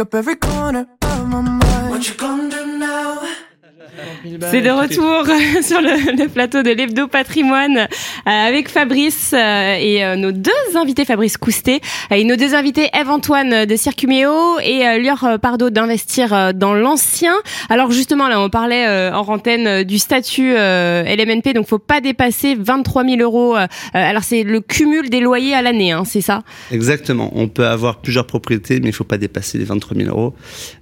Take 0.00 0.06
up 0.06 0.14
every 0.14 0.36
corner 0.36 0.86
of 1.02 1.28
my 1.28 1.40
mind. 1.40 1.90
What 1.90 2.08
you 2.08 2.14
gonna 2.14 2.48
do 2.50 2.78
now? 2.78 3.18
C'est 4.50 4.60
de 4.62 4.70
retour 4.70 5.26
sur 5.62 5.80
le, 5.80 6.16
le 6.16 6.28
plateau 6.28 6.62
de 6.62 6.70
l'Hebdo 6.70 7.08
Patrimoine 7.08 7.88
avec 8.30 8.68
Fabrice 8.68 9.32
euh, 9.34 9.74
et 9.78 10.04
euh, 10.04 10.16
nos 10.16 10.30
deux 10.32 10.50
invités, 10.76 11.04
Fabrice 11.04 11.36
Coustet 11.36 11.80
euh, 12.12 12.14
et 12.14 12.24
nos 12.24 12.36
deux 12.36 12.54
invités, 12.54 12.88
Eve-Antoine 12.94 13.66
de 13.66 13.76
Circuméo 13.76 14.58
et 14.62 14.86
euh, 14.86 14.98
Lior 14.98 15.24
euh, 15.24 15.38
Pardo 15.38 15.70
d'Investir 15.70 16.32
euh, 16.32 16.52
dans 16.52 16.74
l'ancien. 16.74 17.34
Alors 17.68 17.90
justement, 17.90 18.28
là, 18.28 18.40
on 18.40 18.48
parlait 18.48 18.86
euh, 18.86 19.12
en 19.12 19.26
antenne 19.26 19.66
euh, 19.66 19.84
du 19.84 19.98
statut 19.98 20.52
euh, 20.56 21.02
LMNP, 21.04 21.54
donc 21.54 21.66
faut 21.66 21.78
pas 21.78 22.00
dépasser 22.00 22.56
23 22.58 23.04
000 23.04 23.16
euros. 23.20 23.56
euh, 23.56 23.62
euh, 23.62 23.66
alors 23.94 24.22
c'est 24.22 24.42
le 24.44 24.60
cumul 24.60 25.10
des 25.10 25.20
loyers 25.20 25.54
à 25.54 25.62
l'année, 25.62 25.92
hein, 25.92 26.04
c'est 26.04 26.20
ça? 26.20 26.42
Exactement. 26.70 27.30
On 27.34 27.48
peut 27.48 27.66
avoir 27.66 28.00
plusieurs 28.00 28.26
propriétés, 28.26 28.80
mais 28.80 28.88
il 28.90 28.94
faut 28.94 29.04
pas 29.04 29.18
dépasser 29.18 29.58
les 29.58 29.64
23 29.64 29.96
000 29.96 30.08
euros. 30.08 30.34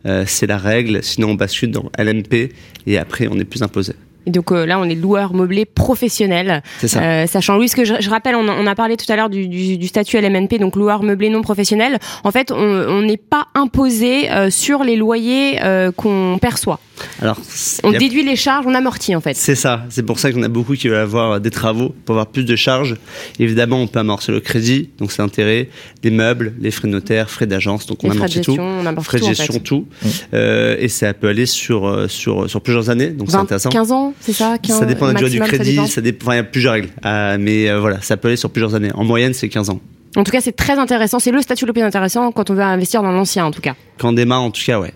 Euh, 0.07 0.25
c'est 0.27 0.47
la 0.47 0.59
règle. 0.59 1.03
Sinon, 1.03 1.31
on 1.31 1.35
bascule 1.35 1.71
dans 1.71 1.91
LMP 1.99 2.53
et 2.87 2.99
après, 2.99 3.29
on 3.31 3.39
est 3.39 3.45
plus 3.45 3.63
imposé. 3.63 3.95
Et 4.29 4.31
donc 4.31 4.53
euh, 4.53 4.67
là, 4.67 4.79
on 4.79 4.85
est 4.85 4.95
loueur 4.95 5.33
meublé 5.33 5.65
professionnel. 5.65 6.63
C'est 6.81 6.89
ça. 6.89 7.01
Euh, 7.01 7.27
sachant, 7.27 7.57
Louis, 7.57 7.71
ce 7.71 7.77
que 7.77 7.87
je, 7.87 7.95
je 7.99 8.11
rappelle, 8.11 8.35
on, 8.37 8.47
a- 8.47 8.53
on 8.53 8.67
a 8.67 8.75
parlé 8.75 8.99
tout 8.99 9.11
à 9.11 9.17
l'heure 9.17 9.31
du, 9.31 9.49
du, 9.49 9.79
du 9.79 9.87
statut 9.87 10.19
LMNP, 10.21 10.59
donc 10.61 10.77
loueur 10.77 11.03
meublé 11.03 11.31
non 11.31 11.41
professionnel. 11.41 11.99
En 12.25 12.31
fait, 12.31 12.53
on 12.53 12.59
on 12.59 13.01
n'est 13.03 13.17
pas 13.17 13.47
imposé 13.55 14.31
euh, 14.31 14.51
sur 14.51 14.85
les 14.85 14.97
loyers 14.97 15.59
euh, 15.65 15.91
qu'on 15.93 16.39
perçoit. 16.41 16.79
Alors, 17.21 17.39
On 17.85 17.93
a- 17.95 17.99
déduit 17.99 18.25
les 18.25 18.37
charges, 18.37 18.65
on 18.67 18.75
amortit 18.75 19.15
en 19.17 19.21
fait. 19.21 19.35
C'est 19.37 19.55
ça. 19.55 19.85
C'est 19.91 20.03
pour 20.03 20.19
ça 20.19 20.29
en 20.35 20.43
a 20.43 20.49
beaucoup 20.49 20.75
qui 20.75 20.89
veulent 20.89 20.99
avoir 20.99 21.41
des 21.41 21.51
travaux 21.51 21.95
pour 22.05 22.15
avoir 22.15 22.27
plus 22.27 22.45
de 22.45 22.57
charges. 22.57 22.97
Évidemment, 23.39 23.81
on 23.81 23.87
peut 23.87 23.99
amorcer 23.99 24.33
le 24.33 24.41
crédit, 24.41 24.91
donc 24.99 25.13
c'est 25.13 25.23
l'intérêt, 25.23 25.69
les 26.03 26.11
meubles, 26.11 26.55
les 26.61 26.71
frais 26.71 26.89
notaires, 26.89 27.31
frais 27.31 27.47
d'agence, 27.47 27.87
donc 27.87 28.05
on 28.05 28.09
Les 28.09 28.11
frais 28.17 28.19
de 28.29 28.33
amortit 28.33 28.35
gestion, 28.37 28.57
tout. 28.57 28.61
on 28.63 28.87
amortit 28.87 29.05
frais 29.07 29.19
de 29.21 29.25
en 29.25 29.29
gestion, 29.29 29.53
fait. 29.55 29.61
tout. 29.61 29.87
Euh, 30.35 30.77
et 30.79 30.89
ça 30.89 31.13
peut 31.15 31.29
aller 31.29 31.47
sur, 31.47 31.87
euh, 31.87 32.09
sur, 32.09 32.49
sur 32.49 32.61
plusieurs 32.61 32.91
années, 32.91 33.09
donc 33.09 33.31
c'est 33.31 33.37
20, 33.37 33.43
intéressant. 33.43 33.71
15 33.71 33.93
ans, 33.93 34.15
c'est 34.21 34.33
ça 34.33 34.57
15, 34.63 34.79
ça 34.79 34.85
dépend 34.87 35.09
de 35.09 35.13
la 35.15 35.19
durée 35.19 35.31
du 35.31 35.39
ça 35.39 35.47
crédit, 35.47 35.87
ça 35.89 36.01
dépend, 36.01 36.27
enfin, 36.27 36.35
il 36.35 36.39
y 36.39 36.41
a 36.41 36.45
plusieurs 36.45 36.73
règles. 36.75 36.89
Euh, 37.05 37.37
mais 37.41 37.69
euh, 37.69 37.81
voilà, 37.81 38.01
ça 38.01 38.17
peut 38.17 38.29
aller 38.29 38.37
sur 38.37 38.51
plusieurs 38.51 38.75
années. 38.75 38.91
En 38.95 39.05
moyenne, 39.05 39.35
c'est 39.35 39.49
15 39.49 39.71
ans. 39.71 39.81
En 40.17 40.25
tout 40.25 40.33
cas, 40.33 40.41
c'est 40.41 40.57
très 40.57 40.79
intéressant. 40.79 41.19
C'est 41.19 41.31
le 41.31 41.41
statut 41.43 41.67
le 41.67 41.73
plus 41.73 41.83
intéressant 41.83 42.33
quand 42.33 42.51
on 42.51 42.55
veut 42.55 42.63
investir 42.63 43.03
dans 43.03 43.13
l'ancien, 43.13 43.45
en 43.45 43.51
tout 43.51 43.61
cas. 43.61 43.75
Quand 43.99 44.09
on 44.09 44.13
démarre, 44.13 44.43
en 44.43 44.51
tout 44.51 44.63
cas, 44.65 44.81
ouais. 44.81 44.93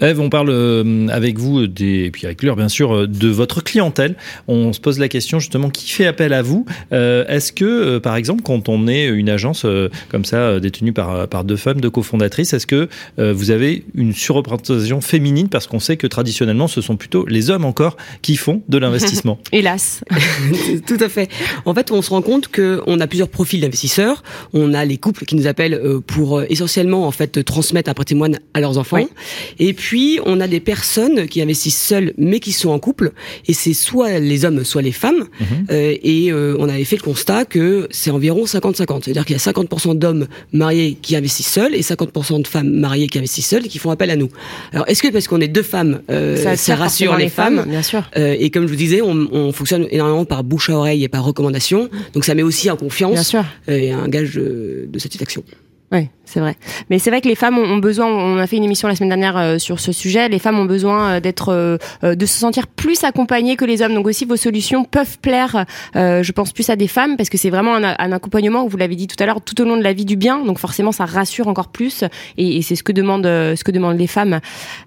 Eve, 0.00 0.20
on 0.20 0.30
parle 0.30 0.50
euh, 0.50 1.08
avec 1.08 1.38
vous, 1.38 1.66
des, 1.66 2.04
et 2.04 2.10
puis 2.10 2.26
avec 2.26 2.42
Lure, 2.42 2.56
bien 2.56 2.68
sûr, 2.68 2.94
euh, 2.94 3.06
de 3.06 3.28
votre 3.28 3.62
clientèle. 3.62 4.14
On 4.48 4.72
se 4.72 4.80
pose 4.80 4.98
la 4.98 5.08
question 5.08 5.38
justement, 5.38 5.70
qui 5.70 5.90
fait 5.90 6.06
appel 6.06 6.32
à 6.32 6.42
vous? 6.42 6.64
Euh, 6.92 7.24
Est-ce 7.28 7.52
que, 7.52 7.64
euh, 7.64 8.00
par 8.00 8.16
exemple, 8.16 8.42
quand 8.42 8.68
on 8.68 8.88
est 8.88 9.06
une 9.06 9.28
agence 9.28 9.64
euh, 9.64 9.88
comme 10.08 10.24
ça, 10.24 10.36
euh, 10.36 10.60
détenue 10.60 10.92
par, 10.92 11.28
par 11.28 11.44
deux 11.44 11.56
femmes, 11.56 11.80
deux 11.80 11.90
cofondatrices, 11.90 12.52
est-ce 12.52 12.66
que 12.66 12.88
euh, 13.18 13.32
vous 13.32 13.50
avez 13.50 13.84
une 13.94 14.14
surreprésentation 14.14 15.00
féminine? 15.00 15.48
Parce 15.48 15.66
qu'on 15.66 15.80
sait 15.80 15.96
que 15.96 16.06
traditionnellement, 16.06 16.68
ce 16.68 16.80
sont 16.80 16.96
plutôt 16.96 17.26
les 17.26 17.50
hommes 17.50 17.64
encore 17.64 17.96
qui 18.22 18.36
font 18.36 18.62
de 18.68 18.78
l'investissement. 18.78 19.38
Hélas. 19.52 20.02
Tout 20.86 20.98
à 21.00 21.08
fait. 21.08 21.28
En 21.64 21.74
fait, 21.74 21.90
on 21.90 22.02
se 22.02 22.10
rend 22.10 22.22
compte 22.22 22.48
que 22.48 22.82
on 22.86 23.00
a 23.00 23.06
plusieurs 23.06 23.28
profils 23.28 23.60
d'investisseurs. 23.60 24.22
On 24.52 24.74
a 24.74 24.84
les 24.84 24.96
couples 24.96 25.24
qui 25.24 25.36
nous 25.36 25.46
appellent 25.46 25.74
euh, 25.74 26.00
pour 26.00 26.38
euh, 26.38 26.46
essentiellement 26.48 27.06
en 27.06 27.10
fait 27.10 27.44
transmettre 27.44 27.90
un 27.90 27.94
patrimoine 27.94 28.38
à 28.54 28.60
leurs 28.60 28.78
enfants. 28.78 28.96
Oui. 28.98 29.08
Et 29.58 29.72
puis 29.74 29.89
on 30.26 30.40
a 30.40 30.48
des 30.48 30.60
personnes 30.60 31.26
qui 31.26 31.40
investissent 31.42 31.80
seules 31.80 32.12
mais 32.18 32.40
qui 32.40 32.52
sont 32.52 32.70
en 32.70 32.78
couple. 32.78 33.12
Et 33.46 33.52
c'est 33.52 33.72
soit 33.74 34.18
les 34.18 34.44
hommes, 34.44 34.64
soit 34.64 34.82
les 34.82 34.92
femmes. 34.92 35.26
Euh, 35.70 35.96
et 36.02 36.30
euh, 36.32 36.56
on 36.58 36.68
avait 36.68 36.84
fait 36.84 36.96
le 36.96 37.02
constat 37.02 37.44
que 37.44 37.88
c'est 37.90 38.10
environ 38.10 38.44
50-50. 38.44 39.02
C'est-à-dire 39.04 39.24
qu'il 39.24 39.36
y 39.36 39.38
a 39.38 39.42
50% 39.52 39.98
d'hommes 39.98 40.26
mariés 40.52 40.96
qui 41.00 41.16
investissent 41.16 41.48
seuls 41.52 41.74
et 41.74 41.80
50% 41.80 42.42
de 42.42 42.46
femmes 42.46 42.70
mariées 42.70 43.08
qui 43.08 43.18
investissent 43.18 43.48
seules 43.48 43.66
et 43.66 43.68
qui 43.68 43.78
font 43.78 43.90
appel 43.90 44.10
à 44.10 44.16
nous. 44.16 44.28
Alors 44.72 44.88
est-ce 44.88 45.02
que 45.02 45.08
parce 45.08 45.26
qu'on 45.28 45.40
est 45.40 45.48
deux 45.48 45.62
femmes, 45.62 46.02
euh, 46.10 46.56
ça, 46.56 46.74
rassure 46.76 47.16
les 47.16 47.28
femmes, 47.28 47.64
bien 47.66 47.82
sûr. 47.82 48.02
euh, 48.16 48.36
et 48.38 48.50
comme 48.50 48.64
je 48.66 48.70
vous 48.70 48.76
disais, 48.76 49.00
on, 49.02 49.28
on 49.32 49.52
fonctionne 49.52 49.86
énormément 49.90 50.24
par 50.24 50.44
bouche 50.44 50.70
à 50.70 50.74
oreille 50.76 51.04
et 51.04 51.08
par 51.08 51.24
recommandation. 51.24 51.88
Donc 52.14 52.24
ça 52.24 52.34
met 52.34 52.42
aussi 52.42 52.70
en 52.70 52.76
confiance 52.76 53.12
Bien 53.14 53.22
sûr. 53.22 53.44
euh, 53.68 53.76
et 53.78 53.90
un 53.92 54.08
gage 54.08 54.34
de, 54.34 54.86
de 54.88 54.98
satisfaction. 54.98 55.42
Oui, 55.92 56.08
c'est 56.30 56.40
vrai. 56.40 56.56
Mais 56.88 56.98
c'est 56.98 57.10
vrai 57.10 57.20
que 57.20 57.28
les 57.28 57.34
femmes 57.34 57.58
ont 57.58 57.78
besoin, 57.78 58.06
on 58.06 58.38
a 58.38 58.46
fait 58.46 58.56
une 58.56 58.64
émission 58.64 58.86
la 58.88 58.94
semaine 58.94 59.08
dernière 59.10 59.36
euh, 59.36 59.58
sur 59.58 59.80
ce 59.80 59.92
sujet, 59.92 60.28
les 60.28 60.38
femmes 60.38 60.58
ont 60.58 60.64
besoin 60.64 60.98
euh, 61.10 61.20
d'être, 61.20 61.48
euh, 61.52 62.14
de 62.14 62.26
se 62.26 62.38
sentir 62.38 62.66
plus 62.68 63.02
accompagnées 63.04 63.56
que 63.56 63.64
les 63.64 63.82
hommes. 63.82 63.94
Donc 63.94 64.06
aussi, 64.06 64.24
vos 64.24 64.36
solutions 64.36 64.84
peuvent 64.84 65.18
plaire, 65.18 65.66
je 65.94 66.32
pense, 66.32 66.52
plus 66.52 66.70
à 66.70 66.76
des 66.76 66.88
femmes 66.88 67.16
parce 67.16 67.28
que 67.28 67.38
c'est 67.38 67.50
vraiment 67.50 67.74
un, 67.74 67.96
un 67.98 68.12
accompagnement, 68.12 68.66
vous 68.66 68.76
l'avez 68.76 68.96
dit 68.96 69.06
tout 69.06 69.20
à 69.22 69.26
l'heure, 69.26 69.40
tout 69.40 69.60
au 69.60 69.64
long 69.64 69.76
de 69.76 69.82
la 69.82 69.92
vie 69.92 70.04
du 70.04 70.16
bien. 70.16 70.44
Donc 70.44 70.58
forcément, 70.58 70.92
ça 70.92 71.04
rassure 71.04 71.48
encore 71.48 71.68
plus 71.68 72.04
et, 72.38 72.58
et 72.58 72.62
c'est 72.62 72.76
ce 72.76 72.82
que 72.82 72.92
demandent, 72.92 73.26
ce 73.26 73.64
que 73.64 73.72
demandent 73.72 73.98
les 73.98 74.06
femmes. 74.06 74.40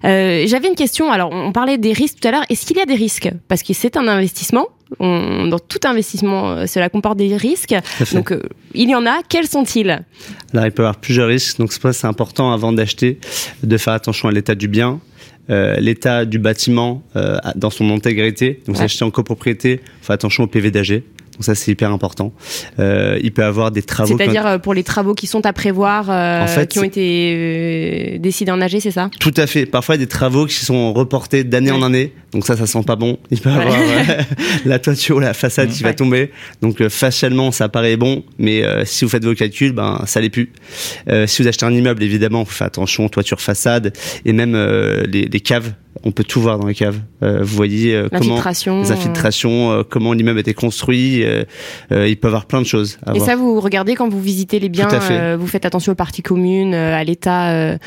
Euh, 0.04 0.44
J'avais 0.46 0.68
une 0.68 0.74
question. 0.74 1.12
Alors, 1.12 1.30
on 1.32 1.52
parlait 1.52 1.78
des 1.78 1.92
risques 1.92 2.20
tout 2.20 2.28
à 2.28 2.30
l'heure. 2.30 2.44
Est-ce 2.48 2.64
qu'il 2.66 2.76
y 2.76 2.80
a 2.80 2.86
des 2.86 2.94
risques? 2.94 3.30
Parce 3.48 3.62
que 3.62 3.74
c'est 3.74 3.96
un 3.96 4.08
investissement. 4.08 4.68
On, 5.00 5.46
dans 5.48 5.58
tout 5.58 5.80
investissement, 5.84 6.66
cela 6.66 6.88
comporte 6.88 7.16
des 7.16 7.36
risques. 7.36 7.74
Donc, 8.12 8.30
euh, 8.30 8.42
il 8.74 8.88
y 8.88 8.94
en 8.94 9.06
a. 9.06 9.22
Quels 9.28 9.48
sont-ils? 9.48 9.90
Alors, 10.52 10.66
il 10.66 10.72
peut 10.72 10.82
y 10.82 10.86
avoir 10.86 10.96
plusieurs 10.96 11.26
risques. 11.26 11.33
Donc, 11.58 11.72
c'est 11.72 11.80
pour 11.80 11.92
ça 11.92 12.00
c'est 12.00 12.06
important 12.06 12.52
avant 12.52 12.72
d'acheter 12.72 13.18
de 13.62 13.76
faire 13.76 13.92
attention 13.94 14.28
à 14.28 14.32
l'état 14.32 14.54
du 14.54 14.68
bien, 14.68 15.00
euh, 15.50 15.76
l'état 15.78 16.24
du 16.24 16.38
bâtiment 16.38 17.02
euh, 17.16 17.38
dans 17.54 17.70
son 17.70 17.90
intégrité. 17.90 18.60
Donc, 18.66 18.76
Ouais. 18.76 18.80
si 18.80 18.84
acheter 18.84 19.04
en 19.04 19.10
copropriété, 19.10 19.80
faut 20.00 20.06
faire 20.06 20.14
attention 20.14 20.44
au 20.44 20.46
PV 20.46 20.70
d'AG. 20.70 21.02
Donc, 21.34 21.44
ça, 21.44 21.54
c'est 21.54 21.72
hyper 21.72 21.90
important. 21.90 22.32
Euh, 22.78 23.18
il 23.22 23.32
peut 23.32 23.44
avoir 23.44 23.70
des 23.70 23.82
travaux. 23.82 24.16
C'est-à-dire 24.16 24.46
euh, 24.46 24.58
pour 24.58 24.74
les 24.74 24.84
travaux 24.84 25.14
qui 25.14 25.26
sont 25.26 25.44
à 25.46 25.52
prévoir, 25.52 26.08
euh, 26.10 26.44
En 26.44 26.46
fait, 26.46 26.68
qui 26.68 26.78
ont 26.78 26.84
été 26.84 28.14
euh, 28.14 28.18
décidés 28.18 28.52
en 28.52 28.60
AG, 28.60 28.78
c'est 28.80 28.90
ça? 28.90 29.10
Tout 29.20 29.34
à 29.36 29.46
fait. 29.46 29.66
Parfois, 29.66 29.96
il 29.96 29.98
y 30.00 30.02
a 30.02 30.06
des 30.06 30.10
travaux 30.10 30.46
qui 30.46 30.54
sont 30.54 30.92
reportés 30.92 31.44
d'année 31.44 31.70
en 31.72 31.82
année. 31.82 32.12
Donc 32.32 32.46
ça, 32.46 32.56
ça 32.56 32.66
sent 32.66 32.82
pas 32.86 32.96
bon. 32.96 33.18
Il 33.30 33.40
peut 33.40 33.50
Ouais. 33.50 33.56
avoir 33.62 33.78
euh, 33.78 34.22
la 34.64 34.78
toiture 34.78 35.16
ou 35.16 35.20
la 35.20 35.34
façade 35.34 35.70
qui 35.70 35.82
va 35.82 35.94
tomber. 35.94 36.30
Donc 36.62 36.80
euh, 36.80 36.88
facialement, 36.88 37.52
ça 37.52 37.68
paraît 37.68 37.96
bon, 37.96 38.24
mais 38.38 38.64
euh, 38.64 38.84
si 38.84 39.04
vous 39.04 39.10
faites 39.10 39.24
vos 39.24 39.34
calculs, 39.34 39.72
ben 39.72 40.02
ça 40.06 40.20
l'est 40.20 40.30
plus. 40.30 40.50
Euh, 41.08 41.26
si 41.28 41.42
vous 41.42 41.48
achetez 41.48 41.64
un 41.66 41.72
immeuble, 41.72 42.02
évidemment, 42.02 42.42
vous 42.42 42.50
faites 42.50 42.66
attention 42.66 43.08
toiture, 43.08 43.40
façade 43.40 43.92
et 44.24 44.32
même 44.32 44.54
euh, 44.56 45.04
les, 45.06 45.26
les 45.26 45.40
caves. 45.40 45.72
On 46.02 46.10
peut 46.10 46.24
tout 46.24 46.40
voir 46.40 46.58
dans 46.58 46.66
les 46.66 46.74
caves. 46.74 46.98
Euh, 47.22 47.38
vous 47.42 47.54
voyez 47.56 47.94
euh, 47.94 48.08
comment 48.10 48.36
les 48.82 48.90
infiltrations, 48.92 49.70
euh, 49.72 49.82
comment 49.88 50.12
l'immeuble 50.12 50.38
a 50.38 50.40
été 50.40 50.52
construit. 50.54 51.22
euh, 51.24 51.44
il 51.90 52.16
peut 52.16 52.26
y 52.26 52.30
avoir 52.30 52.46
plein 52.46 52.60
de 52.60 52.66
choses. 52.66 52.98
à 53.06 53.12
Et 53.12 53.18
voir. 53.18 53.26
ça, 53.26 53.36
vous 53.36 53.60
regardez 53.60 53.94
quand 53.94 54.08
vous 54.08 54.20
visitez 54.20 54.58
les 54.58 54.68
biens, 54.68 54.88
Tout 54.88 54.96
à 54.96 55.00
fait. 55.00 55.36
vous 55.36 55.46
faites 55.46 55.64
attention 55.64 55.92
aux 55.92 55.96
parties 55.96 56.22
communes, 56.22 56.74
à 56.74 57.02
l'état 57.04 57.78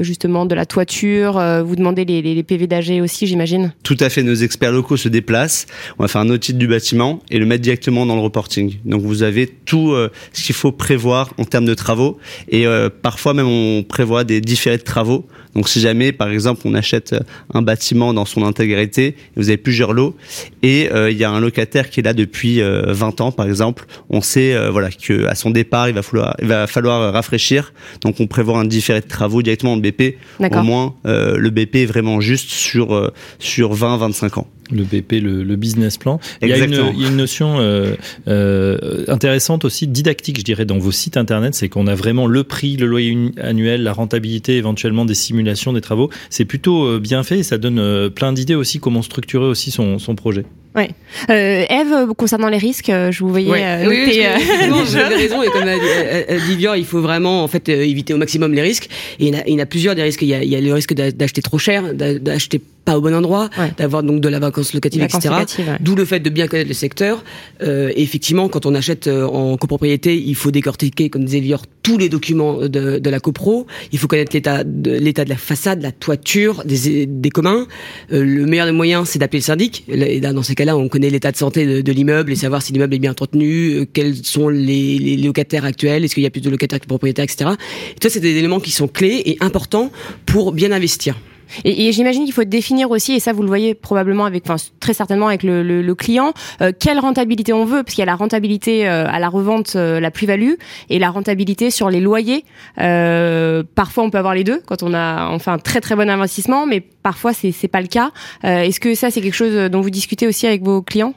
justement 0.00 0.44
de 0.46 0.54
la 0.54 0.66
toiture, 0.66 1.40
vous 1.64 1.76
demandez 1.76 2.04
les, 2.04 2.20
les, 2.22 2.34
les 2.34 2.42
PV 2.42 2.66
d'AG 2.66 3.00
aussi, 3.02 3.26
j'imagine. 3.26 3.72
Tout 3.82 3.96
à 4.00 4.08
fait, 4.08 4.22
nos 4.22 4.34
experts 4.34 4.72
locaux 4.72 4.96
se 4.96 5.08
déplacent. 5.08 5.66
On 5.98 6.02
va 6.02 6.08
faire 6.08 6.20
un 6.20 6.30
audit 6.30 6.56
du 6.56 6.66
bâtiment 6.66 7.20
et 7.30 7.38
le 7.38 7.46
mettre 7.46 7.62
directement 7.62 8.06
dans 8.06 8.16
le 8.16 8.22
reporting. 8.22 8.76
Donc 8.84 9.02
vous 9.02 9.22
avez 9.22 9.46
tout 9.46 9.94
ce 10.32 10.42
qu'il 10.42 10.54
faut 10.54 10.72
prévoir 10.72 11.32
en 11.38 11.44
termes 11.44 11.66
de 11.66 11.74
travaux 11.74 12.18
et 12.48 12.64
parfois 13.02 13.34
même 13.34 13.46
on 13.48 13.82
prévoit 13.82 14.24
des 14.24 14.40
différés 14.40 14.78
de 14.78 14.82
travaux. 14.82 15.26
Donc 15.54 15.68
si 15.68 15.80
jamais 15.80 16.12
par 16.12 16.30
exemple 16.30 16.62
on 16.64 16.74
achète 16.74 17.14
un 17.54 17.62
bâtiment 17.62 18.14
dans 18.14 18.24
son 18.24 18.44
intégrité, 18.44 19.16
vous 19.36 19.48
avez 19.48 19.56
plusieurs 19.56 19.92
lots 19.92 20.16
et 20.62 20.90
euh, 20.92 21.10
il 21.10 21.16
y 21.16 21.24
a 21.24 21.30
un 21.30 21.40
locataire 21.40 21.90
qui 21.90 22.00
est 22.00 22.02
là 22.02 22.14
depuis 22.14 22.60
euh, 22.60 22.92
20 22.92 23.20
ans 23.20 23.32
par 23.32 23.46
exemple, 23.46 23.86
on 24.10 24.20
sait 24.20 24.54
euh, 24.54 24.70
voilà 24.70 24.90
que 24.90 25.26
à 25.26 25.34
son 25.34 25.50
départ 25.50 25.88
il 25.88 25.94
va 25.94 26.02
falloir 26.02 26.36
il 26.40 26.48
va 26.48 26.66
falloir 26.66 27.12
rafraîchir. 27.12 27.72
Donc 28.00 28.20
on 28.20 28.26
prévoit 28.26 28.58
un 28.58 28.64
différé 28.64 29.00
de 29.00 29.06
travaux 29.06 29.42
directement 29.42 29.76
le 29.76 29.80
BP. 29.80 30.16
Au 30.40 30.62
moins 30.62 30.94
euh, 31.06 31.36
le 31.36 31.50
BP 31.50 31.76
est 31.76 31.86
vraiment 31.86 32.20
juste 32.20 32.50
sur 32.50 32.94
euh, 32.94 33.12
sur 33.38 33.72
20 33.72 33.98
25 33.98 34.38
ans. 34.38 34.46
Le 34.70 34.84
BP, 34.84 35.20
le, 35.22 35.42
le 35.42 35.56
business 35.56 35.98
plan. 35.98 36.18
Il 36.40 36.48
y, 36.48 36.52
a 36.52 36.56
une, 36.56 36.62
Exactement. 36.64 36.92
il 36.96 37.02
y 37.02 37.04
a 37.04 37.08
une 37.08 37.16
notion 37.16 37.56
euh, 37.58 37.94
euh, 38.28 39.04
intéressante 39.08 39.64
aussi, 39.64 39.86
didactique, 39.86 40.38
je 40.38 40.44
dirais, 40.44 40.64
dans 40.64 40.78
vos 40.78 40.92
sites 40.92 41.16
internet, 41.16 41.54
c'est 41.54 41.68
qu'on 41.68 41.86
a 41.86 41.94
vraiment 41.94 42.26
le 42.26 42.44
prix, 42.44 42.76
le 42.76 42.86
loyer 42.86 43.16
annuel, 43.40 43.82
la 43.82 43.92
rentabilité, 43.92 44.56
éventuellement 44.56 45.04
des 45.04 45.14
simulations, 45.14 45.72
des 45.72 45.80
travaux. 45.80 46.10
C'est 46.30 46.44
plutôt 46.44 46.84
euh, 46.84 47.00
bien 47.00 47.22
fait 47.22 47.40
et 47.40 47.42
ça 47.42 47.58
donne 47.58 47.78
euh, 47.78 48.08
plein 48.08 48.32
d'idées 48.32 48.54
aussi 48.54 48.78
comment 48.80 49.02
structurer 49.02 49.44
aussi 49.46 49.70
son, 49.70 49.98
son 49.98 50.14
projet. 50.14 50.44
Ouais. 50.74 50.88
Euh, 51.28 51.66
Eve, 51.68 51.92
euh, 51.92 52.14
concernant 52.14 52.48
les 52.48 52.56
risques, 52.56 52.88
euh, 52.88 53.12
je 53.12 53.20
vous 53.24 53.28
voyais 53.28 53.50
Ouais. 53.50 53.62
euh, 53.62 53.88
Oui, 53.88 53.98
oui, 54.06 54.06
noter, 54.06 54.26
euh, 54.26 55.08
raison, 55.16 55.42
et 55.42 55.48
comme 55.48 55.68
a 55.68 56.38
dit 56.38 56.56
Vior, 56.56 56.76
il 56.76 56.86
faut 56.86 57.02
vraiment 57.02 57.44
en 57.44 57.48
fait 57.48 57.68
euh, 57.68 57.84
éviter 57.84 58.14
au 58.14 58.16
maximum 58.16 58.54
les 58.54 58.62
risques. 58.62 58.88
Et 59.20 59.26
il 59.26 59.34
y 59.34 59.36
en 59.36 59.40
a, 59.40 59.42
il 59.46 59.52
y 59.52 59.56
en 59.56 59.62
a 59.62 59.66
plusieurs 59.66 59.94
des 59.94 60.02
risques. 60.02 60.22
Il 60.22 60.28
y 60.28 60.34
a, 60.34 60.42
il 60.42 60.48
y 60.48 60.56
a 60.56 60.60
le 60.62 60.72
risque 60.72 60.94
d'a- 60.94 61.10
d'acheter 61.12 61.42
trop 61.42 61.58
cher, 61.58 61.92
d'a- 61.92 62.18
d'acheter 62.18 62.62
pas 62.84 62.98
au 62.98 63.00
bon 63.00 63.14
endroit, 63.14 63.48
Ouais. 63.58 63.72
d'avoir 63.76 64.02
donc 64.02 64.20
de 64.20 64.28
la 64.28 64.38
vacance 64.38 64.74
locative, 64.74 65.02
etc. 65.02 65.28
ouais. 65.30 65.64
D'où 65.80 65.94
le 65.94 66.04
fait 66.04 66.20
de 66.20 66.30
bien 66.30 66.46
connaître 66.48 66.68
le 66.68 66.74
secteur. 66.74 67.22
Euh, 67.62 67.90
et 67.94 68.02
effectivement, 68.02 68.48
quand 68.48 68.66
on 68.66 68.74
achète 68.74 69.06
euh, 69.06 69.24
en 69.26 69.56
copropriété, 69.56 70.16
il 70.20 70.34
faut 70.34 70.50
décortiquer, 70.50 71.08
comme 71.08 71.24
disait 71.24 71.40
Vior, 71.40 71.62
tous 71.82 71.98
les 71.98 72.08
documents 72.08 72.58
de, 72.68 72.98
de 72.98 73.10
la 73.10 73.20
copro. 73.20 73.66
Il 73.92 73.98
faut 73.98 74.06
connaître 74.08 74.32
l'état 74.34 74.64
de 74.64 74.90
l'état 74.92 75.24
de 75.24 75.30
la 75.30 75.36
façade, 75.36 75.82
la 75.82 75.92
toiture, 75.92 76.62
des, 76.64 77.06
des 77.06 77.30
communs. 77.30 77.66
Euh, 78.12 78.24
le 78.24 78.46
meilleur 78.46 78.66
des 78.66 78.72
moyens, 78.72 79.08
c'est 79.08 79.18
d'appeler 79.18 79.40
le 79.40 79.44
syndic. 79.44 79.84
Et 79.88 80.20
là, 80.20 80.32
dans 80.32 80.42
ces 80.42 80.54
cas-là, 80.54 80.76
on 80.76 80.88
connaît 80.88 81.10
l'état 81.10 81.30
de 81.32 81.36
santé 81.36 81.66
de, 81.66 81.80
de 81.80 81.92
l'immeuble 81.92 82.32
et 82.32 82.36
savoir 82.36 82.62
si 82.62 82.72
l'immeuble 82.72 82.94
est 82.94 82.98
bien 82.98 83.10
entretenu, 83.12 83.70
euh, 83.74 83.84
quels 83.92 84.16
sont 84.24 84.48
les, 84.48 84.98
les 84.98 85.16
locataires 85.16 85.64
actuels, 85.64 86.04
est-ce 86.04 86.14
qu'il 86.14 86.22
y 86.22 86.26
a 86.26 86.30
plus 86.30 86.40
de 86.40 86.50
locataires 86.50 86.78
que 86.80 86.84
de 86.84 86.88
propriétaires, 86.88 87.24
etc. 87.24 87.50
Et 87.96 88.02
ça, 88.02 88.10
c'est 88.10 88.20
des 88.20 88.36
éléments 88.36 88.60
qui 88.60 88.70
sont 88.70 88.88
clés 88.88 89.22
et 89.26 89.36
importants 89.40 89.90
pour 90.26 90.52
bien 90.52 90.72
investir. 90.72 91.16
Et, 91.64 91.88
et 91.88 91.92
j'imagine 91.92 92.24
qu'il 92.24 92.32
faut 92.32 92.44
définir 92.44 92.90
aussi, 92.90 93.12
et 93.14 93.20
ça 93.20 93.32
vous 93.32 93.42
le 93.42 93.48
voyez 93.48 93.74
probablement 93.74 94.24
avec, 94.24 94.44
enfin 94.48 94.56
très 94.80 94.94
certainement 94.94 95.28
avec 95.28 95.42
le, 95.42 95.62
le, 95.62 95.82
le 95.82 95.94
client, 95.94 96.32
euh, 96.60 96.72
quelle 96.78 96.98
rentabilité 96.98 97.52
on 97.52 97.64
veut, 97.64 97.82
parce 97.82 97.94
qu'il 97.94 98.00
y 98.00 98.02
a 98.02 98.06
la 98.06 98.16
rentabilité 98.16 98.88
euh, 98.88 99.06
à 99.08 99.18
la 99.18 99.28
revente, 99.28 99.74
euh, 99.76 100.00
la 100.00 100.10
plus-value, 100.10 100.54
et 100.90 100.98
la 100.98 101.10
rentabilité 101.10 101.70
sur 101.70 101.90
les 101.90 102.00
loyers. 102.00 102.44
Euh, 102.78 103.62
parfois, 103.74 104.04
on 104.04 104.10
peut 104.10 104.18
avoir 104.18 104.34
les 104.34 104.44
deux 104.44 104.60
quand 104.66 104.82
on 104.82 104.94
a 104.94 105.30
on 105.30 105.38
fait 105.38 105.50
un 105.50 105.58
très 105.58 105.80
très 105.80 105.96
bon 105.96 106.08
investissement, 106.08 106.66
mais 106.66 106.80
parfois 106.80 107.32
c'est 107.32 107.52
c'est 107.52 107.68
pas 107.68 107.80
le 107.80 107.88
cas. 107.88 108.10
Euh, 108.44 108.62
Est-ce 108.62 108.80
que 108.80 108.94
ça 108.94 109.10
c'est 109.10 109.20
quelque 109.20 109.34
chose 109.34 109.70
dont 109.70 109.80
vous 109.80 109.90
discutez 109.90 110.26
aussi 110.26 110.46
avec 110.46 110.62
vos 110.62 110.82
clients? 110.82 111.14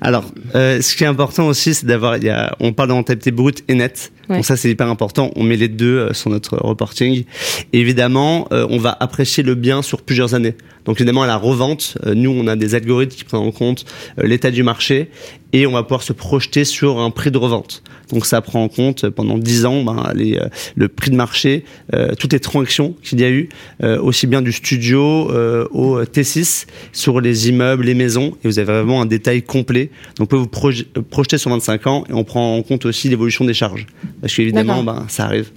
Alors, 0.00 0.24
euh, 0.54 0.80
ce 0.80 0.96
qui 0.96 1.04
est 1.04 1.06
important 1.06 1.46
aussi, 1.46 1.74
c'est 1.74 1.86
d'avoir, 1.86 2.16
on 2.60 2.72
parle 2.72 2.88
de 2.88 2.94
rentabilité 2.94 3.30
brute 3.30 3.62
et 3.68 3.74
nette. 3.74 4.12
Ouais. 4.28 4.36
Donc 4.36 4.46
ça, 4.46 4.56
c'est 4.56 4.70
hyper 4.70 4.88
important. 4.88 5.30
On 5.36 5.42
met 5.42 5.56
les 5.56 5.68
deux 5.68 5.98
euh, 5.98 6.12
sur 6.14 6.30
notre 6.30 6.56
reporting. 6.56 7.24
Et 7.72 7.80
évidemment, 7.80 8.48
euh, 8.52 8.66
on 8.70 8.78
va 8.78 8.96
apprécier 8.98 9.42
le 9.42 9.54
bien 9.54 9.82
sur 9.82 10.00
plusieurs 10.00 10.34
années. 10.34 10.54
Donc 10.86 11.00
évidemment, 11.00 11.22
à 11.22 11.26
la 11.26 11.36
revente, 11.36 11.98
nous, 12.06 12.30
on 12.30 12.46
a 12.46 12.56
des 12.56 12.74
algorithmes 12.74 13.16
qui 13.16 13.24
prennent 13.24 13.40
en 13.40 13.52
compte 13.52 13.84
l'état 14.18 14.50
du 14.50 14.62
marché 14.62 15.10
et 15.54 15.66
on 15.66 15.72
va 15.72 15.82
pouvoir 15.84 16.02
se 16.02 16.12
projeter 16.12 16.64
sur 16.64 16.98
un 17.00 17.10
prix 17.10 17.30
de 17.30 17.38
revente. 17.38 17.82
Donc 18.10 18.26
ça 18.26 18.42
prend 18.42 18.62
en 18.64 18.68
compte 18.68 19.04
euh, 19.04 19.10
pendant 19.10 19.38
10 19.38 19.64
ans 19.66 19.82
ben, 19.84 20.12
les, 20.14 20.36
euh, 20.36 20.48
le 20.74 20.88
prix 20.88 21.10
de 21.10 21.16
marché, 21.16 21.64
euh, 21.94 22.12
toutes 22.18 22.32
les 22.34 22.40
transactions 22.40 22.94
qu'il 23.02 23.20
y 23.20 23.24
a 23.24 23.30
eu, 23.30 23.48
euh, 23.82 23.98
aussi 24.02 24.26
bien 24.26 24.42
du 24.42 24.52
studio 24.52 25.30
euh, 25.30 25.66
au 25.70 26.02
T6 26.02 26.66
sur 26.92 27.20
les 27.20 27.48
immeubles, 27.48 27.84
les 27.84 27.94
maisons, 27.94 28.36
et 28.44 28.48
vous 28.48 28.58
avez 28.58 28.72
vraiment 28.72 29.00
un 29.00 29.06
détail 29.06 29.42
complet. 29.42 29.90
Donc 30.18 30.24
on 30.24 30.26
peut 30.26 30.36
vous 30.36 30.46
proje- 30.46 30.84
projeter 31.10 31.38
sur 31.38 31.50
25 31.50 31.86
ans 31.86 32.04
et 32.10 32.12
on 32.12 32.24
prend 32.24 32.56
en 32.56 32.62
compte 32.62 32.84
aussi 32.84 33.08
l'évolution 33.08 33.44
des 33.44 33.54
charges. 33.54 33.86
Parce 34.20 34.34
qu'évidemment, 34.34 34.82
ben, 34.82 35.06
ça 35.08 35.24
arrive. 35.24 35.50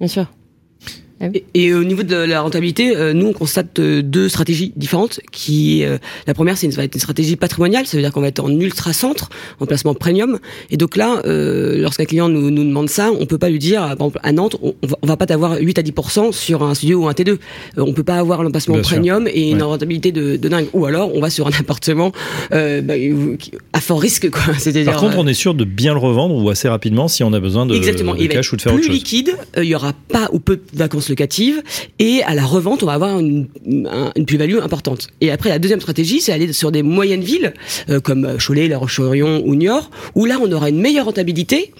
Bien 0.00 0.08
sûr. 0.08 0.26
Et, 1.34 1.44
et 1.54 1.74
au 1.74 1.84
niveau 1.84 2.02
de 2.02 2.16
la 2.16 2.40
rentabilité, 2.40 2.96
euh, 2.96 3.12
nous 3.12 3.26
on 3.26 3.32
constate 3.32 3.78
euh, 3.78 4.02
deux 4.02 4.28
stratégies 4.28 4.72
différentes. 4.76 5.20
Qui 5.32 5.84
euh, 5.84 5.98
la 6.26 6.34
première, 6.34 6.56
c'est 6.56 6.66
une, 6.66 6.72
ça 6.72 6.78
va 6.78 6.84
être 6.84 6.94
une 6.94 7.00
stratégie 7.00 7.36
patrimoniale, 7.36 7.86
ça 7.86 7.96
veut 7.96 8.02
dire 8.02 8.12
qu'on 8.12 8.20
va 8.22 8.28
être 8.28 8.42
en 8.42 8.50
ultra 8.50 8.92
centre, 8.92 9.28
en 9.60 9.66
placement 9.66 9.94
premium. 9.94 10.38
Et 10.70 10.76
donc 10.76 10.96
là, 10.96 11.20
euh, 11.26 11.78
lorsqu'un 11.78 12.04
client 12.06 12.28
nous, 12.28 12.50
nous 12.50 12.64
demande 12.64 12.88
ça, 12.88 13.10
on 13.18 13.26
peut 13.26 13.38
pas 13.38 13.50
lui 13.50 13.58
dire, 13.58 13.80
par 13.82 13.92
exemple 13.92 14.20
à 14.22 14.32
Nantes, 14.32 14.56
on, 14.62 14.74
on 15.02 15.06
va, 15.06 15.16
pas 15.16 15.26
t'avoir 15.26 15.58
8 15.58 15.78
à 15.78 15.82
10% 15.82 16.32
sur 16.32 16.62
un 16.62 16.74
studio 16.74 17.04
ou 17.04 17.08
un 17.08 17.12
T2. 17.12 17.28
Euh, 17.30 17.36
on 17.76 17.92
peut 17.92 18.02
pas 18.04 18.16
avoir 18.16 18.42
l'emplacement 18.42 18.76
sûr. 18.76 18.84
premium 18.96 19.28
et 19.28 19.50
une 19.50 19.62
rentabilité 19.62 20.12
de, 20.12 20.36
de 20.36 20.48
dingue. 20.48 20.68
Ou 20.72 20.86
alors 20.86 21.14
on 21.14 21.20
va 21.20 21.28
sur 21.30 21.46
un 21.46 21.50
appartement 21.58 22.12
euh, 22.52 22.80
bah, 22.80 22.94
à 23.72 23.80
fort 23.80 24.00
risque, 24.00 24.30
quoi. 24.30 24.54
C'est-à-dire. 24.58 24.92
Par 24.92 25.00
contre, 25.00 25.16
euh, 25.16 25.20
on 25.22 25.26
est 25.26 25.34
sûr 25.34 25.54
de 25.54 25.64
bien 25.64 25.92
le 25.92 25.98
revendre 26.00 26.34
ou 26.34 26.48
assez 26.48 26.68
rapidement 26.68 27.08
si 27.08 27.22
on 27.24 27.32
a 27.32 27.40
besoin 27.40 27.66
de, 27.66 27.74
Exactement. 27.74 28.14
de 28.14 28.26
cash 28.26 28.52
ou 28.52 28.56
de 28.56 28.62
faire 28.62 28.72
plus 28.72 28.78
autre 28.80 28.86
chose. 28.86 28.94
liquide. 28.96 29.36
euh, 29.58 29.64
Il 29.64 29.68
y 29.70 29.74
aura 29.74 29.92
pas 30.08 30.28
ou 30.32 30.38
peu 30.38 30.56
de 30.56 30.62
vacances 30.72 31.09
locatives 31.10 31.62
et 31.98 32.22
à 32.22 32.34
la 32.34 32.44
revente, 32.44 32.82
on 32.82 32.86
va 32.86 32.92
avoir 32.94 33.18
une, 33.18 33.48
un- 33.90 34.12
une 34.16 34.26
plus-value 34.26 34.58
importante. 34.62 35.08
Et 35.20 35.30
après, 35.30 35.48
la 35.50 35.58
deuxième 35.58 35.80
stratégie, 35.80 36.20
c'est 36.20 36.32
aller 36.32 36.52
sur 36.52 36.72
des 36.72 36.82
moyennes 36.82 37.20
villes 37.22 37.52
euh, 37.88 38.00
comme 38.00 38.36
Cholet, 38.44 38.68
La 38.68 38.78
Roche-sur-Yon 38.78 39.42
ou 39.44 39.54
Niort, 39.54 39.90
où 40.14 40.24
là, 40.24 40.38
on 40.42 40.50
aura 40.52 40.68
une 40.70 40.80
meilleure 40.80 41.04
rentabilité 41.06 41.72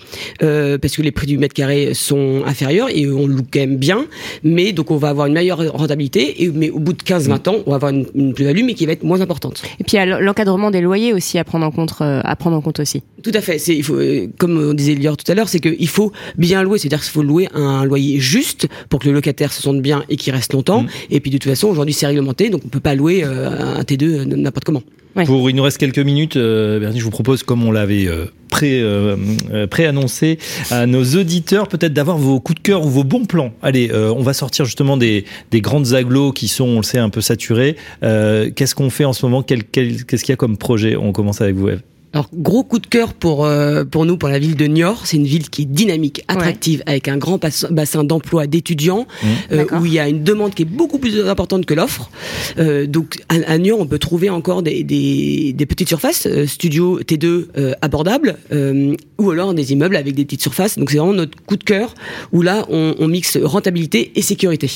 euh, 0.42 0.78
parce 0.78 0.96
que 0.96 1.02
les 1.02 1.12
prix 1.12 1.26
du 1.26 1.38
mètre 1.38 1.54
carré 1.54 1.94
sont 1.94 2.42
inférieurs 2.46 2.88
et 2.90 3.08
on 3.10 3.26
loue 3.26 3.42
quand 3.50 3.60
même 3.60 3.76
bien. 3.76 4.06
Mais 4.42 4.72
donc, 4.72 4.90
on 4.90 4.96
va 4.96 5.08
avoir 5.08 5.26
une 5.26 5.34
meilleure 5.34 5.72
rentabilité. 5.72 6.42
Et, 6.42 6.48
mais 6.48 6.70
au 6.70 6.78
bout 6.78 6.92
de 6.92 7.02
15-20 7.02 7.48
ans, 7.48 7.56
on 7.66 7.70
va 7.70 7.76
avoir 7.76 7.92
une, 7.92 8.06
une 8.14 8.34
plus-value, 8.34 8.64
mais 8.64 8.74
qui 8.74 8.86
va 8.86 8.92
être 8.92 9.02
moins 9.04 9.20
importante. 9.20 9.62
Et 9.78 9.84
puis 9.84 9.96
l'encadrement 10.20 10.70
des 10.70 10.80
loyers 10.80 11.12
aussi 11.12 11.38
à 11.38 11.44
prendre 11.44 11.64
en 11.66 11.70
compte, 11.70 11.92
euh, 12.00 12.20
à 12.24 12.36
prendre 12.36 12.56
en 12.56 12.60
compte 12.60 12.80
aussi. 12.80 13.02
Tout 13.22 13.32
à 13.34 13.40
fait. 13.40 13.58
C'est, 13.58 13.76
il 13.76 13.82
faut, 13.82 13.96
euh, 13.96 14.26
comme 14.38 14.58
on 14.58 14.74
disait 14.74 14.94
Lior 14.94 15.16
tout 15.16 15.30
à 15.30 15.34
l'heure, 15.34 15.48
c'est 15.48 15.60
qu'il 15.60 15.88
faut 15.88 16.12
bien 16.38 16.62
louer. 16.62 16.78
C'est-à-dire 16.78 17.00
qu'il 17.00 17.10
faut 17.10 17.22
louer 17.22 17.48
un 17.54 17.84
loyer 17.84 18.18
juste 18.18 18.66
pour 18.88 18.98
que 19.00 19.08
le 19.10 19.19
locataire 19.20 19.52
se 19.52 19.62
sente 19.62 19.80
bien 19.82 20.02
et 20.08 20.16
qu'il 20.16 20.32
reste 20.32 20.52
longtemps. 20.52 20.84
Et 21.10 21.20
puis 21.20 21.30
de 21.30 21.38
toute 21.38 21.50
façon, 21.50 21.68
aujourd'hui, 21.68 21.94
c'est 21.94 22.06
réglementé, 22.06 22.50
donc 22.50 22.62
on 22.64 22.68
peut 22.68 22.80
pas 22.80 22.94
louer 22.94 23.22
euh, 23.24 23.76
un 23.78 23.82
T2 23.82 24.24
n'importe 24.24 24.64
comment. 24.64 24.82
Ouais. 25.16 25.24
Pour 25.24 25.50
il 25.50 25.56
nous 25.56 25.62
reste 25.64 25.78
quelques 25.78 25.98
minutes, 25.98 26.36
euh, 26.36 26.78
Bernie, 26.78 27.00
je 27.00 27.04
vous 27.04 27.10
propose, 27.10 27.42
comme 27.42 27.64
on 27.64 27.72
l'avait 27.72 28.06
euh, 28.06 28.26
pré, 28.48 28.80
euh, 28.80 29.16
euh, 29.52 29.66
préannoncer 29.66 30.38
à 30.70 30.86
nos 30.86 31.02
auditeurs 31.02 31.66
peut-être 31.66 31.92
d'avoir 31.92 32.16
vos 32.16 32.38
coups 32.38 32.58
de 32.58 32.62
cœur 32.62 32.86
ou 32.86 32.88
vos 32.88 33.02
bons 33.02 33.24
plans. 33.24 33.52
Allez, 33.60 33.90
euh, 33.92 34.14
on 34.16 34.22
va 34.22 34.34
sortir 34.34 34.64
justement 34.66 34.96
des, 34.96 35.24
des 35.50 35.60
grandes 35.60 35.94
agglos 35.94 36.30
qui 36.30 36.46
sont, 36.46 36.64
on 36.64 36.76
le 36.76 36.82
sait, 36.84 36.98
un 36.98 37.10
peu 37.10 37.20
saturées. 37.20 37.74
Euh, 38.04 38.50
Qu'est-ce 38.54 38.76
qu'on 38.76 38.88
fait 38.90 39.04
en 39.04 39.12
ce 39.12 39.26
moment? 39.26 39.42
Quel- 39.42 39.64
quel- 39.64 40.04
Qu'est-ce 40.04 40.22
qu'il 40.22 40.32
y 40.32 40.34
a 40.34 40.36
comme 40.36 40.56
projet? 40.56 40.94
On 40.94 41.10
commence 41.10 41.40
avec 41.40 41.56
vous, 41.56 41.70
Eve. 41.70 41.80
Alors 42.12 42.28
gros 42.34 42.64
coup 42.64 42.80
de 42.80 42.88
cœur 42.88 43.14
pour 43.14 43.44
euh, 43.44 43.84
pour 43.84 44.04
nous 44.04 44.16
pour 44.16 44.28
la 44.28 44.40
ville 44.40 44.56
de 44.56 44.66
Niort, 44.66 45.06
c'est 45.06 45.16
une 45.16 45.26
ville 45.26 45.48
qui 45.48 45.62
est 45.62 45.66
dynamique, 45.66 46.24
attractive, 46.26 46.82
avec 46.86 47.06
un 47.06 47.16
grand 47.18 47.38
bas- 47.40 47.68
bassin 47.70 48.02
d'emploi 48.02 48.48
d'étudiants, 48.48 49.06
euh, 49.52 49.58
D'accord. 49.58 49.80
où 49.80 49.86
il 49.86 49.92
y 49.92 50.00
a 50.00 50.08
une 50.08 50.24
demande 50.24 50.52
qui 50.52 50.62
est 50.62 50.72
beaucoup 50.80 50.98
plus 50.98 51.20
importante 51.28 51.66
que 51.66 51.74
l'offre. 51.74 52.10
Euh, 52.58 52.86
donc 52.88 53.20
à, 53.28 53.34
à 53.46 53.58
Niort, 53.58 53.78
on 53.78 53.86
peut 53.86 54.00
trouver 54.00 54.28
encore 54.28 54.62
des, 54.64 54.82
des, 54.82 55.52
des 55.52 55.66
petites 55.66 55.86
surfaces, 55.86 56.26
euh, 56.26 56.46
studio 56.48 57.00
T2 57.00 57.46
euh, 57.56 57.74
abordables, 57.80 58.38
euh, 58.52 58.96
ou 59.18 59.30
alors 59.30 59.54
des 59.54 59.70
immeubles 59.72 59.94
avec 59.94 60.16
des 60.16 60.24
petites 60.24 60.42
surfaces. 60.42 60.78
Donc 60.78 60.90
c'est 60.90 60.98
vraiment 60.98 61.12
notre 61.12 61.40
coup 61.46 61.56
de 61.56 61.62
cœur, 61.64 61.94
où 62.32 62.42
là 62.42 62.66
on, 62.70 62.96
on 62.98 63.06
mixe 63.06 63.36
rentabilité 63.40 64.10
et 64.16 64.22
sécurité. 64.22 64.68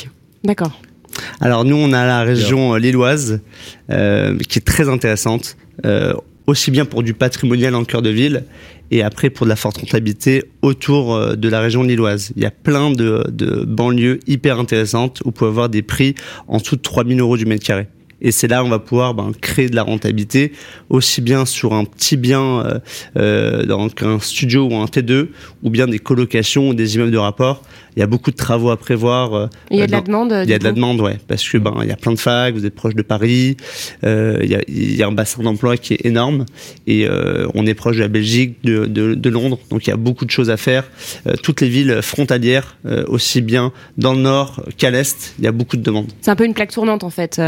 D'accord. 0.44 0.80
Alors 1.40 1.64
nous, 1.64 1.76
on 1.76 1.92
a 1.92 2.06
la 2.06 2.22
région 2.22 2.74
euh, 2.74 2.78
lilloise 2.78 3.40
euh, 3.90 4.38
qui 4.48 4.60
est 4.60 4.62
très 4.62 4.88
intéressante, 4.88 5.56
euh, 5.84 6.12
aussi 6.46 6.70
bien 6.70 6.84
pour 6.84 7.02
du 7.02 7.14
patrimonial 7.14 7.74
en 7.74 7.84
cœur 7.84 8.02
de 8.02 8.10
ville 8.10 8.44
et 8.90 9.02
après 9.02 9.30
pour 9.30 9.46
de 9.46 9.50
la 9.50 9.56
forte 9.56 9.78
rentabilité 9.78 10.44
autour 10.62 11.14
euh, 11.14 11.36
de 11.36 11.48
la 11.48 11.60
région 11.60 11.82
lilloise. 11.82 12.32
Il 12.36 12.42
y 12.42 12.46
a 12.46 12.50
plein 12.50 12.90
de, 12.90 13.24
de 13.30 13.64
banlieues 13.64 14.20
hyper 14.26 14.58
intéressantes 14.58 15.20
où 15.22 15.26
vous 15.26 15.32
pouvez 15.32 15.50
avoir 15.50 15.68
des 15.68 15.82
prix 15.82 16.14
en 16.46 16.58
dessous 16.58 16.76
de 16.76 16.82
3000 16.82 17.20
euros 17.20 17.36
du 17.36 17.46
mètre 17.46 17.64
carré. 17.64 17.88
Et 18.24 18.32
c'est 18.32 18.48
là 18.48 18.62
où 18.62 18.66
on 18.66 18.70
va 18.70 18.78
pouvoir 18.78 19.12
ben, 19.14 19.32
créer 19.38 19.68
de 19.68 19.76
la 19.76 19.82
rentabilité, 19.82 20.52
aussi 20.88 21.20
bien 21.20 21.44
sur 21.44 21.74
un 21.74 21.84
petit 21.84 22.16
bien, 22.16 22.42
euh, 22.42 22.78
euh, 23.16 23.66
donc 23.66 24.02
un 24.02 24.18
studio 24.18 24.66
ou 24.66 24.76
un 24.76 24.86
T2, 24.86 25.28
ou 25.62 25.70
bien 25.70 25.86
des 25.86 25.98
colocations 25.98 26.70
ou 26.70 26.74
des 26.74 26.94
immeubles 26.94 27.12
de 27.12 27.18
rapport. 27.18 27.62
Il 27.96 28.00
y 28.00 28.02
a 28.02 28.06
beaucoup 28.06 28.30
de 28.30 28.36
travaux 28.36 28.70
à 28.70 28.76
prévoir. 28.76 29.34
euh, 29.34 29.46
Il 29.70 29.78
y 29.78 29.82
a 29.82 29.86
de 29.86 29.92
la 29.92 30.00
demande. 30.00 30.34
il 30.44 30.50
y 30.50 30.54
a 30.54 30.58
de 30.58 30.64
la 30.64 30.72
demande, 30.72 31.00
ouais, 31.00 31.18
parce 31.28 31.48
que 31.48 31.58
ben 31.58 31.74
il 31.82 31.88
y 31.88 31.92
a 31.92 31.96
plein 31.96 32.12
de 32.12 32.18
facs, 32.18 32.54
vous 32.54 32.66
êtes 32.66 32.74
proche 32.74 32.94
de 32.94 33.02
Paris, 33.02 33.56
euh, 34.04 34.38
il, 34.42 34.50
y 34.50 34.54
a, 34.56 34.62
il 34.68 34.96
y 34.96 35.02
a 35.02 35.06
un 35.06 35.12
bassin 35.12 35.42
d'emploi 35.42 35.76
qui 35.76 35.94
est 35.94 36.04
énorme 36.04 36.44
et 36.86 37.06
euh, 37.06 37.46
on 37.54 37.66
est 37.66 37.74
proche 37.74 37.96
de 37.96 38.02
la 38.02 38.08
Belgique, 38.08 38.56
de, 38.64 38.86
de, 38.86 39.14
de 39.14 39.30
Londres, 39.30 39.58
donc 39.70 39.86
il 39.86 39.90
y 39.90 39.92
a 39.92 39.96
beaucoup 39.96 40.24
de 40.24 40.30
choses 40.30 40.50
à 40.50 40.56
faire. 40.56 40.84
Euh, 41.26 41.34
toutes 41.42 41.60
les 41.60 41.68
villes 41.68 42.00
frontalières, 42.02 42.76
euh, 42.86 43.04
aussi 43.08 43.40
bien 43.40 43.72
dans 43.96 44.12
le 44.12 44.20
nord 44.20 44.62
qu'à 44.76 44.90
l'est, 44.90 45.34
il 45.38 45.44
y 45.44 45.48
a 45.48 45.52
beaucoup 45.52 45.76
de 45.76 45.82
demandes. 45.82 46.10
C'est 46.20 46.30
un 46.30 46.36
peu 46.36 46.44
une 46.46 46.54
plaque 46.54 46.72
tournante 46.72 47.04
en 47.04 47.10
fait. 47.10 47.40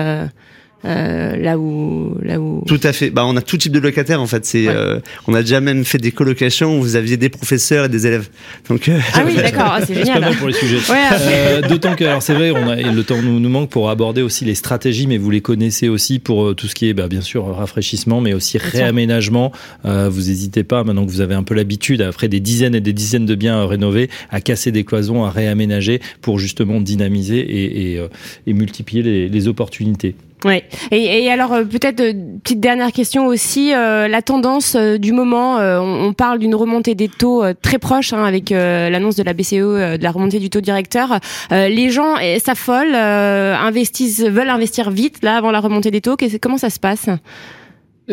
Euh, 0.87 1.37
là 1.37 1.59
où, 1.59 2.17
là 2.23 2.41
où. 2.41 2.63
Tout 2.67 2.81
à 2.83 2.93
fait. 2.93 3.11
Bah, 3.11 3.25
on 3.27 3.37
a 3.37 3.43
tout 3.43 3.57
type 3.57 3.73
de 3.73 3.79
locataires 3.81 4.21
en 4.23 4.27
fait. 4.27 4.45
C'est, 4.47 4.67
Ouais. 4.69 4.75
euh, 4.75 5.01
on 5.27 5.35
a 5.35 5.41
déjà 5.43 5.61
même 5.61 5.85
fait 5.85 5.99
des 5.99 6.13
colocations 6.13 6.79
où 6.79 6.83
vous 6.83 6.97
aviez 6.97 7.17
des 7.17 7.29
professeurs 7.29 7.87
et 7.87 7.89
des 7.89 8.07
élèves. 8.07 8.29
Donc 8.69 8.89
euh, 8.89 8.99
Ah 9.15 9.23
oui, 9.27 9.35
d'accord, 9.37 9.73
ah, 9.75 9.81
c'est 9.81 9.87
C'est 9.95 10.01
pas 10.01 10.07
génial. 10.07 10.21
mal 10.21 10.35
pour 10.37 10.49
les 10.49 10.55
sujets. 10.55 10.79
Ouais. 10.93 10.99
Euh, 11.21 11.61
D'autant 11.63 11.95
que, 11.97 12.05
alors 12.05 12.23
c'est 12.23 12.35
vrai, 12.35 12.51
on 12.53 12.69
a, 12.69 12.77
et 12.79 12.85
le 12.85 13.03
temps 13.05 13.21
nous, 13.23 13.41
nous 13.41 13.49
manque 13.49 13.71
pour 13.71 13.91
aborder 13.91 14.23
aussi 14.23 14.45
les 14.45 14.55
stratégies, 14.55 15.07
mais 15.07 15.19
vous 15.19 15.31
les 15.31 15.41
connaissez 15.41 15.89
aussi 15.89 16.19
pour 16.19 16.45
euh, 16.47 16.55
tout 16.55 16.67
ce 16.69 16.75
qui 16.75 16.89
est, 16.89 16.95
bah, 16.95 17.09
bien 17.09 17.21
sûr, 17.21 17.45
rafraîchissement, 17.47 18.21
mais 18.21 18.33
aussi 18.35 18.59
réaménagement. 18.59 19.53
Euh, 19.85 20.09
vous 20.11 20.23
n'hésitez 20.29 20.65
pas, 20.65 20.85
maintenant 20.85 21.05
que 21.07 21.11
vous 21.11 21.21
avez 21.21 21.35
un 21.35 21.43
peu 21.43 21.55
l'habitude, 21.55 22.03
après 22.03 22.29
des 22.29 22.41
dizaines 22.41 22.75
et 22.75 22.81
des 22.81 22.93
dizaines 22.93 23.27
de 23.27 23.35
biens 23.35 23.59
euh, 23.61 23.67
rénovés, 23.67 24.09
à 24.31 24.41
casser 24.41 24.73
des 24.73 24.85
cloisons, 24.85 25.25
à 25.25 25.31
réaménager 25.31 26.01
pour 26.23 26.39
justement 26.39 26.81
dynamiser 26.81 27.39
et, 27.41 27.93
et, 27.93 27.99
euh, 27.99 28.09
et 28.47 28.53
multiplier 28.53 29.03
les, 29.03 29.29
les 29.29 29.49
opportunités. 29.49 30.15
Ouais. 30.45 30.65
Et, 30.91 31.25
et 31.25 31.31
alors 31.31 31.53
euh, 31.55 31.65
peut-être 31.65 32.01
euh, 32.01 32.13
petite 32.45 32.61
dernière 32.61 32.93
question 32.93 33.27
aussi, 33.27 33.73
euh, 33.75 34.07
la 34.07 34.21
tendance 34.21 34.77
euh, 34.77 34.99
du 34.99 35.13
moment. 35.13 35.59
euh, 35.59 35.81
on, 35.81 36.09
on 36.09 36.13
parle 36.13 36.39
d'une 36.39 36.55
remontée 36.55 36.95
des 36.95 37.09
taux 37.09 37.43
euh, 37.43 37.55
très 37.61 37.79
proche 37.79 38.13
hein, 38.13 38.23
avec 38.25 38.51
l'annonce 38.51 39.17
de 39.17 39.23
la 39.23 39.33
BCE 39.33 39.53
de 39.55 40.03
la 40.03 40.11
remontée 40.11 40.39
du 40.39 40.51
taux 40.51 40.61
directeur. 40.61 41.19
Les 41.51 41.91
gens 41.91 42.15
s'affolent, 42.45 42.95
investissent, 42.95 44.23
veulent 44.25 44.51
investir 44.51 44.91
vite 44.91 45.19
là 45.23 45.37
avant 45.37 45.51
la 45.51 45.61
remontée 45.61 45.91
des 45.91 46.01
taux. 46.01 46.17
Comment 46.41 46.59
ça 46.59 46.71
se 46.71 46.79
passe? 46.79 47.09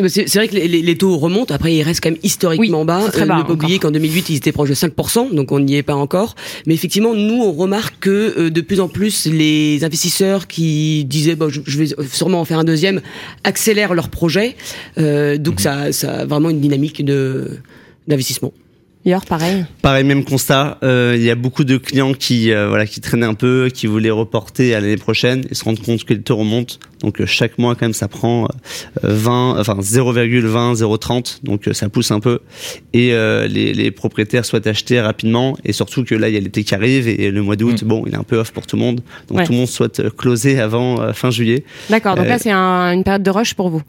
C'est 0.07 0.27
c'est 0.27 0.39
vrai 0.39 0.47
que 0.47 0.55
les, 0.55 0.67
les- 0.67 0.81
les 0.81 0.97
taux 0.97 1.17
remontent. 1.17 1.53
Après, 1.53 1.73
ils 1.75 1.83
restent 1.83 2.01
quand 2.01 2.09
même 2.09 2.19
historiquement 2.23 2.79
Oui, 2.81 2.85
bas. 2.87 3.09
très 3.11 3.21
Euh, 3.23 3.25
bas 3.27 3.37
ne 3.37 3.43
pas 3.43 3.53
oublier 3.53 3.77
qu'en 3.77 3.91
2008, 3.91 4.29
ils 4.29 4.35
étaient 4.37 4.51
proches 4.51 4.69
de 4.69 4.73
5%, 4.75 5.33
donc 5.35 5.51
on 5.51 5.59
n'y 5.59 5.75
est 5.75 5.83
pas 5.83 5.93
encore. 5.93 6.33
Mais 6.65 6.73
effectivement, 6.73 7.13
nous, 7.13 7.41
on 7.43 7.51
remarque 7.51 7.95
que 7.99 8.33
euh, 8.37 8.49
de 8.49 8.61
plus 8.61 8.79
en 8.79 8.87
plus, 8.87 9.27
les 9.27 9.83
investisseurs 9.83 10.47
qui 10.47 11.05
disaient 11.05 11.35
bon, 11.35 11.49
je, 11.49 11.61
je 11.65 11.77
vais 11.77 11.87
sûrement 12.11 12.41
en 12.41 12.45
faire 12.45 12.57
un 12.59 12.63
deuxième, 12.63 13.01
accélèrent 13.43 13.93
leur 13.93 14.09
projet. 14.09 14.55
Euh, 14.97 15.37
donc 15.37 15.59
ça, 15.59 15.91
ça 15.91 16.21
a 16.21 16.25
vraiment 16.25 16.49
une 16.49 16.59
dynamique 16.59 17.05
de 17.05 17.59
d'investissement. 18.07 18.51
D'ailleurs, 19.05 19.25
pareil. 19.25 19.65
Pareil, 19.81 20.03
même 20.05 20.23
constat. 20.23 20.77
euh, 20.81 21.13
il 21.17 21.23
y 21.23 21.29
a 21.29 21.35
beaucoup 21.35 21.65
de 21.65 21.75
clients 21.77 22.13
qui, 22.13 22.51
euh, 22.53 22.69
voilà, 22.69 22.85
qui 22.85 23.01
traînaient 23.01 23.25
un 23.25 23.33
peu, 23.33 23.69
qui 23.73 23.85
voulaient 23.87 24.09
reporter 24.09 24.73
à 24.75 24.79
l'année 24.79 24.95
prochaine 24.97 25.43
et 25.49 25.55
se 25.55 25.63
rendre 25.65 25.81
compte 25.81 26.05
que 26.05 26.13
les 26.13 26.21
taux 26.21 26.37
remontent. 26.37 26.75
Donc 27.01 27.19
euh, 27.19 27.25
chaque 27.25 27.57
mois, 27.57 27.75
quand 27.75 27.81
même, 27.81 27.91
ça 27.93 28.07
prend 28.07 28.45
euh, 28.45 28.47
20, 29.03 29.59
enfin 29.59 29.75
0,20, 29.81 30.75
0,30. 30.75 31.39
Donc 31.43 31.67
euh, 31.67 31.73
ça 31.73 31.89
pousse 31.89 32.11
un 32.11 32.21
peu. 32.21 32.39
Et 32.93 33.11
euh, 33.13 33.45
les, 33.47 33.73
les 33.73 33.91
propriétaires 33.91 34.45
souhaitent 34.45 34.67
acheter 34.67 35.01
rapidement. 35.01 35.57
Et 35.65 35.73
surtout 35.73 36.05
que 36.05 36.15
là, 36.15 36.29
il 36.29 36.33
y 36.35 36.37
a 36.37 36.39
l'été 36.39 36.63
qui 36.63 36.73
arrive 36.73 37.09
et 37.09 37.29
le 37.29 37.41
mois 37.41 37.57
d'août, 37.57 37.83
Mm. 37.83 37.87
bon, 37.87 38.03
il 38.07 38.13
est 38.13 38.17
un 38.17 38.23
peu 38.23 38.37
off 38.37 38.51
pour 38.51 38.65
tout 38.65 38.77
le 38.77 38.83
monde. 38.83 39.01
Donc 39.27 39.39
Ouais. 39.39 39.45
tout 39.45 39.51
le 39.51 39.57
monde 39.57 39.67
souhaite 39.67 39.99
euh, 39.99 40.09
closer 40.09 40.61
avant 40.61 41.01
euh, 41.01 41.11
fin 41.11 41.29
juillet. 41.29 41.65
D'accord. 41.89 42.15
Donc 42.15 42.25
Euh, 42.25 42.29
là, 42.29 42.39
c'est 42.39 42.51
un- 42.51 42.93
une 42.93 43.03
période 43.03 43.23
de 43.23 43.31
rush 43.31 43.53
pour 43.53 43.69
vous. 43.69 43.81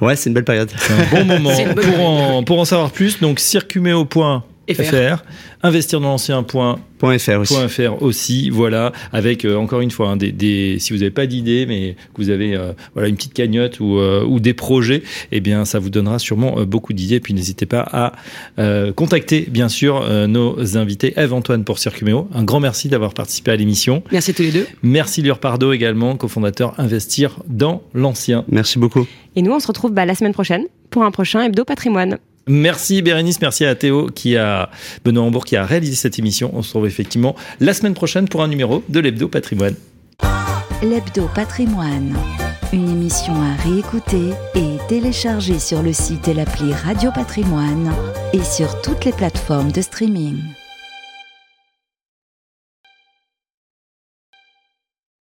Ouais, 0.00 0.16
c'est 0.16 0.28
une 0.28 0.34
belle 0.34 0.44
période. 0.44 0.70
C'est 0.76 0.92
un 0.92 1.06
bon 1.20 1.24
moment 1.24 1.52
pour 1.76 2.00
en, 2.00 2.42
pour 2.42 2.58
en 2.58 2.64
savoir 2.64 2.90
plus. 2.90 3.20
Donc, 3.20 3.38
circuméo.fr, 3.38 4.42
FR. 4.74 5.22
investir 5.62 6.00
dans 6.00 6.08
l'ancien 6.08 6.42
point 6.42 6.78
Point 6.98 7.18
.fr 7.18 7.40
aussi. 7.40 7.52
Point 7.54 7.68
.fr 7.68 8.02
aussi, 8.02 8.48
voilà, 8.48 8.90
avec 9.12 9.44
euh, 9.44 9.54
encore 9.56 9.82
une 9.82 9.90
fois 9.90 10.08
hein, 10.08 10.16
des, 10.16 10.32
des- 10.32 10.78
si 10.78 10.94
vous 10.94 11.00
n'avez 11.00 11.10
pas 11.10 11.26
d'idée, 11.26 11.66
mais 11.66 11.94
que 12.14 12.22
vous 12.22 12.30
avez 12.30 12.54
euh, 12.56 12.72
voilà 12.94 13.08
une 13.10 13.16
petite 13.16 13.34
cagnotte 13.34 13.80
ou, 13.80 13.98
euh, 13.98 14.24
ou 14.24 14.40
des 14.40 14.54
projets, 14.54 15.02
eh 15.30 15.40
bien 15.40 15.66
ça 15.66 15.78
vous 15.78 15.90
donnera 15.90 16.18
sûrement 16.18 16.58
euh, 16.58 16.64
beaucoup 16.64 16.94
d'idées. 16.94 17.20
Puis 17.20 17.34
n'hésitez 17.34 17.66
pas 17.66 17.80
à 17.92 18.12
euh, 18.58 18.94
contacter 18.94 19.42
bien 19.50 19.68
sûr 19.68 20.00
euh, 20.02 20.26
nos 20.26 20.78
invités. 20.78 21.12
Eve 21.18 21.34
Antoine 21.34 21.64
pour 21.64 21.78
Circuméo, 21.78 22.28
un 22.32 22.44
grand 22.44 22.60
merci 22.60 22.88
d'avoir 22.88 23.12
participé 23.12 23.50
à 23.50 23.56
l'émission. 23.56 24.02
Merci 24.10 24.30
à 24.30 24.34
tous 24.34 24.42
les 24.42 24.52
deux. 24.52 24.66
Merci 24.82 25.20
Lior 25.20 25.38
Pardo 25.38 25.72
également, 25.72 26.16
cofondateur 26.16 26.72
Investir 26.78 27.36
dans 27.46 27.82
l'ancien. 27.92 28.44
Merci 28.48 28.78
beaucoup. 28.78 29.06
Et 29.36 29.42
nous, 29.42 29.52
on 29.52 29.60
se 29.60 29.66
retrouve 29.66 29.92
bah, 29.92 30.06
la 30.06 30.14
semaine 30.14 30.32
prochaine 30.32 30.64
pour 30.88 31.02
un 31.02 31.10
prochain 31.10 31.42
hebdo 31.42 31.66
patrimoine. 31.66 32.16
Merci 32.48 33.02
Bérénice, 33.02 33.40
merci 33.40 33.64
à 33.64 33.74
Théo 33.74 34.06
qui 34.06 34.36
a 34.36 34.70
Benoît 35.04 35.24
Hambourg 35.24 35.44
qui 35.44 35.56
a 35.56 35.66
réalisé 35.66 35.96
cette 35.96 36.18
émission. 36.18 36.50
On 36.54 36.62
se 36.62 36.68
retrouve 36.68 36.86
effectivement 36.86 37.34
la 37.58 37.74
semaine 37.74 37.94
prochaine 37.94 38.28
pour 38.28 38.42
un 38.42 38.48
numéro 38.48 38.84
de 38.88 39.00
l'Hebdo 39.00 39.28
Patrimoine. 39.28 39.74
L'Hebdo 40.82 41.28
Patrimoine. 41.34 42.16
Une 42.72 42.88
émission 42.88 43.34
à 43.34 43.62
réécouter 43.62 44.30
et 44.54 44.76
télécharger 44.88 45.58
sur 45.58 45.82
le 45.82 45.92
site 45.92 46.28
et 46.28 46.34
l'appli 46.34 46.72
Radio 46.72 47.10
Patrimoine 47.12 47.92
et 48.32 48.42
sur 48.42 48.80
toutes 48.80 49.04
les 49.04 49.12
plateformes 49.12 49.72
de 49.72 49.80
streaming. 49.80 50.36